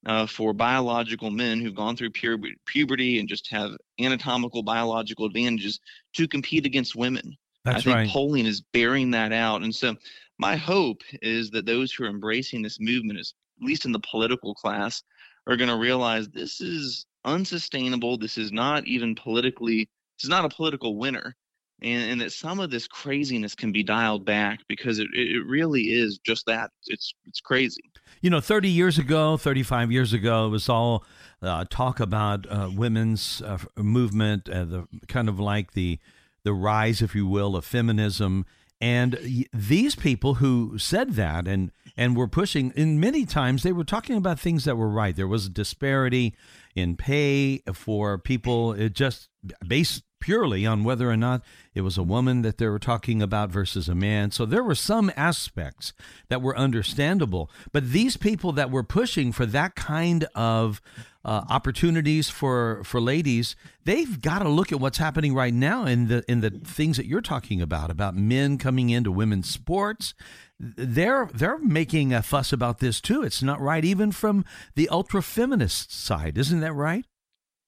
uh, 0.07 0.27
for 0.27 0.53
biological 0.53 1.31
men 1.31 1.61
who've 1.61 1.75
gone 1.75 1.97
through 1.97 2.11
pu- 2.11 2.55
puberty 2.67 3.21
and 3.21 3.29
just 3.29 3.49
have 3.51 3.73
anatomical 4.01 4.63
biological 4.63 5.27
advantages 5.27 5.79
to 6.15 6.27
compete 6.27 6.67
against 6.67 6.97
women. 6.97 7.37
That's 7.65 7.79
I 7.79 7.81
think 7.83 7.95
right. 7.95 8.09
polling 8.09 8.47
is 8.47 8.63
bearing 8.73 9.11
that 9.13 9.33
out. 9.33 9.63
And 9.63 9.75
so 9.75 9.95
my 10.39 10.57
hope 10.57 11.03
is 11.21 11.51
that 11.51 11.67
those 11.67 11.93
who 11.93 12.05
are 12.05 12.09
embracing 12.09 12.63
this 12.63 12.81
movement, 12.81 13.21
is, 13.21 13.35
at 13.61 13.67
least 13.67 13.85
in 13.85 13.93
the 13.93 14.01
political 14.01 14.55
class, 14.55 15.03
are 15.47 15.57
going 15.57 15.69
to 15.69 15.77
realize 15.77 16.29
this 16.29 16.61
is 16.61 17.05
unsustainable. 17.25 18.17
This 18.17 18.39
is 18.39 18.51
not 18.51 18.87
even 18.87 19.15
politically, 19.15 19.89
this 20.19 20.25
is 20.25 20.31
not 20.31 20.47
a 20.47 20.55
political 20.55 20.97
winner. 20.97 21.37
And, 21.83 22.13
and 22.13 22.21
that 22.21 22.33
some 22.33 22.61
of 22.61 22.71
this 22.71 22.87
craziness 22.87 23.55
can 23.55 23.73
be 23.73 23.83
dialed 23.83 24.25
back 24.25 24.61
because 24.69 24.99
it, 24.99 25.09
it 25.15 25.45
really 25.47 25.93
is 25.93 26.19
just 26.19 26.47
that. 26.47 26.71
It's 26.87 27.15
it's 27.27 27.41
crazy. 27.41 27.83
You 28.21 28.29
know, 28.31 28.41
30 28.41 28.69
years 28.69 28.99
ago, 28.99 29.37
35 29.37 29.91
years 29.91 30.13
ago, 30.13 30.47
it 30.47 30.51
was 30.51 30.69
all 30.69 31.05
uh, 31.41 31.65
talk 31.71 32.01
about 32.01 32.47
uh, 32.51 32.71
women's 32.75 33.41
uh, 33.41 33.59
movement, 33.77 34.49
uh, 34.49 34.65
the 34.65 34.89
kind 35.09 35.29
of 35.29 35.41
like 35.41 35.73
the 35.73 35.99
the 36.43 36.53
rise, 36.53 37.03
if 37.03 37.15
you 37.15 37.27
will, 37.27 37.57
of 37.57 37.65
feminism. 37.65 38.47
And 38.81 39.47
these 39.53 39.95
people 39.95 40.35
who 40.35 40.79
said 40.79 41.13
that 41.13 41.47
and 41.47 41.71
and 41.97 42.17
were 42.17 42.29
pushing, 42.29 42.73
in 42.77 42.99
many 42.99 43.27
times 43.27 43.63
they 43.63 43.73
were 43.73 43.85
talking 43.85 44.17
about 44.17 44.41
things 44.41 44.65
that 44.65 44.77
were 44.77 44.89
right. 44.89 45.15
There 45.15 45.29
was 45.29 45.47
a 45.47 45.51
disparity 45.51 46.35
in 46.75 46.97
pay 46.97 47.59
for 47.75 48.17
people. 48.17 48.73
It 48.73 48.95
just 48.95 49.29
based 49.67 50.05
purely 50.21 50.67
on 50.67 50.85
whether 50.85 51.11
or 51.11 51.17
not 51.17 51.43
it 51.75 51.81
was 51.81 51.99
a 51.99 52.03
woman 52.03 52.43
that 52.43 52.59
they 52.59 52.69
were 52.69 52.79
talking 52.79 53.21
about 53.23 53.51
versus 53.51 53.89
a 53.89 53.95
man. 53.95 54.31
So 54.31 54.47
there 54.47 54.63
were 54.63 54.75
some 54.75 55.11
aspects 55.17 55.93
that 56.29 56.43
were 56.43 56.57
understandable. 56.57 57.51
But 57.73 57.91
these 57.91 58.17
people 58.17 58.53
that 58.53 58.71
were 58.71 58.85
pushing 58.85 59.33
for 59.33 59.47
that 59.47 59.75
kind 59.75 60.25
of 60.35 60.81
uh, 61.25 61.45
opportunities 61.49 62.31
for 62.31 62.83
for 62.85 63.01
ladies, 63.01 63.57
they've 63.85 64.21
got 64.21 64.41
to 64.41 64.49
look 64.49 64.73
at 64.73 64.81
what's 64.81 64.99
happening 64.99 65.35
right 65.35 65.53
now 65.53 65.85
in 65.85 66.09
the 66.09 66.25
in 66.29 66.41
the 66.41 66.51
things 66.51 66.97
that 66.97 67.07
you're 67.07 67.21
talking 67.21 67.61
about 67.61 67.91
about 67.91 68.15
men 68.17 68.57
coming 68.59 68.91
into 68.91 69.13
women's 69.13 69.49
sports. 69.49 70.15
They're 70.59 71.29
they're 71.33 71.59
making 71.59 72.13
a 72.13 72.23
fuss 72.23 72.53
about 72.53 72.79
this 72.79 73.01
too. 73.01 73.23
It's 73.23 73.43
not 73.43 73.61
right, 73.61 73.85
even 73.85 74.13
from 74.13 74.45
the 74.75 74.89
ultra 74.89 75.23
feminist 75.23 75.93
side, 75.93 76.39
isn't 76.39 76.61
that 76.61 76.73
right? 76.73 77.05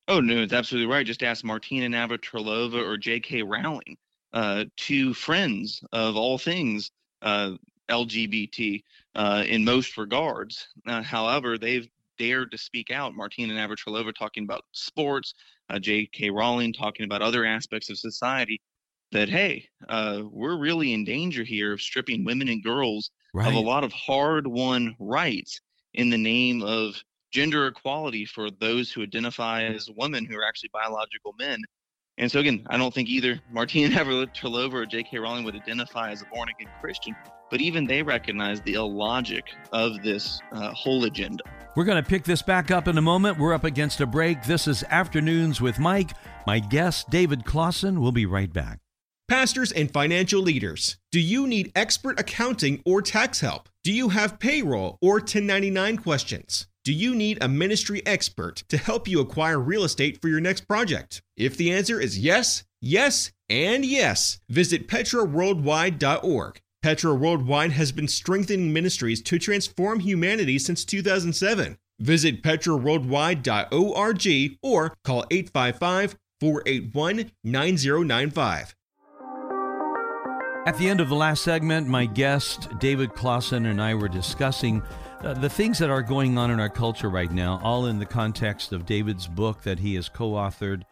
Oh 0.08 0.20
no, 0.20 0.42
it's 0.42 0.52
absolutely 0.52 0.92
right. 0.92 1.06
Just 1.06 1.22
ask 1.22 1.44
Martina 1.44 1.88
Navratilova 1.88 2.82
or 2.82 2.96
J.K. 2.96 3.42
Rowling, 3.42 3.96
uh, 4.32 4.64
two 4.76 5.14
friends 5.14 5.82
of 5.92 6.16
all 6.16 6.38
things 6.38 6.90
uh, 7.20 7.52
LGBT 7.88 8.82
uh, 9.14 9.44
in 9.46 9.64
most 9.64 9.96
regards. 9.96 10.68
Uh, 10.86 11.02
however, 11.02 11.58
they've 11.58 11.88
dared 12.22 12.52
to 12.52 12.58
speak 12.58 12.92
out. 12.92 13.16
Martina 13.16 13.52
Navratilova 13.52 14.14
talking 14.14 14.44
about 14.44 14.62
sports, 14.70 15.34
uh, 15.70 15.80
J.K. 15.80 16.30
Rowling 16.30 16.72
talking 16.72 17.04
about 17.04 17.20
other 17.20 17.44
aspects 17.44 17.90
of 17.90 17.98
society. 17.98 18.60
That 19.10 19.28
hey, 19.28 19.68
uh, 19.88 20.22
we're 20.30 20.56
really 20.56 20.92
in 20.92 21.04
danger 21.04 21.42
here 21.42 21.72
of 21.72 21.82
stripping 21.82 22.24
women 22.24 22.48
and 22.48 22.62
girls 22.62 23.10
Right. 23.34 23.48
of 23.48 23.54
a 23.54 23.60
lot 23.60 23.82
of 23.82 23.92
hard-won 23.94 24.94
rights 24.98 25.60
in 25.94 26.10
the 26.10 26.18
name 26.18 26.62
of 26.62 27.02
gender 27.32 27.66
equality 27.66 28.26
for 28.26 28.50
those 28.50 28.92
who 28.92 29.02
identify 29.02 29.64
as 29.64 29.88
women 29.96 30.26
who 30.26 30.36
are 30.36 30.44
actually 30.44 30.68
biological 30.72 31.34
men. 31.38 31.62
And 32.18 32.30
so 32.30 32.40
again, 32.40 32.66
I 32.68 32.76
don't 32.76 32.92
think 32.92 33.08
either 33.08 33.40
Martina 33.50 33.88
Navratilova 33.96 34.74
or 34.74 34.86
J.K. 34.86 35.18
Rowling 35.18 35.44
would 35.44 35.56
identify 35.56 36.10
as 36.10 36.20
a 36.20 36.26
born-again 36.26 36.68
Christian, 36.80 37.16
but 37.52 37.60
even 37.60 37.86
they 37.86 38.02
recognize 38.02 38.62
the 38.62 38.72
illogic 38.72 39.44
of 39.72 40.02
this 40.02 40.40
uh, 40.52 40.72
whole 40.72 41.04
agenda. 41.04 41.44
We're 41.76 41.84
going 41.84 42.02
to 42.02 42.08
pick 42.08 42.24
this 42.24 42.40
back 42.40 42.70
up 42.70 42.88
in 42.88 42.96
a 42.96 43.02
moment. 43.02 43.38
We're 43.38 43.52
up 43.52 43.64
against 43.64 44.00
a 44.00 44.06
break. 44.06 44.42
This 44.42 44.66
is 44.66 44.82
Afternoons 44.84 45.60
with 45.60 45.78
Mike. 45.78 46.12
My 46.46 46.60
guest, 46.60 47.10
David 47.10 47.44
Closson. 47.44 47.98
We'll 47.98 48.10
be 48.10 48.24
right 48.24 48.50
back. 48.50 48.78
Pastors 49.28 49.70
and 49.70 49.92
financial 49.92 50.40
leaders, 50.40 50.96
do 51.10 51.20
you 51.20 51.46
need 51.46 51.70
expert 51.76 52.18
accounting 52.18 52.80
or 52.86 53.02
tax 53.02 53.40
help? 53.40 53.68
Do 53.84 53.92
you 53.92 54.08
have 54.08 54.38
payroll 54.38 54.96
or 55.02 55.16
1099 55.16 55.98
questions? 55.98 56.66
Do 56.84 56.92
you 56.92 57.14
need 57.14 57.36
a 57.42 57.48
ministry 57.48 58.02
expert 58.06 58.64
to 58.70 58.78
help 58.78 59.06
you 59.06 59.20
acquire 59.20 59.58
real 59.58 59.84
estate 59.84 60.22
for 60.22 60.28
your 60.28 60.40
next 60.40 60.66
project? 60.66 61.22
If 61.36 61.58
the 61.58 61.70
answer 61.70 62.00
is 62.00 62.18
yes, 62.18 62.64
yes, 62.80 63.30
and 63.50 63.84
yes, 63.84 64.40
visit 64.48 64.88
petraworldwide.org. 64.88 66.62
Petra 66.82 67.14
Worldwide 67.14 67.72
has 67.72 67.90
been 67.92 68.08
strengthening 68.08 68.72
ministries 68.72 69.20
to 69.22 69.38
transform 69.38 70.00
humanity 70.00 70.58
since 70.58 70.84
2007. 70.84 71.78
Visit 72.00 72.42
petraworldwide.org 72.42 74.58
or 74.62 74.92
call 75.04 75.24
855 75.30 76.16
481 76.40 77.30
9095. 77.44 78.74
At 80.66 80.76
the 80.78 80.88
end 80.88 81.00
of 81.00 81.08
the 81.08 81.14
last 81.14 81.44
segment, 81.44 81.86
my 81.86 82.06
guest, 82.06 82.68
David 82.80 83.10
Closson, 83.10 83.70
and 83.70 83.80
I 83.80 83.94
were 83.94 84.08
discussing 84.08 84.82
uh, 85.20 85.34
the 85.34 85.48
things 85.48 85.78
that 85.78 85.90
are 85.90 86.02
going 86.02 86.36
on 86.36 86.50
in 86.50 86.58
our 86.58 86.68
culture 86.68 87.10
right 87.10 87.30
now, 87.30 87.60
all 87.62 87.86
in 87.86 88.00
the 88.00 88.06
context 88.06 88.72
of 88.72 88.86
David's 88.86 89.28
book 89.28 89.62
that 89.62 89.78
he 89.78 89.94
has 89.94 90.08
co 90.08 90.32
authored. 90.32 90.82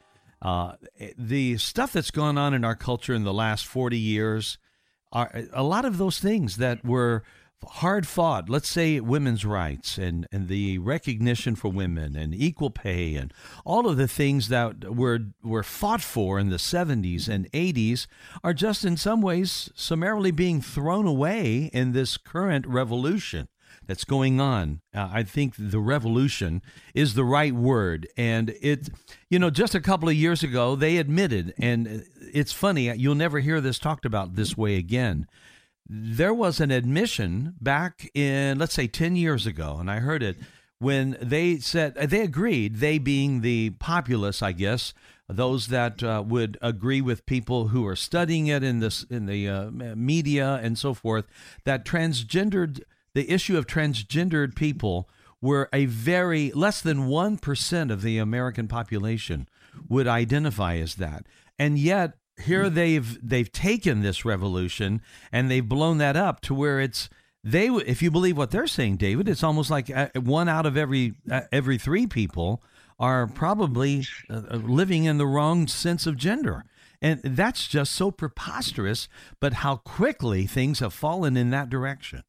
Uh, 0.40 0.74
the 1.18 1.58
stuff 1.58 1.92
that's 1.92 2.12
gone 2.12 2.38
on 2.38 2.54
in 2.54 2.64
our 2.64 2.76
culture 2.76 3.12
in 3.12 3.24
the 3.24 3.32
last 3.32 3.66
40 3.66 3.98
years 3.98 4.56
are 5.12 5.44
a 5.52 5.62
lot 5.62 5.84
of 5.84 5.98
those 5.98 6.18
things 6.18 6.56
that 6.56 6.84
were 6.84 7.22
hard 7.66 8.06
fought. 8.06 8.48
Let's 8.48 8.68
say 8.68 9.00
women's 9.00 9.44
rights 9.44 9.98
and, 9.98 10.26
and 10.32 10.48
the 10.48 10.78
recognition 10.78 11.56
for 11.56 11.70
women 11.70 12.16
and 12.16 12.34
equal 12.34 12.70
pay 12.70 13.16
and 13.16 13.32
all 13.64 13.88
of 13.88 13.96
the 13.96 14.08
things 14.08 14.48
that 14.48 14.94
were 14.94 15.20
were 15.42 15.62
fought 15.62 16.00
for 16.00 16.38
in 16.38 16.50
the 16.50 16.56
70s 16.56 17.28
and 17.28 17.50
80s 17.52 18.06
are 18.42 18.54
just 18.54 18.84
in 18.84 18.96
some 18.96 19.20
ways 19.20 19.70
summarily 19.74 20.30
being 20.30 20.60
thrown 20.60 21.06
away 21.06 21.70
in 21.72 21.92
this 21.92 22.16
current 22.16 22.66
revolution 22.66 23.48
that's 23.90 24.04
going 24.04 24.40
on. 24.40 24.80
Uh, 24.94 25.10
I 25.12 25.24
think 25.24 25.54
the 25.58 25.80
revolution 25.80 26.62
is 26.94 27.14
the 27.14 27.24
right 27.24 27.52
word. 27.52 28.06
And 28.16 28.50
it, 28.62 28.88
you 29.28 29.36
know, 29.40 29.50
just 29.50 29.74
a 29.74 29.80
couple 29.80 30.08
of 30.08 30.14
years 30.14 30.44
ago, 30.44 30.76
they 30.76 30.96
admitted, 30.96 31.52
and 31.58 32.06
it's 32.32 32.52
funny, 32.52 32.94
you'll 32.94 33.16
never 33.16 33.40
hear 33.40 33.60
this 33.60 33.80
talked 33.80 34.04
about 34.04 34.36
this 34.36 34.56
way 34.56 34.76
again. 34.76 35.26
There 35.88 36.32
was 36.32 36.60
an 36.60 36.70
admission 36.70 37.56
back 37.60 38.08
in, 38.14 38.60
let's 38.60 38.74
say, 38.74 38.86
10 38.86 39.16
years 39.16 39.44
ago, 39.44 39.78
and 39.80 39.90
I 39.90 39.96
heard 39.96 40.22
it 40.22 40.36
when 40.78 41.16
they 41.20 41.58
said, 41.58 41.96
they 41.96 42.20
agreed, 42.20 42.76
they 42.76 42.98
being 42.98 43.40
the 43.40 43.70
populace, 43.70 44.40
I 44.40 44.52
guess, 44.52 44.94
those 45.28 45.66
that 45.66 46.00
uh, 46.04 46.22
would 46.24 46.58
agree 46.62 47.00
with 47.00 47.26
people 47.26 47.68
who 47.68 47.84
are 47.88 47.96
studying 47.96 48.46
it 48.46 48.62
in 48.62 48.78
this 48.78 49.02
in 49.10 49.26
the 49.26 49.48
uh, 49.48 49.70
media 49.96 50.60
and 50.62 50.78
so 50.78 50.94
forth, 50.94 51.26
that 51.64 51.84
transgendered 51.84 52.82
the 53.14 53.30
issue 53.30 53.56
of 53.56 53.66
transgendered 53.66 54.54
people 54.54 55.08
were 55.42 55.68
a 55.72 55.86
very 55.86 56.50
less 56.52 56.80
than 56.80 57.08
1% 57.08 57.90
of 57.90 58.02
the 58.02 58.18
American 58.18 58.68
population 58.68 59.48
would 59.88 60.06
identify 60.06 60.76
as 60.76 60.96
that. 60.96 61.26
And 61.58 61.78
yet 61.78 62.14
here 62.42 62.70
they've 62.70 63.18
they've 63.26 63.52
taken 63.52 64.00
this 64.00 64.24
revolution 64.24 65.02
and 65.30 65.50
they've 65.50 65.68
blown 65.68 65.98
that 65.98 66.16
up 66.16 66.40
to 66.40 66.54
where 66.54 66.80
it's 66.80 67.10
they 67.44 67.68
if 67.68 68.00
you 68.00 68.10
believe 68.10 68.36
what 68.36 68.50
they're 68.50 68.66
saying 68.66 68.96
David 68.96 69.28
it's 69.28 69.44
almost 69.44 69.70
like 69.70 69.90
uh, 69.90 70.08
one 70.14 70.48
out 70.48 70.64
of 70.64 70.74
every 70.74 71.12
uh, 71.30 71.42
every 71.52 71.76
3 71.76 72.06
people 72.06 72.62
are 73.00 73.26
probably 73.26 74.06
uh, 74.28 74.40
living 74.52 75.04
in 75.04 75.16
the 75.16 75.26
wrong 75.26 75.66
sense 75.66 76.06
of 76.06 76.18
gender. 76.18 76.64
And 77.02 77.20
that's 77.22 77.66
just 77.66 77.92
so 77.92 78.10
preposterous, 78.10 79.08
but 79.40 79.54
how 79.54 79.76
quickly 79.76 80.46
things 80.46 80.80
have 80.80 80.92
fallen 80.92 81.34
in 81.34 81.48
that 81.48 81.70
direction. 81.70 82.24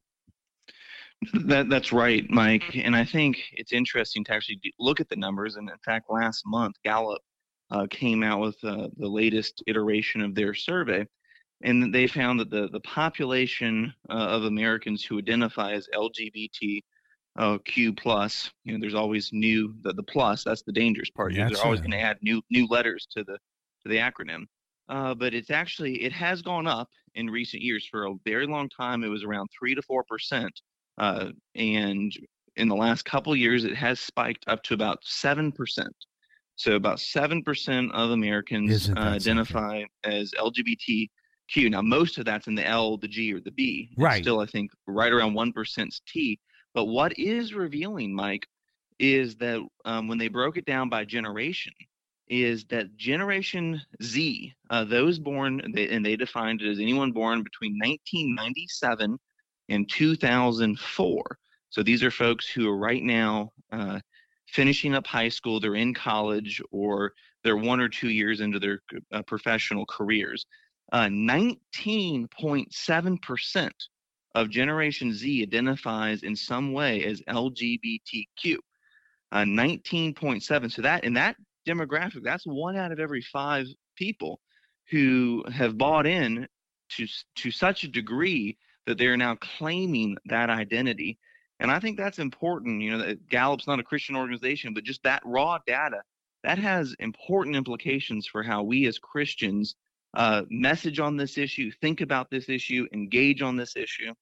That 1.46 1.68
that's 1.68 1.92
right, 1.92 2.24
Mike. 2.30 2.74
And 2.74 2.96
I 2.96 3.04
think 3.04 3.38
it's 3.52 3.72
interesting 3.72 4.24
to 4.24 4.32
actually 4.34 4.60
look 4.78 5.00
at 5.00 5.08
the 5.08 5.16
numbers. 5.16 5.56
And 5.56 5.68
in 5.68 5.78
fact, 5.84 6.10
last 6.10 6.42
month, 6.46 6.76
Gallup 6.84 7.22
uh, 7.70 7.86
came 7.90 8.22
out 8.22 8.40
with 8.40 8.56
uh, 8.64 8.88
the 8.96 9.08
latest 9.08 9.62
iteration 9.66 10.20
of 10.20 10.34
their 10.34 10.54
survey, 10.54 11.06
and 11.62 11.94
they 11.94 12.06
found 12.06 12.40
that 12.40 12.50
the 12.50 12.68
the 12.68 12.80
population 12.80 13.92
uh, 14.10 14.12
of 14.14 14.44
Americans 14.44 15.04
who 15.04 15.18
identify 15.18 15.72
as 15.72 15.88
LGBT. 15.94 16.80
Uh, 17.38 17.56
Q 17.64 17.94
plus, 17.94 18.50
you 18.64 18.74
know, 18.74 18.78
there's 18.78 18.94
always 18.94 19.30
new 19.32 19.74
the, 19.80 19.94
the 19.94 20.02
plus. 20.02 20.44
That's 20.44 20.62
the 20.64 20.72
dangerous 20.72 21.08
part. 21.08 21.32
Yeah, 21.32 21.48
they're 21.48 21.64
always 21.64 21.80
going 21.80 21.92
to 21.92 21.98
add 22.00 22.18
new 22.20 22.42
new 22.50 22.66
letters 22.66 23.06
to 23.12 23.24
the 23.24 23.38
to 23.82 23.88
the 23.88 23.96
acronym. 23.96 24.44
uh, 24.90 25.14
but 25.14 25.32
it's 25.32 25.50
actually 25.50 26.02
it 26.04 26.12
has 26.12 26.42
gone 26.42 26.66
up 26.66 26.90
in 27.14 27.30
recent 27.30 27.62
years. 27.62 27.86
For 27.90 28.04
a 28.06 28.14
very 28.26 28.46
long 28.46 28.68
time, 28.68 29.02
it 29.02 29.08
was 29.08 29.24
around 29.24 29.48
three 29.58 29.74
to 29.74 29.80
four 29.80 30.04
percent, 30.04 30.60
uh, 30.98 31.28
and 31.54 32.12
in 32.56 32.68
the 32.68 32.76
last 32.76 33.04
couple 33.04 33.34
years, 33.34 33.64
it 33.64 33.74
has 33.74 34.00
spiked 34.00 34.44
up 34.46 34.62
to 34.64 34.74
about 34.74 34.98
seven 35.02 35.52
percent. 35.52 35.94
So 36.56 36.76
about 36.76 37.00
seven 37.00 37.42
percent 37.42 37.92
of 37.92 38.10
Americans 38.10 38.90
uh, 38.90 38.94
identify 38.98 39.84
as 40.04 40.32
LGBTQ. 40.38 41.70
Now, 41.70 41.82
most 41.82 42.18
of 42.18 42.24
that's 42.24 42.46
in 42.46 42.54
the 42.54 42.66
L, 42.66 42.96
the 42.98 43.08
G, 43.08 43.32
or 43.32 43.40
the 43.40 43.50
B. 43.50 43.88
It's 43.92 44.02
right. 44.02 44.22
Still, 44.22 44.40
I 44.40 44.46
think 44.46 44.70
right 44.86 45.12
around 45.12 45.34
one 45.34 45.52
percent 45.52 45.94
T. 46.06 46.38
But 46.74 46.86
what 46.86 47.18
is 47.18 47.54
revealing, 47.54 48.14
Mike, 48.14 48.46
is 48.98 49.36
that 49.36 49.60
um, 49.84 50.08
when 50.08 50.18
they 50.18 50.28
broke 50.28 50.56
it 50.56 50.64
down 50.64 50.88
by 50.88 51.04
generation, 51.04 51.72
is 52.28 52.64
that 52.70 52.96
Generation 52.96 53.80
Z, 54.02 54.54
uh, 54.70 54.84
those 54.84 55.18
born, 55.18 55.60
they, 55.74 55.88
and 55.88 56.04
they 56.04 56.16
defined 56.16 56.62
it 56.62 56.70
as 56.70 56.78
anyone 56.78 57.12
born 57.12 57.42
between 57.42 57.72
1997 57.74 59.18
and 59.68 59.88
2004. 59.88 61.38
So 61.70 61.82
these 61.82 62.02
are 62.02 62.10
folks 62.10 62.48
who 62.48 62.68
are 62.68 62.76
right 62.76 63.02
now 63.02 63.52
uh, 63.72 64.00
finishing 64.46 64.94
up 64.94 65.06
high 65.06 65.30
school, 65.30 65.60
they're 65.60 65.74
in 65.74 65.94
college, 65.94 66.60
or 66.70 67.14
they're 67.42 67.56
one 67.56 67.80
or 67.80 67.88
two 67.88 68.10
years 68.10 68.40
into 68.40 68.58
their 68.58 68.80
uh, 69.12 69.22
professional 69.22 69.86
careers. 69.86 70.44
19.7% 70.92 73.66
uh, 73.66 73.70
of 74.34 74.50
Generation 74.50 75.12
Z 75.12 75.42
identifies 75.42 76.22
in 76.22 76.34
some 76.36 76.72
way 76.72 77.04
as 77.04 77.20
LGBTQ. 77.22 78.56
Uh, 79.30 79.44
19.7. 79.44 80.70
So 80.70 80.82
that 80.82 81.04
in 81.04 81.14
that 81.14 81.36
demographic, 81.66 82.22
that's 82.22 82.44
one 82.44 82.76
out 82.76 82.92
of 82.92 83.00
every 83.00 83.22
five 83.22 83.66
people 83.96 84.40
who 84.90 85.42
have 85.50 85.78
bought 85.78 86.06
in 86.06 86.46
to 86.90 87.06
to 87.36 87.50
such 87.50 87.84
a 87.84 87.88
degree 87.88 88.58
that 88.86 88.98
they're 88.98 89.16
now 89.16 89.36
claiming 89.36 90.16
that 90.26 90.50
identity. 90.50 91.18
And 91.60 91.70
I 91.70 91.78
think 91.78 91.96
that's 91.96 92.18
important. 92.18 92.82
You 92.82 92.96
know, 92.96 93.14
Gallup's 93.28 93.66
not 93.66 93.78
a 93.78 93.84
Christian 93.84 94.16
organization, 94.16 94.74
but 94.74 94.84
just 94.84 95.02
that 95.04 95.22
raw 95.24 95.58
data 95.66 96.02
that 96.42 96.58
has 96.58 96.94
important 96.98 97.56
implications 97.56 98.26
for 98.26 98.42
how 98.42 98.62
we 98.62 98.86
as 98.86 98.98
Christians 98.98 99.76
uh, 100.14 100.42
message 100.50 100.98
on 100.98 101.16
this 101.16 101.38
issue, 101.38 101.70
think 101.80 102.00
about 102.00 102.30
this 102.30 102.48
issue, 102.48 102.86
engage 102.92 103.42
on 103.42 103.56
this 103.56 103.76
issue. 103.76 104.12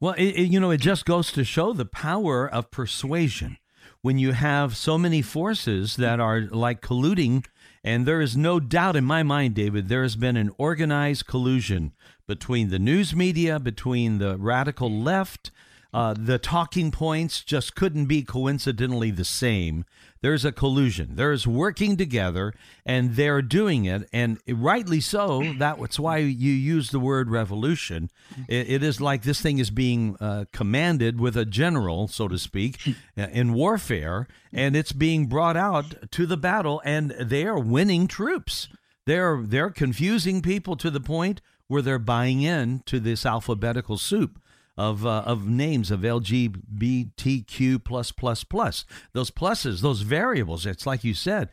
Well, 0.00 0.14
it, 0.14 0.24
it, 0.24 0.50
you 0.50 0.60
know, 0.60 0.70
it 0.70 0.80
just 0.80 1.06
goes 1.06 1.32
to 1.32 1.44
show 1.44 1.72
the 1.72 1.86
power 1.86 2.48
of 2.48 2.70
persuasion 2.70 3.58
when 4.02 4.18
you 4.18 4.32
have 4.32 4.76
so 4.76 4.98
many 4.98 5.22
forces 5.22 5.96
that 5.96 6.20
are 6.20 6.42
like 6.42 6.82
colluding. 6.82 7.46
And 7.82 8.04
there 8.06 8.20
is 8.20 8.36
no 8.36 8.60
doubt 8.60 8.96
in 8.96 9.04
my 9.04 9.22
mind, 9.22 9.54
David, 9.54 9.88
there 9.88 10.02
has 10.02 10.16
been 10.16 10.36
an 10.36 10.50
organized 10.58 11.26
collusion 11.26 11.92
between 12.26 12.70
the 12.70 12.78
news 12.78 13.14
media, 13.14 13.58
between 13.58 14.18
the 14.18 14.36
radical 14.36 14.90
left, 14.90 15.50
uh, 15.94 16.12
the 16.18 16.40
talking 16.40 16.90
points 16.90 17.44
just 17.44 17.76
couldn't 17.76 18.06
be 18.06 18.20
coincidentally 18.24 19.12
the 19.12 19.24
same. 19.24 19.84
There's 20.22 20.44
a 20.44 20.50
collusion. 20.50 21.14
There's 21.14 21.46
working 21.46 21.96
together, 21.96 22.52
and 22.84 23.14
they're 23.14 23.42
doing 23.42 23.84
it, 23.84 24.08
and 24.12 24.38
rightly 24.48 25.00
so. 25.00 25.54
That's 25.56 26.00
why 26.00 26.16
you 26.16 26.50
use 26.50 26.90
the 26.90 26.98
word 26.98 27.30
revolution. 27.30 28.10
it, 28.48 28.70
it 28.70 28.82
is 28.82 29.00
like 29.00 29.22
this 29.22 29.40
thing 29.40 29.58
is 29.58 29.70
being 29.70 30.16
uh, 30.18 30.46
commanded 30.52 31.20
with 31.20 31.36
a 31.36 31.44
general, 31.44 32.08
so 32.08 32.26
to 32.26 32.38
speak, 32.38 32.80
uh, 33.16 33.28
in 33.30 33.52
warfare, 33.52 34.26
and 34.52 34.74
it's 34.74 34.92
being 34.92 35.26
brought 35.26 35.56
out 35.56 36.10
to 36.10 36.26
the 36.26 36.36
battle, 36.36 36.82
and 36.84 37.12
they 37.20 37.46
are 37.46 37.60
winning 37.60 38.08
troops. 38.08 38.66
They're 39.06 39.42
they're 39.44 39.70
confusing 39.70 40.42
people 40.42 40.74
to 40.76 40.90
the 40.90 41.00
point 41.00 41.40
where 41.68 41.82
they're 41.82 41.98
buying 41.98 42.42
in 42.42 42.82
to 42.86 43.00
this 43.00 43.24
alphabetical 43.24 43.98
soup 43.98 44.40
of 44.76 45.06
uh, 45.06 45.22
of 45.26 45.46
names 45.46 45.90
of 45.90 46.00
LGBTQ 46.00 47.84
plus 47.84 48.12
plus 48.12 48.44
plus. 48.44 48.84
Those 49.12 49.30
pluses, 49.30 49.80
those 49.80 50.02
variables. 50.02 50.66
It's 50.66 50.86
like 50.86 51.04
you 51.04 51.14
said. 51.14 51.50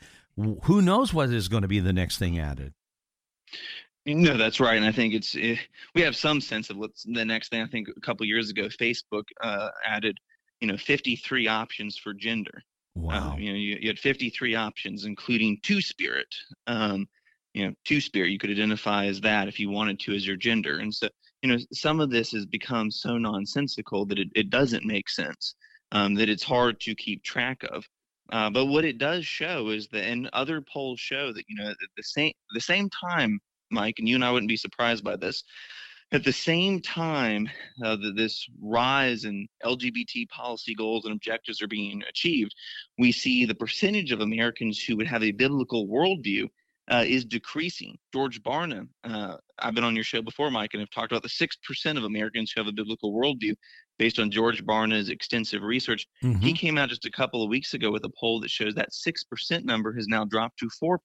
Who 0.64 0.82
knows 0.82 1.14
what 1.14 1.30
is 1.30 1.50
going 1.50 1.62
to 1.62 1.68
be 1.68 1.80
the 1.80 1.94
next 1.94 2.18
thing 2.18 2.40
added? 2.40 2.74
No, 4.06 4.38
that's 4.38 4.60
right, 4.60 4.78
and 4.78 4.86
I 4.86 4.92
think 4.92 5.14
it's 5.14 5.36
it, 5.36 5.58
eh, 5.58 5.62
we 5.94 6.02
have 6.02 6.16
some 6.16 6.42
sense 6.42 6.70
of 6.72 6.78
what's 6.78 7.04
the 7.04 7.24
next 7.24 7.50
thing. 7.50 7.62
I 7.62 7.68
think 7.68 7.88
a 7.96 8.00
couple 8.00 8.26
years 8.26 8.50
ago, 8.50 8.64
Facebook 8.64 9.26
uh, 9.42 9.70
added, 9.86 10.18
you 10.60 10.68
know, 10.68 10.78
53 10.78 11.48
options 11.48 11.98
for 11.98 12.14
gender. 12.14 12.64
Wow. 12.96 13.34
Uh, 13.34 13.38
you 13.38 13.52
know, 13.52 13.58
you, 13.58 13.78
you, 13.80 13.88
had 13.90 14.00
53 14.00 14.56
options, 14.56 15.06
including 15.06 15.60
two 15.62 15.82
spirit. 15.82 16.34
Um, 16.66 17.08
you 17.54 17.68
know, 17.68 17.74
two 17.86 18.02
spirit. 18.02 18.32
You 18.32 18.40
could 18.40 18.52
identify 18.52 19.06
as 19.06 19.22
that 19.22 19.48
if 19.48 19.60
you 19.60 19.70
wanted 19.70 20.00
to 20.02 20.14
as 20.14 20.26
your 20.26 20.38
gender, 20.38 20.80
and 20.80 20.94
so 20.94 21.10
you 21.42 21.50
know, 21.50 21.58
some 21.74 22.00
of 22.00 22.10
this 22.10 22.32
has 22.32 22.46
become 22.46 22.92
so 22.92 23.18
nonsensical 23.18 24.06
that 24.06 24.20
it, 24.20 24.30
it 24.36 24.50
doesn't 24.50 24.86
make 24.86 25.10
sense, 25.10 25.56
um, 25.92 26.14
that 26.16 26.30
it's 26.30 26.44
hard 26.44 26.80
to 26.82 26.96
keep 26.96 27.24
track 27.24 27.64
of. 27.70 27.88
Uh, 28.32 28.50
but 28.50 28.68
what 28.68 28.86
it 28.86 28.98
does 28.98 29.26
show 29.26 29.70
is 29.70 29.88
that, 29.90 30.06
and 30.06 30.30
other 30.34 30.62
polls 30.62 31.00
show 31.00 31.34
that, 31.34 31.44
you 31.48 31.56
know, 31.56 31.70
at 31.70 31.78
the 31.98 32.04
same 32.04 32.32
the 32.54 32.62
same 32.62 32.90
time, 32.90 33.40
Mike, 33.72 33.96
and 34.00 34.08
you 34.08 34.16
and 34.16 34.24
I 34.24 34.32
wouldn't 34.32 34.50
be 34.50 34.58
surprised 34.58 35.04
by 35.04 35.16
this. 35.16 35.44
At 36.14 36.26
the 36.26 36.34
same 36.34 36.82
time 36.82 37.50
uh, 37.84 37.96
that 37.96 38.16
this 38.18 38.46
rise 38.62 39.24
in 39.24 39.48
LGBT 39.64 40.28
policy 40.28 40.76
goals 40.76 41.06
and 41.06 41.14
objectives 41.14 41.62
are 41.62 41.70
being 41.70 42.04
achieved, 42.08 42.54
we 42.98 43.14
see 43.14 43.46
the 43.46 43.56
percentage 43.56 44.12
of 44.12 44.20
Americans 44.20 44.82
who 44.82 44.98
would 44.98 45.08
have 45.08 45.24
a 45.24 45.32
biblical 45.32 45.88
worldview 45.88 46.50
uh, 46.90 47.04
is 47.08 47.26
decreasing. 47.26 47.98
George 48.14 48.42
Barna, 48.42 48.88
uh, 49.04 49.36
I've 49.60 49.76
been 49.76 49.84
on 49.84 49.96
your 49.96 50.04
show 50.04 50.22
before, 50.22 50.50
Mike, 50.52 50.72
and 50.74 50.82
have 50.82 50.90
talked 50.90 51.12
about 51.12 51.24
the 51.24 51.30
6% 51.30 51.98
of 51.98 52.04
Americans 52.04 52.52
who 52.52 52.62
have 52.62 52.68
a 52.68 52.74
biblical 52.74 53.14
worldview 53.14 53.54
based 54.00 54.20
on 54.20 54.32
George 54.32 54.66
Barna's 54.66 55.10
extensive 55.10 55.62
research. 55.62 56.08
Mm-hmm. 56.24 56.42
He 56.42 56.54
came 56.54 56.78
out 56.78 56.90
just 56.90 57.06
a 57.06 57.12
couple 57.12 57.44
of 57.44 57.50
weeks 57.50 57.74
ago 57.74 57.92
with 57.92 58.04
a 58.04 58.12
poll 58.20 58.40
that 58.42 58.50
shows 58.50 58.74
that 58.76 58.90
6% 58.92 59.64
number 59.64 59.94
has 59.94 60.08
now 60.08 60.26
dropped 60.26 60.58
to 60.60 60.70
4% 60.84 60.98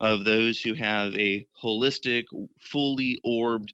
of 0.00 0.24
those 0.24 0.60
who 0.60 0.74
have 0.74 1.14
a 1.14 1.46
holistic, 1.62 2.24
fully 2.60 3.20
orbed 3.22 3.72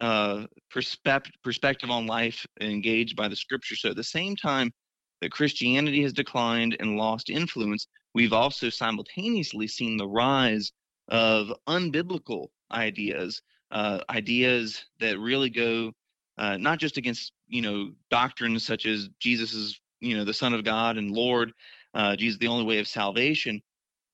uh, 0.00 0.46
perspective, 0.70 1.34
perspective 1.42 1.90
on 1.90 2.06
life 2.06 2.46
engaged 2.60 3.16
by 3.16 3.26
the 3.26 3.36
scripture. 3.36 3.74
So 3.74 3.90
at 3.90 3.96
the 3.96 4.04
same 4.04 4.36
time 4.36 4.72
that 5.20 5.32
Christianity 5.32 6.02
has 6.02 6.12
declined 6.12 6.76
and 6.78 6.96
lost 6.96 7.28
influence, 7.30 7.88
We've 8.14 8.32
also 8.32 8.70
simultaneously 8.70 9.66
seen 9.66 9.96
the 9.96 10.08
rise 10.08 10.72
of 11.08 11.52
unbiblical 11.66 12.48
ideas, 12.70 13.42
uh, 13.70 14.00
ideas 14.08 14.84
that 15.00 15.18
really 15.18 15.50
go 15.50 15.92
uh, 16.38 16.56
not 16.56 16.78
just 16.78 16.96
against 16.96 17.32
you 17.48 17.62
know 17.62 17.92
doctrines 18.10 18.64
such 18.64 18.86
as 18.86 19.08
Jesus 19.18 19.52
is 19.52 19.80
you 20.00 20.16
know 20.16 20.24
the 20.24 20.34
Son 20.34 20.54
of 20.54 20.64
God 20.64 20.96
and 20.96 21.10
Lord, 21.10 21.52
uh, 21.94 22.16
Jesus 22.16 22.38
the 22.38 22.48
only 22.48 22.64
way 22.64 22.78
of 22.78 22.88
salvation, 22.88 23.62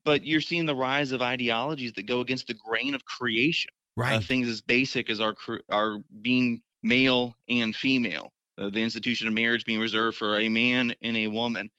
but 0.05 0.25
you're 0.25 0.41
seeing 0.41 0.67
the 0.67 0.75
rise 0.75 1.13
of 1.13 1.23
ideologies 1.23 1.93
that 1.95 2.07
go 2.07 2.21
against 2.21 2.47
the 2.47 2.55
grain 2.55 2.95
of 2.95 3.05
creation. 3.05 3.71
Uh, 3.97 4.03
right. 4.03 4.25
things 4.25 4.49
as 4.49 4.63
basic 4.63 5.11
as 5.11 5.21
our 5.21 5.35
our 5.69 5.99
being 6.23 6.63
male 6.83 7.37
and 7.49 7.77
female, 7.77 8.33
uh, 8.57 8.71
the 8.71 8.83
institution 8.83 9.29
of 9.29 9.35
marriage 9.35 9.65
being 9.65 9.81
reserved 9.81 10.17
for 10.17 10.39
a 10.39 10.49
man 10.49 10.95
and 11.03 11.17
a 11.17 11.27
woman. 11.27 11.71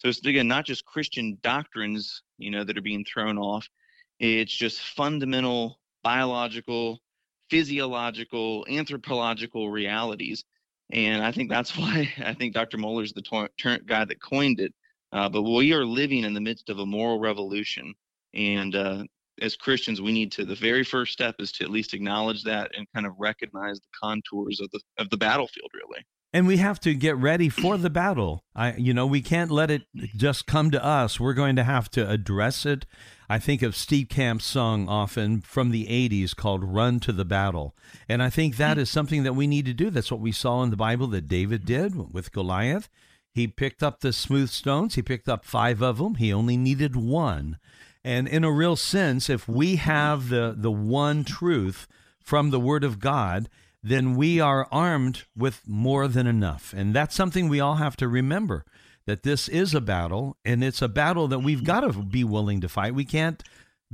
So 0.00 0.08
it's 0.08 0.24
again 0.24 0.48
not 0.48 0.64
just 0.64 0.84
Christian 0.86 1.38
doctrines, 1.42 2.22
you 2.38 2.50
know, 2.50 2.64
that 2.64 2.76
are 2.76 2.82
being 2.82 3.04
thrown 3.04 3.38
off. 3.38 3.68
It's 4.18 4.54
just 4.54 4.80
fundamental 4.80 5.78
biological, 6.02 7.00
physiological, 7.50 8.66
anthropological 8.68 9.70
realities. 9.70 10.44
And 10.90 11.22
I 11.22 11.32
think 11.32 11.50
that's 11.50 11.76
why 11.76 12.10
I 12.24 12.34
think 12.34 12.54
Dr. 12.54 12.78
Mohler's 12.78 13.12
the 13.12 13.80
guy 13.86 14.04
that 14.04 14.22
coined 14.22 14.60
it. 14.60 14.74
Uh, 15.12 15.28
but 15.28 15.42
we 15.42 15.72
are 15.72 15.84
living 15.84 16.24
in 16.24 16.34
the 16.34 16.40
midst 16.40 16.70
of 16.70 16.78
a 16.78 16.86
moral 16.86 17.18
revolution. 17.18 17.92
And 18.32 18.74
uh, 18.76 19.04
as 19.42 19.56
Christians, 19.56 20.00
we 20.00 20.12
need 20.12 20.30
to, 20.32 20.44
the 20.44 20.54
very 20.54 20.84
first 20.84 21.12
step 21.12 21.34
is 21.40 21.50
to 21.52 21.64
at 21.64 21.70
least 21.70 21.94
acknowledge 21.94 22.44
that 22.44 22.70
and 22.76 22.86
kind 22.94 23.06
of 23.06 23.14
recognize 23.18 23.80
the 23.80 23.88
contours 24.00 24.60
of 24.60 24.70
the, 24.70 24.80
of 24.98 25.10
the 25.10 25.16
battlefield, 25.16 25.70
really 25.74 26.04
and 26.32 26.46
we 26.46 26.58
have 26.58 26.78
to 26.80 26.94
get 26.94 27.16
ready 27.16 27.48
for 27.48 27.76
the 27.76 27.90
battle. 27.90 28.44
I, 28.54 28.74
you 28.76 28.94
know, 28.94 29.06
we 29.06 29.20
can't 29.20 29.50
let 29.50 29.70
it 29.70 29.82
just 30.16 30.46
come 30.46 30.70
to 30.70 30.84
us. 30.84 31.18
We're 31.18 31.34
going 31.34 31.56
to 31.56 31.64
have 31.64 31.90
to 31.92 32.08
address 32.08 32.64
it. 32.64 32.86
I 33.28 33.38
think 33.38 33.62
of 33.62 33.76
Steve 33.76 34.08
Camp's 34.08 34.44
song 34.44 34.88
often 34.88 35.40
from 35.40 35.70
the 35.70 35.86
80s 35.86 36.34
called 36.34 36.64
Run 36.64 37.00
to 37.00 37.12
the 37.12 37.24
Battle. 37.24 37.76
And 38.08 38.22
I 38.22 38.30
think 38.30 38.56
that 38.56 38.78
is 38.78 38.90
something 38.90 39.22
that 39.24 39.34
we 39.34 39.46
need 39.46 39.66
to 39.66 39.74
do. 39.74 39.90
That's 39.90 40.10
what 40.10 40.20
we 40.20 40.32
saw 40.32 40.62
in 40.62 40.70
the 40.70 40.76
Bible 40.76 41.06
that 41.08 41.28
David 41.28 41.64
did 41.64 42.12
with 42.12 42.32
Goliath. 42.32 42.88
He 43.32 43.46
picked 43.46 43.82
up 43.82 44.00
the 44.00 44.12
smooth 44.12 44.50
stones, 44.50 44.96
he 44.96 45.02
picked 45.02 45.28
up 45.28 45.44
five 45.44 45.82
of 45.82 45.98
them, 45.98 46.16
he 46.16 46.32
only 46.32 46.56
needed 46.56 46.96
one. 46.96 47.58
And 48.02 48.26
in 48.26 48.42
a 48.44 48.50
real 48.50 48.76
sense, 48.76 49.30
if 49.30 49.46
we 49.46 49.76
have 49.76 50.28
the, 50.30 50.54
the 50.56 50.72
one 50.72 51.22
truth 51.22 51.86
from 52.18 52.50
the 52.50 52.60
Word 52.60 52.82
of 52.82 52.98
God, 52.98 53.48
then 53.82 54.14
we 54.14 54.40
are 54.40 54.68
armed 54.70 55.24
with 55.36 55.62
more 55.66 56.06
than 56.08 56.26
enough. 56.26 56.74
And 56.76 56.94
that's 56.94 57.14
something 57.14 57.48
we 57.48 57.60
all 57.60 57.76
have 57.76 57.96
to 57.96 58.08
remember 58.08 58.64
that 59.06 59.22
this 59.22 59.48
is 59.48 59.74
a 59.74 59.80
battle, 59.80 60.36
and 60.44 60.62
it's 60.62 60.82
a 60.82 60.88
battle 60.88 61.26
that 61.28 61.40
we've 61.40 61.64
got 61.64 61.80
to 61.80 62.02
be 62.02 62.22
willing 62.22 62.60
to 62.60 62.68
fight. 62.68 62.94
We 62.94 63.04
can't 63.06 63.42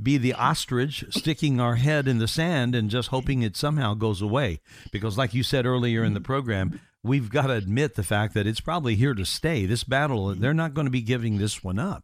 be 0.01 0.17
the 0.17 0.33
ostrich 0.33 1.05
sticking 1.09 1.59
our 1.59 1.75
head 1.75 2.07
in 2.07 2.19
the 2.19 2.27
sand 2.27 2.75
and 2.75 2.89
just 2.89 3.09
hoping 3.09 3.41
it 3.41 3.55
somehow 3.55 3.93
goes 3.93 4.21
away. 4.21 4.59
Because, 4.91 5.17
like 5.17 5.33
you 5.33 5.41
said 5.41 5.65
earlier 5.65 6.03
in 6.03 6.13
the 6.13 6.21
program, 6.21 6.79
we've 7.03 7.31
got 7.31 7.47
to 7.47 7.53
admit 7.53 7.95
the 7.95 8.03
fact 8.03 8.33
that 8.33 8.45
it's 8.45 8.59
probably 8.59 8.95
here 8.95 9.15
to 9.15 9.25
stay. 9.25 9.65
This 9.65 9.83
battle, 9.83 10.35
they're 10.35 10.53
not 10.53 10.73
going 10.73 10.85
to 10.85 10.91
be 10.91 11.01
giving 11.01 11.37
this 11.37 11.63
one 11.63 11.79
up. 11.79 12.03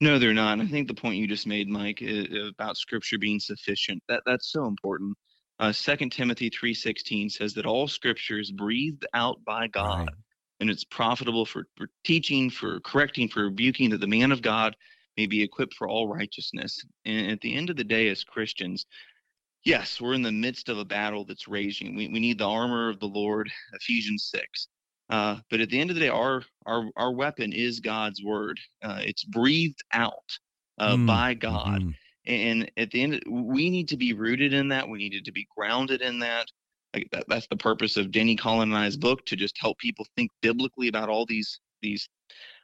No, 0.00 0.18
they're 0.18 0.32
not. 0.32 0.60
I 0.60 0.66
think 0.66 0.88
the 0.88 0.94
point 0.94 1.16
you 1.16 1.28
just 1.28 1.46
made, 1.46 1.68
Mike, 1.68 2.02
about 2.48 2.76
Scripture 2.76 3.18
being 3.18 3.38
sufficient 3.38 4.02
that 4.08 4.22
that's 4.24 4.50
so 4.50 4.66
important. 4.66 5.16
Uh, 5.58 5.72
Second 5.72 6.10
Timothy 6.10 6.50
three 6.50 6.74
sixteen 6.74 7.30
says 7.30 7.54
that 7.54 7.66
all 7.66 7.88
Scripture 7.88 8.38
is 8.38 8.50
breathed 8.50 9.06
out 9.14 9.42
by 9.44 9.66
God, 9.68 10.06
right. 10.06 10.16
and 10.60 10.68
it's 10.70 10.84
profitable 10.84 11.46
for, 11.46 11.66
for 11.76 11.88
teaching, 12.04 12.50
for 12.50 12.80
correcting, 12.80 13.28
for 13.28 13.44
rebuking, 13.44 13.90
that 13.90 14.00
the 14.00 14.06
man 14.06 14.32
of 14.32 14.42
God 14.42 14.76
may 15.16 15.26
be 15.26 15.42
equipped 15.42 15.74
for 15.74 15.88
all 15.88 16.08
righteousness. 16.08 16.84
And 17.04 17.30
at 17.30 17.40
the 17.40 17.54
end 17.54 17.70
of 17.70 17.76
the 17.76 17.84
day, 17.84 18.08
as 18.08 18.22
Christians, 18.22 18.84
yes, 19.64 20.00
we're 20.00 20.14
in 20.14 20.22
the 20.22 20.32
midst 20.32 20.68
of 20.68 20.78
a 20.78 20.84
battle 20.84 21.24
that's 21.24 21.48
raging. 21.48 21.96
We, 21.96 22.08
we 22.08 22.20
need 22.20 22.38
the 22.38 22.48
armor 22.48 22.90
of 22.90 23.00
the 23.00 23.08
Lord, 23.08 23.50
Ephesians 23.72 24.28
6. 24.34 24.68
Uh, 25.08 25.36
but 25.50 25.60
at 25.60 25.70
the 25.70 25.80
end 25.80 25.90
of 25.90 25.94
the 25.94 26.00
day, 26.00 26.08
our 26.08 26.42
our, 26.66 26.84
our 26.96 27.12
weapon 27.12 27.52
is 27.52 27.80
God's 27.80 28.22
word. 28.22 28.58
Uh, 28.82 29.00
it's 29.02 29.24
breathed 29.24 29.82
out 29.92 30.38
uh, 30.78 30.96
mm, 30.96 31.06
by 31.06 31.34
God. 31.34 31.80
Mm-hmm. 31.80 31.90
And 32.26 32.70
at 32.76 32.90
the 32.90 33.02
end, 33.02 33.22
we 33.28 33.70
need 33.70 33.88
to 33.88 33.96
be 33.96 34.12
rooted 34.12 34.52
in 34.52 34.68
that. 34.68 34.88
We 34.88 34.98
needed 34.98 35.24
to 35.26 35.32
be 35.32 35.46
grounded 35.56 36.02
in 36.02 36.18
that. 36.20 36.46
Like 36.94 37.08
that. 37.12 37.24
That's 37.28 37.46
the 37.48 37.56
purpose 37.56 37.96
of 37.96 38.10
Denny 38.10 38.36
Colin 38.36 38.70
and 38.70 38.78
I's 38.78 38.96
book 38.96 39.24
to 39.26 39.36
just 39.36 39.56
help 39.60 39.78
people 39.78 40.06
think 40.16 40.30
biblically 40.40 40.88
about 40.88 41.08
all 41.08 41.26
these 41.26 41.60
these 41.82 42.08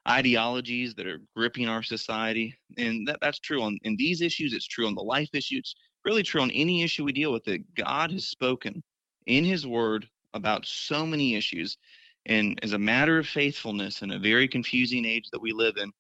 ideologies 0.09 0.95
that 0.95 1.07
are 1.07 1.21
gripping 1.37 1.69
our 1.69 1.83
society. 1.83 2.55
And 2.77 3.07
that, 3.07 3.19
that's 3.21 3.39
true 3.39 3.63
on 3.63 3.79
in 3.83 3.97
these 3.97 4.21
issues, 4.21 4.53
it's 4.53 4.67
true 4.67 4.87
on 4.87 4.95
the 4.95 5.03
life 5.03 5.29
issues, 5.33 5.61
it's 5.61 5.75
really 6.05 6.23
true 6.23 6.41
on 6.41 6.51
any 6.51 6.83
issue 6.83 7.05
we 7.05 7.13
deal 7.13 7.33
with 7.33 7.45
that 7.45 7.75
God 7.75 8.11
has 8.11 8.27
spoken 8.27 8.83
in 9.27 9.45
his 9.45 9.67
word 9.67 10.09
about 10.35 10.67
so 10.67 11.07
many 11.07 11.35
issues. 11.37 11.77
And 12.27 12.59
as 12.63 12.73
a 12.73 12.79
matter 12.79 13.19
of 13.19 13.27
faithfulness 13.27 14.03
in 14.03 14.13
a 14.13 14.19
very 14.19 14.49
confusing 14.49 15.05
age 15.05 15.29
that 15.33 15.43
we 15.43 15.53
live 15.53 15.77
in, 15.77 15.93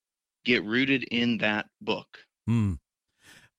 get 0.44 0.64
rooted 0.64 1.04
in 1.04 1.38
that 1.38 1.66
book. 1.80 2.18
Hmm. 2.46 2.74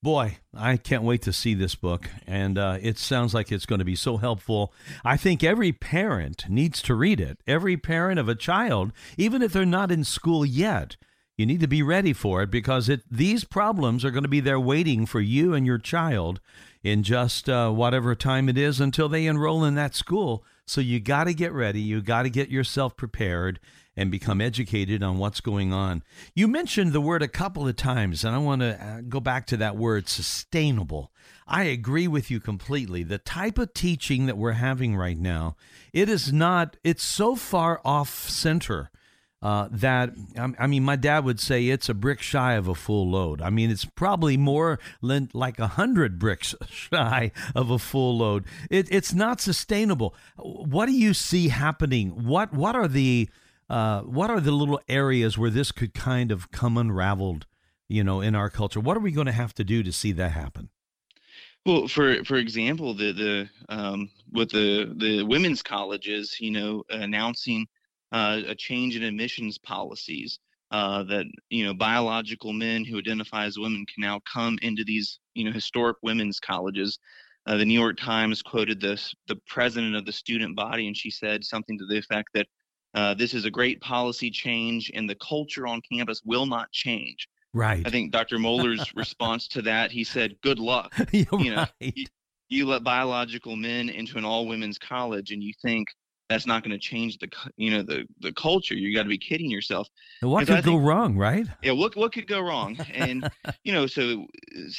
Boy, 0.04 0.40
I 0.54 0.76
can't 0.76 1.04
wait 1.04 1.22
to 1.22 1.32
see 1.32 1.54
this 1.54 1.76
book, 1.76 2.10
and 2.28 2.58
uh, 2.58 2.78
it 2.82 2.98
sounds 2.98 3.34
like 3.34 3.54
it's 3.54 3.66
going 3.66 3.80
to 3.80 3.86
be 3.86 3.96
so 3.96 4.18
helpful. 4.18 4.74
I 5.06 5.16
think 5.16 5.46
every 5.46 5.72
parent 5.72 6.44
needs 6.50 6.82
to 6.82 6.94
read 6.94 7.22
it. 7.22 7.38
Every 7.48 7.78
parent 7.78 8.20
of 8.20 8.28
a 8.28 8.36
child, 8.36 8.92
even 9.18 9.42
if 9.42 9.54
they're 9.54 9.66
not 9.66 9.94
in 9.94 10.04
school 10.04 10.46
yet, 10.46 10.98
you 11.38 11.46
need 11.46 11.62
to 11.62 11.70
be 11.70 11.82
ready 11.82 12.12
for 12.12 12.42
it 12.44 12.52
because 12.52 12.90
it, 12.90 13.04
these 13.10 13.46
problems 13.46 14.04
are 14.04 14.12
going 14.12 14.24
to 14.24 14.30
be 14.30 14.42
there 14.42 14.60
waiting 14.60 15.06
for 15.06 15.22
you 15.22 15.54
and 15.54 15.66
your 15.66 15.78
child 15.78 16.42
in 16.84 17.04
just 17.04 17.48
uh, 17.48 17.72
whatever 17.72 18.14
time 18.14 18.50
it 18.50 18.58
is 18.58 18.82
until 18.82 19.08
they 19.08 19.26
enroll 19.26 19.64
in 19.64 19.76
that 19.76 19.96
school. 19.96 20.44
So 20.68 20.82
you 20.82 21.00
got 21.00 21.26
to 21.26 21.34
get 21.34 21.54
ready. 21.54 21.80
You 21.80 22.02
got 22.02 22.24
to 22.24 22.30
get 22.30 22.50
yourself 22.50 22.98
prepared 22.98 23.62
and 23.96 24.10
become 24.10 24.42
educated 24.42 25.04
on 25.04 25.18
what's 25.18 25.42
going 25.42 25.72
on. 25.72 26.04
You 26.34 26.48
mentioned 26.48 26.94
the 26.94 27.02
word 27.02 27.22
a 27.22 27.28
couple 27.28 27.68
of 27.68 27.76
times, 27.76 28.24
and 28.24 28.36
I 28.36 28.40
want 28.40 28.62
to 28.62 28.84
uh, 28.84 29.02
go 29.08 29.20
back 29.20 29.46
to 29.48 29.58
that 29.58 29.78
word 29.78 30.10
sustainable. 30.10 31.12
I 31.48 31.64
agree 31.64 32.08
with 32.08 32.32
you 32.32 32.40
completely. 32.40 33.04
The 33.04 33.18
type 33.18 33.58
of 33.58 33.74
teaching 33.74 34.26
that 34.26 34.38
we're 34.38 34.54
having 34.54 34.96
right 34.96 35.18
now, 35.18 35.56
it 35.92 36.10
is 36.10 36.34
not, 36.34 36.78
it's 36.84 37.04
so 37.04 37.36
far 37.36 37.82
off 37.86 38.30
center. 38.30 38.90
Uh, 39.42 39.68
that 39.70 40.12
I 40.58 40.68
mean, 40.68 40.86
my 40.86 40.96
dad 40.96 41.26
would 41.26 41.38
say 41.38 41.68
it's 41.68 41.90
a 41.90 41.94
brick 41.94 42.22
shy 42.22 42.54
of 42.54 42.70
a 42.70 42.74
full 42.74 43.10
load. 43.10 43.42
I 43.42 43.50
mean, 43.50 43.70
it's 43.70 43.84
probably 43.84 44.38
more 44.38 44.80
like 45.02 45.60
a 45.60 45.68
hundred 45.68 46.18
bricks 46.18 46.56
shy 46.70 47.34
of 47.54 47.70
a 47.70 47.78
full 47.78 48.20
load. 48.20 48.46
It, 48.70 48.88
it's 48.90 49.14
not 49.14 49.42
sustainable. 49.42 50.16
What 50.38 50.86
do 50.86 50.94
you 50.94 51.14
see 51.14 51.50
happening? 51.50 52.24
What 52.24 52.54
what 52.54 52.78
are 52.78 52.88
the 52.88 53.28
uh, 53.70 54.02
what 54.02 54.30
are 54.30 54.40
the 54.40 54.52
little 54.52 54.80
areas 54.88 55.38
where 55.38 55.50
this 55.50 55.72
could 55.72 55.94
kind 55.94 56.32
of 56.32 56.52
come 56.52 56.78
unraveled, 56.78 57.46
you 57.88 58.04
know, 58.04 58.22
in 58.22 58.36
our 58.36 58.50
culture? 58.50 58.80
What 58.80 58.98
are 58.98 59.02
we 59.02 59.12
going 59.12 59.28
to 59.28 59.32
have 59.32 59.54
to 59.56 59.64
do 59.64 59.84
to 59.84 59.92
see 59.92 60.12
that 60.14 60.32
happen? 60.32 60.70
Well, 61.66 61.88
for 61.88 62.24
for 62.26 62.36
example, 62.36 62.94
the 62.94 63.14
the 63.14 63.50
um, 63.70 64.10
with 64.32 64.50
the 64.50 64.94
the 64.98 65.24
women's 65.24 65.62
colleges, 65.62 66.36
you 66.40 66.52
know, 66.52 66.84
announcing 66.90 67.68
uh, 68.12 68.42
a 68.48 68.56
change 68.56 68.98
in 68.98 69.04
admissions 69.04 69.58
policies 69.58 70.40
uh, 70.72 71.04
that 71.04 71.26
you 71.50 71.64
know 71.64 71.74
biological 71.74 72.52
men 72.52 72.84
who 72.84 72.98
identify 72.98 73.46
as 73.46 73.58
women 73.58 73.86
can 73.86 74.02
now 74.02 74.20
come 74.32 74.58
into 74.62 74.84
these 74.84 75.20
you 75.36 75.46
know 75.46 75.52
historic 75.52 75.98
women's 76.02 76.40
colleges. 76.40 77.00
Uh, 77.46 77.58
the 77.58 77.66
New 77.66 77.80
York 77.80 77.98
Times 77.98 78.42
quoted 78.42 78.82
this 78.82 79.14
the 79.28 79.38
president 79.48 79.96
of 79.96 80.06
the 80.06 80.12
student 80.12 80.56
body, 80.56 80.88
and 80.88 80.98
she 80.98 81.12
said 81.12 81.44
something 81.44 81.78
to 81.78 81.86
the 81.86 81.98
effect 81.98 82.30
that 82.34 82.48
uh, 82.94 83.14
this 83.14 83.34
is 83.34 83.46
a 83.46 83.52
great 83.52 83.82
policy 83.82 84.30
change, 84.30 84.92
and 84.94 85.10
the 85.10 85.16
culture 85.16 85.68
on 85.68 85.82
campus 85.82 86.22
will 86.24 86.46
not 86.46 86.72
change. 86.72 87.28
Right. 87.54 87.86
I 87.86 87.90
think 87.90 88.12
Dr. 88.12 88.38
Mohler's 88.38 88.94
response 88.96 89.48
to 89.50 89.62
that, 89.64 89.92
he 89.92 90.04
said, 90.04 90.40
"Good 90.42 90.60
luck." 90.60 90.94
you 91.12 91.26
know, 91.32 91.56
right. 91.56 91.94
you, 91.96 92.06
you 92.50 92.66
let 92.68 92.84
biological 92.84 93.56
men 93.56 93.90
into 93.90 94.18
an 94.18 94.26
all 94.26 94.48
women's 94.48 94.78
college, 94.78 95.32
and 95.32 95.44
you 95.44 95.54
think 95.62 95.88
that's 96.30 96.48
not 96.48 96.64
going 96.64 96.72
to 96.72 96.80
change 96.80 97.18
the 97.20 97.30
you 97.58 97.72
know 97.72 97.84
the 97.84 98.06
the 98.20 98.34
culture. 98.34 98.76
You 98.76 98.96
got 98.96 99.04
to 99.04 99.10
be 99.10 99.18
kidding 99.18 99.50
yourself. 99.50 99.88
what 100.22 100.48
could 100.48 100.64
go 100.64 100.78
wrong, 100.78 101.16
right? 101.16 101.46
Yeah, 101.62 101.74
what 101.74 101.96
what 101.96 102.14
could 102.14 102.28
go 102.28 102.42
wrong? 102.42 102.78
And 102.94 103.30
you 103.64 103.74
know, 103.74 103.88
so 103.88 104.26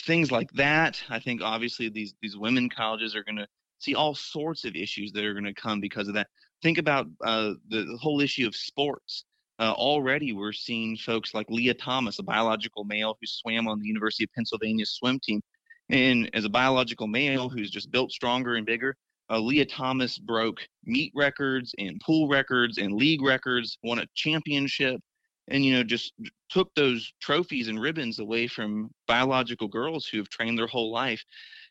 things 0.05 0.31
like 0.31 0.51
that. 0.53 1.03
I 1.09 1.19
think 1.19 1.43
obviously 1.43 1.89
these 1.89 2.15
these 2.23 2.37
women 2.37 2.69
colleges 2.69 3.15
are 3.15 3.25
going 3.25 3.37
to 3.37 3.47
see 3.79 3.95
all 3.95 4.15
sorts 4.15 4.65
of 4.65 4.75
issues 4.75 5.13
that 5.13 5.25
are 5.25 5.35
going 5.35 5.45
to 5.45 5.55
come 5.55 5.81
because 5.81 6.09
of 6.09 6.15
that. 6.15 6.29
Think 6.65 6.79
about 6.79 7.07
uh, 7.23 7.53
the, 7.69 7.99
whole 8.01 8.23
issue 8.23 8.47
of 8.47 8.57
sports. 8.57 9.27
Uh, 9.59 9.73
already, 9.73 10.33
we're 10.33 10.55
seeing 10.55 10.97
folks 10.97 11.35
like 11.35 11.45
Lia 11.51 11.75
Thomas, 11.75 12.19
a 12.19 12.23
biological 12.23 12.85
male 12.85 13.19
who 13.21 13.27
swam 13.27 13.69
on 13.69 13.79
the 13.81 13.87
University 13.87 14.25
of 14.25 14.31
Pennsylvania 14.35 14.87
swim 14.87 15.21
team. 15.23 15.43
And 15.91 16.31
as 16.33 16.47
a 16.47 16.49
biological 16.49 17.07
male 17.07 17.51
who's 17.51 17.71
just 17.71 17.91
built 17.91 18.13
stronger 18.13 18.55
and 18.55 18.65
bigger, 18.65 18.97
uh, 19.29 19.41
Lia 19.41 19.67
Thomas 19.67 20.19
broke 20.19 20.67
meet 20.87 21.13
records 21.15 21.75
and 21.77 22.01
pool 22.01 22.29
records 22.29 22.79
and 22.79 22.95
league 22.95 23.21
records, 23.21 23.77
won 23.85 23.99
a 23.99 24.07
championship, 24.15 25.03
and 25.49 25.63
you 25.63 25.75
know 25.75 25.85
just 25.85 26.15
took 26.49 26.75
those 26.75 27.13
trophies 27.21 27.69
and 27.69 27.79
ribbons 27.79 28.21
away 28.21 28.47
from 28.47 28.91
biological 29.07 29.69
girls 29.69 30.07
who 30.07 30.17
have 30.17 30.31
trained 30.31 30.59
their 30.59 30.67
whole 30.67 30.91
life. 30.91 31.23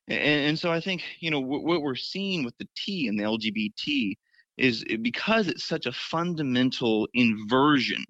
And, 0.08 0.20
and 0.20 0.60
so 0.60 0.72
I 0.72 0.80
think 0.80 1.02
you 1.20 1.32
know 1.32 1.42
w- 1.42 1.66
what 1.66 1.82
we're 1.82 1.96
seeing 1.96 2.46
with 2.46 2.56
the 2.60 2.68
T 2.76 3.08
and 3.08 3.18
the 3.18 3.24
LGBT 3.24 4.14
is 4.58 4.84
because 5.02 5.48
it's 5.48 5.64
such 5.64 5.86
a 5.86 5.92
fundamental 5.92 7.08
inversion 7.14 8.04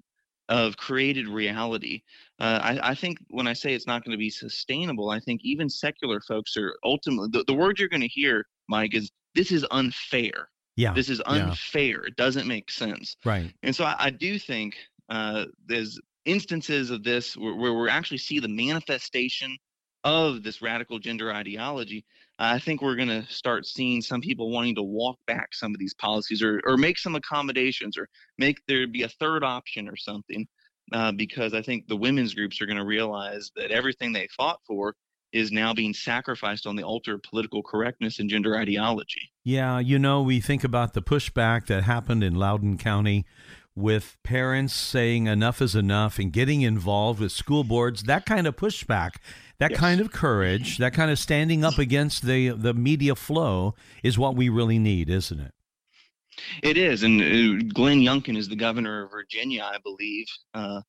of 0.48 0.76
created 0.76 1.26
reality. 1.26 2.02
Uh, 2.38 2.60
I, 2.62 2.90
I, 2.90 2.94
think 2.94 3.18
when 3.30 3.46
I 3.46 3.54
say 3.54 3.72
it's 3.72 3.86
not 3.86 4.04
going 4.04 4.12
to 4.12 4.18
be 4.18 4.30
sustainable, 4.30 5.08
I 5.08 5.20
think 5.20 5.40
even 5.42 5.70
secular 5.70 6.20
folks 6.20 6.56
are 6.56 6.76
ultimately 6.84 7.28
the, 7.32 7.44
the 7.46 7.54
word 7.54 7.78
you're 7.78 7.88
going 7.88 8.02
to 8.02 8.08
hear, 8.08 8.46
Mike, 8.68 8.94
is 8.94 9.10
this 9.34 9.50
is 9.50 9.64
unfair. 9.70 10.48
Yeah. 10.76 10.92
This 10.92 11.08
is 11.08 11.22
unfair. 11.24 12.02
Yeah. 12.02 12.08
It 12.08 12.16
doesn't 12.16 12.46
make 12.46 12.70
sense. 12.70 13.16
Right. 13.24 13.52
And 13.62 13.74
so 13.74 13.84
I, 13.84 13.96
I 13.98 14.10
do 14.10 14.38
think 14.38 14.76
uh, 15.08 15.46
there's 15.66 15.98
instances 16.24 16.90
of 16.90 17.04
this 17.04 17.36
where, 17.36 17.54
where 17.54 17.72
we 17.72 17.88
actually 17.88 18.18
see 18.18 18.38
the 18.38 18.48
manifestation 18.48 19.56
of 20.02 20.42
this 20.42 20.60
radical 20.60 20.98
gender 20.98 21.32
ideology 21.32 22.04
I 22.38 22.58
think 22.58 22.82
we're 22.82 22.96
going 22.96 23.08
to 23.08 23.24
start 23.28 23.66
seeing 23.66 24.02
some 24.02 24.20
people 24.20 24.50
wanting 24.50 24.74
to 24.74 24.82
walk 24.82 25.18
back 25.26 25.54
some 25.54 25.72
of 25.72 25.78
these 25.78 25.94
policies 25.94 26.42
or, 26.42 26.60
or 26.64 26.76
make 26.76 26.98
some 26.98 27.14
accommodations 27.14 27.96
or 27.96 28.08
make 28.38 28.60
there 28.66 28.86
be 28.86 29.02
a 29.02 29.08
third 29.08 29.44
option 29.44 29.88
or 29.88 29.96
something. 29.96 30.46
Uh, 30.92 31.12
because 31.12 31.54
I 31.54 31.62
think 31.62 31.88
the 31.88 31.96
women's 31.96 32.34
groups 32.34 32.60
are 32.60 32.66
going 32.66 32.76
to 32.76 32.84
realize 32.84 33.50
that 33.56 33.70
everything 33.70 34.12
they 34.12 34.28
fought 34.36 34.60
for 34.66 34.94
is 35.32 35.50
now 35.50 35.72
being 35.72 35.94
sacrificed 35.94 36.66
on 36.66 36.76
the 36.76 36.82
altar 36.82 37.14
of 37.14 37.22
political 37.22 37.62
correctness 37.62 38.18
and 38.18 38.28
gender 38.28 38.56
ideology. 38.56 39.32
Yeah, 39.44 39.78
you 39.78 39.98
know, 39.98 40.22
we 40.22 40.40
think 40.40 40.62
about 40.62 40.92
the 40.92 41.02
pushback 41.02 41.66
that 41.66 41.84
happened 41.84 42.22
in 42.22 42.34
Loudoun 42.34 42.76
County 42.76 43.24
with 43.74 44.16
parents 44.22 44.74
saying 44.74 45.26
enough 45.26 45.60
is 45.60 45.74
enough 45.74 46.18
and 46.18 46.32
getting 46.32 46.62
involved 46.62 47.18
with 47.18 47.32
school 47.32 47.64
boards, 47.64 48.04
that 48.04 48.26
kind 48.26 48.46
of 48.46 48.56
pushback 48.56 49.16
that 49.58 49.72
yes. 49.72 49.80
kind 49.80 50.00
of 50.00 50.10
courage, 50.10 50.78
that 50.78 50.92
kind 50.92 51.10
of 51.10 51.18
standing 51.18 51.64
up 51.64 51.78
against 51.78 52.26
the 52.26 52.50
the 52.50 52.74
media 52.74 53.14
flow 53.14 53.74
is 54.02 54.18
what 54.18 54.36
we 54.36 54.48
really 54.48 54.78
need, 54.78 55.08
isn't 55.08 55.40
it? 55.40 55.52
It 56.62 56.76
is, 56.76 57.02
and 57.02 57.20
uh, 57.20 57.64
Glenn 57.72 58.00
Youngkin 58.00 58.36
is 58.36 58.48
the 58.48 58.56
governor 58.56 59.04
of 59.04 59.10
Virginia, 59.10 59.62
I 59.62 59.78
believe, 59.78 60.26
uh, 60.52 60.80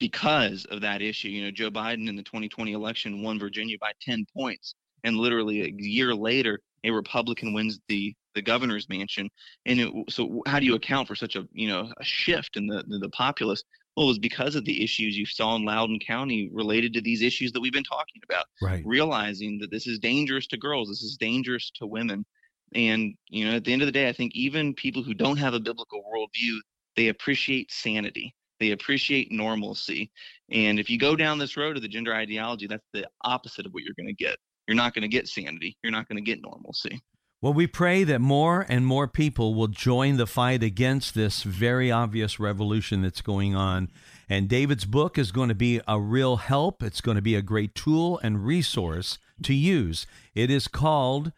because 0.00 0.64
of 0.66 0.80
that 0.80 1.02
issue. 1.02 1.28
You 1.28 1.44
know, 1.44 1.50
Joe 1.50 1.70
Biden 1.70 2.08
in 2.08 2.16
the 2.16 2.22
2020 2.22 2.72
election 2.72 3.22
won 3.22 3.38
Virginia 3.38 3.76
by 3.78 3.92
10 4.00 4.24
points, 4.34 4.74
and 5.04 5.16
literally 5.16 5.62
a 5.62 5.72
year 5.76 6.14
later, 6.14 6.60
a 6.84 6.90
Republican 6.90 7.52
wins 7.52 7.78
the 7.88 8.14
the 8.34 8.42
governor's 8.42 8.88
mansion. 8.88 9.28
And 9.64 9.80
it, 9.80 9.92
so, 10.08 10.42
how 10.46 10.60
do 10.60 10.66
you 10.66 10.74
account 10.74 11.08
for 11.08 11.14
such 11.14 11.36
a 11.36 11.46
you 11.52 11.68
know 11.68 11.92
a 11.98 12.04
shift 12.04 12.56
in 12.56 12.66
the 12.66 12.84
the, 12.86 12.98
the 12.98 13.10
populace? 13.10 13.62
Well, 13.96 14.06
it 14.06 14.08
was 14.08 14.18
because 14.18 14.56
of 14.56 14.64
the 14.66 14.84
issues 14.84 15.16
you 15.16 15.24
saw 15.24 15.56
in 15.56 15.64
Loudoun 15.64 15.98
County 15.98 16.50
related 16.52 16.92
to 16.94 17.00
these 17.00 17.22
issues 17.22 17.52
that 17.52 17.60
we've 17.60 17.72
been 17.72 17.82
talking 17.82 18.20
about. 18.28 18.44
Right. 18.60 18.82
Realizing 18.84 19.58
that 19.60 19.70
this 19.70 19.86
is 19.86 19.98
dangerous 19.98 20.46
to 20.48 20.58
girls, 20.58 20.88
this 20.88 21.02
is 21.02 21.16
dangerous 21.16 21.70
to 21.76 21.86
women. 21.86 22.26
And, 22.74 23.14
you 23.28 23.46
know, 23.46 23.56
at 23.56 23.64
the 23.64 23.72
end 23.72 23.82
of 23.82 23.86
the 23.86 23.92
day, 23.92 24.08
I 24.08 24.12
think 24.12 24.34
even 24.34 24.74
people 24.74 25.02
who 25.02 25.14
don't 25.14 25.38
have 25.38 25.54
a 25.54 25.60
biblical 25.60 26.02
worldview, 26.02 26.58
they 26.96 27.08
appreciate 27.08 27.72
sanity. 27.72 28.34
They 28.60 28.72
appreciate 28.72 29.32
normalcy. 29.32 30.10
And 30.50 30.78
if 30.78 30.90
you 30.90 30.98
go 30.98 31.16
down 31.16 31.38
this 31.38 31.56
road 31.56 31.76
of 31.76 31.82
the 31.82 31.88
gender 31.88 32.14
ideology, 32.14 32.66
that's 32.66 32.86
the 32.92 33.06
opposite 33.22 33.66
of 33.66 33.72
what 33.72 33.82
you're 33.82 33.94
going 33.96 34.08
to 34.08 34.24
get. 34.24 34.36
You're 34.66 34.76
not 34.76 34.94
going 34.94 35.02
to 35.02 35.08
get 35.08 35.28
sanity. 35.28 35.76
You're 35.82 35.92
not 35.92 36.08
going 36.08 36.16
to 36.16 36.22
get 36.22 36.42
normalcy. 36.42 37.00
Well, 37.42 37.52
we 37.52 37.66
pray 37.66 38.02
that 38.04 38.22
more 38.22 38.64
and 38.66 38.86
more 38.86 39.06
people 39.06 39.54
will 39.54 39.68
join 39.68 40.16
the 40.16 40.26
fight 40.26 40.62
against 40.62 41.14
this 41.14 41.42
very 41.42 41.92
obvious 41.92 42.40
revolution 42.40 43.02
that's 43.02 43.20
going 43.20 43.54
on. 43.54 43.90
And 44.26 44.48
David's 44.48 44.86
book 44.86 45.18
is 45.18 45.32
going 45.32 45.50
to 45.50 45.54
be 45.54 45.82
a 45.86 46.00
real 46.00 46.36
help. 46.36 46.82
It's 46.82 47.02
going 47.02 47.16
to 47.16 47.22
be 47.22 47.34
a 47.34 47.42
great 47.42 47.74
tool 47.74 48.18
and 48.22 48.46
resource 48.46 49.18
to 49.42 49.52
use. 49.52 50.06
It 50.34 50.50
is 50.50 50.66
called 50.66 51.30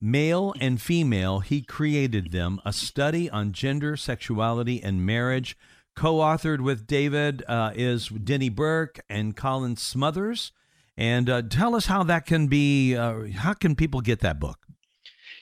Male 0.00 0.52
and 0.60 0.82
Female, 0.82 1.38
He 1.38 1.62
Created 1.62 2.32
Them, 2.32 2.60
a 2.64 2.72
study 2.72 3.30
on 3.30 3.52
gender, 3.52 3.96
sexuality, 3.96 4.82
and 4.82 5.06
marriage. 5.06 5.56
Co 5.94 6.16
authored 6.16 6.60
with 6.60 6.88
David 6.88 7.44
uh, 7.46 7.70
is 7.72 8.08
Denny 8.08 8.48
Burk 8.48 8.98
and 9.08 9.36
Colin 9.36 9.76
Smothers. 9.76 10.50
And 10.96 11.30
uh, 11.30 11.42
tell 11.42 11.76
us 11.76 11.86
how 11.86 12.02
that 12.02 12.26
can 12.26 12.48
be, 12.48 12.96
uh, 12.96 13.28
how 13.36 13.52
can 13.54 13.76
people 13.76 14.00
get 14.00 14.18
that 14.20 14.40
book? 14.40 14.65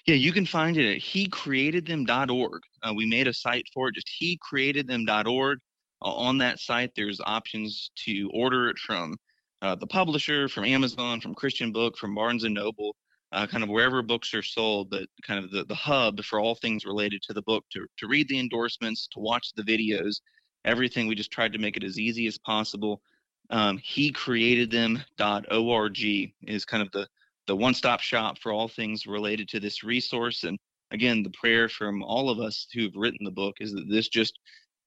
Yeah, 0.07 0.16
you 0.16 0.32
can 0.32 0.44
find 0.44 0.76
it 0.76 0.96
at 0.96 1.00
hecreatedthem.org. 1.00 2.62
Uh, 2.82 2.92
we 2.94 3.07
made 3.07 3.26
a 3.26 3.32
site 3.32 3.64
for 3.72 3.88
it, 3.88 3.94
just 3.94 4.11
hecreatedthem.org. 4.20 5.59
Uh, 6.02 6.05
on 6.05 6.36
that 6.38 6.59
site, 6.61 6.90
there's 6.94 7.22
options 7.24 7.90
to 8.05 8.30
order 8.34 8.68
it 8.68 8.76
from 8.78 9.16
uh, 9.62 9.74
the 9.74 9.86
publisher, 9.86 10.46
from 10.46 10.66
Amazon, 10.66 11.22
from 11.22 11.34
Christian 11.34 11.72
Book, 11.72 11.96
from 11.96 12.14
Barnes 12.14 12.44
and 12.44 12.55
Noble, 12.55 12.94
uh, 13.32 13.46
kind 13.46 13.64
of 13.64 13.70
wherever 13.70 14.02
books 14.02 14.34
are 14.34 14.42
sold. 14.42 14.90
That 14.90 15.09
kind 15.26 15.42
of 15.42 15.50
the, 15.50 15.64
the 15.64 15.74
hub 15.74 16.22
for 16.22 16.38
all 16.38 16.55
things 16.55 16.84
related 16.84 17.22
to 17.22 17.32
the 17.32 17.40
book. 17.42 17.64
To 17.72 17.86
to 17.96 18.07
read 18.07 18.28
the 18.28 18.38
endorsements, 18.38 19.09
to 19.12 19.20
watch 19.20 19.55
the 19.57 19.62
videos, 19.62 20.20
everything. 20.66 21.07
We 21.07 21.14
just 21.14 21.30
tried 21.30 21.55
to 21.55 21.59
make 21.59 21.78
it 21.78 21.84
as 21.84 21.98
easy 21.98 22.26
as 22.26 22.36
possible. 22.36 23.00
Um, 23.48 23.78
hecreatedthem.org 23.78 26.32
is 26.42 26.64
kind 26.66 26.82
of 26.82 26.92
the 26.92 27.09
the 27.47 27.57
one-stop 27.57 28.01
shop 28.01 28.38
for 28.38 28.53
all 28.53 28.68
things 28.68 29.07
related 29.07 29.49
to 29.49 29.61
this 29.61 29.84
resource. 29.84 30.45
And 30.45 30.59
again, 30.90 31.22
the 31.22 31.30
prayer 31.30 31.68
from 31.68 32.03
all 32.03 32.30
of 32.30 32.40
us 32.40 32.66
who've 32.72 32.95
written 32.95 33.24
the 33.24 33.30
book 33.30 33.57
is 33.61 33.72
that 33.72 33.88
this 33.88 34.09
just 34.09 34.38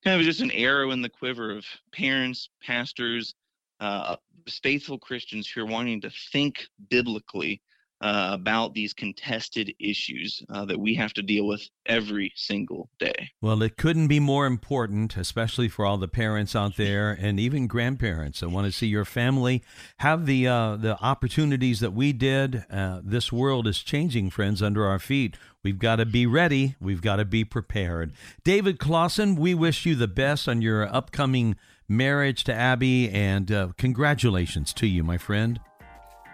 kind 0.04 0.20
of 0.20 0.26
just 0.26 0.42
an 0.42 0.52
arrow 0.52 0.92
in 0.92 1.02
the 1.02 1.10
quiver 1.10 1.52
of 1.56 1.66
parents, 1.92 2.50
pastors, 2.64 3.34
uh, 3.80 4.16
faithful 4.48 4.98
Christians 4.98 5.48
who 5.48 5.62
are 5.62 5.66
wanting 5.66 6.02
to 6.02 6.12
think 6.32 6.66
biblically 6.90 7.62
uh, 8.02 8.30
about 8.32 8.74
these 8.74 8.94
contested 8.94 9.74
issues 9.80 10.44
uh, 10.50 10.66
that 10.66 10.80
we 10.80 10.94
have 10.96 11.14
to 11.14 11.22
deal 11.22 11.48
with 11.48 11.68
every 11.86 12.32
single 12.36 12.90
day. 13.00 13.32
Well, 13.42 13.64
it 13.64 13.78
couldn't 13.78 14.08
be 14.08 14.20
more 14.20 14.46
important, 14.46 15.18
especially 15.18 15.68
for 15.68 15.86
all 15.86 15.98
the 15.98 16.08
parents 16.08 16.56
out 16.56 16.78
there 16.78 17.12
and 17.12 17.40
even 17.40 17.68
grandparents 17.68 18.42
that 18.42 18.50
want 18.50 18.66
to 18.66 18.72
see 18.72 18.88
your 18.88 19.06
family 19.06 19.64
have 19.98 20.26
the 20.26 20.48
uh, 20.48 20.76
the 20.76 20.98
opportunities 21.02 21.80
that 21.80 21.94
we 21.94 22.14
did. 22.14 22.66
Uh, 22.70 23.02
this 23.04 23.32
world 23.32 23.68
is 23.68 23.80
changing, 23.80 24.30
friends, 24.30 24.62
under 24.62 24.86
our 24.86 25.00
feet. 25.00 25.36
We've 25.64 25.80
got 25.80 25.98
to 25.98 26.06
be 26.06 26.26
ready. 26.26 26.76
We've 26.80 27.02
got 27.02 27.18
to 27.18 27.26
be 27.26 27.44
prepared. 27.44 28.14
David 28.44 28.78
Closson, 28.78 29.38
we 29.38 29.54
wish 29.54 29.86
you 29.86 29.96
the 29.96 30.08
best 30.08 30.48
on 30.48 30.62
your 30.62 30.84
upcoming 30.94 31.56
marriage 31.90 32.44
to 32.46 32.54
Abby, 32.54 33.10
and 33.10 33.52
uh, 33.52 33.70
congratulations 33.78 34.74
to 34.74 34.88
you, 34.88 35.04
my 35.04 35.18
friend. 35.18 35.60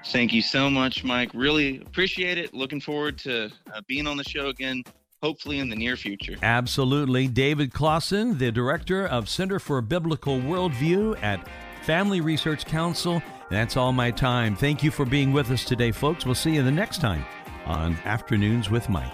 Thank 0.08 0.34
you 0.34 0.42
so 0.42 0.70
much, 0.70 1.04
Mike. 1.04 1.32
Really 1.34 1.82
appreciate 1.82 2.38
it. 2.38 2.54
Looking 2.54 2.82
forward 2.82 3.18
to 3.20 3.50
uh, 3.74 3.82
being 3.88 4.06
on 4.06 4.18
the 4.18 4.24
show 4.24 4.48
again, 4.48 4.84
hopefully 5.22 5.60
in 5.60 5.70
the 5.70 5.76
near 5.76 5.96
future. 5.96 6.36
Absolutely. 6.42 7.28
David 7.28 7.72
Closson, 7.72 8.38
the 8.38 8.52
director 8.52 9.06
of 9.08 9.30
Center 9.30 9.60
for 9.60 9.82
Biblical 9.82 10.40
Worldview 10.40 11.22
at 11.24 11.48
Family 11.84 12.22
Research 12.22 12.66
Council. 12.66 13.22
That's 13.50 13.78
all 13.78 13.94
my 13.94 14.12
time. 14.12 14.56
Thank 14.56 14.84
you 14.84 14.92
for 14.92 15.06
being 15.06 15.32
with 15.32 15.52
us 15.52 15.64
today, 15.64 15.92
folks. 15.92 16.26
We'll 16.26 16.36
see 16.36 16.56
you 16.56 16.64
the 16.64 16.72
next 16.72 17.00
time 17.00 17.26
on 17.66 17.96
Afternoons 18.06 18.70
with 18.70 18.90
Mike. 18.90 19.12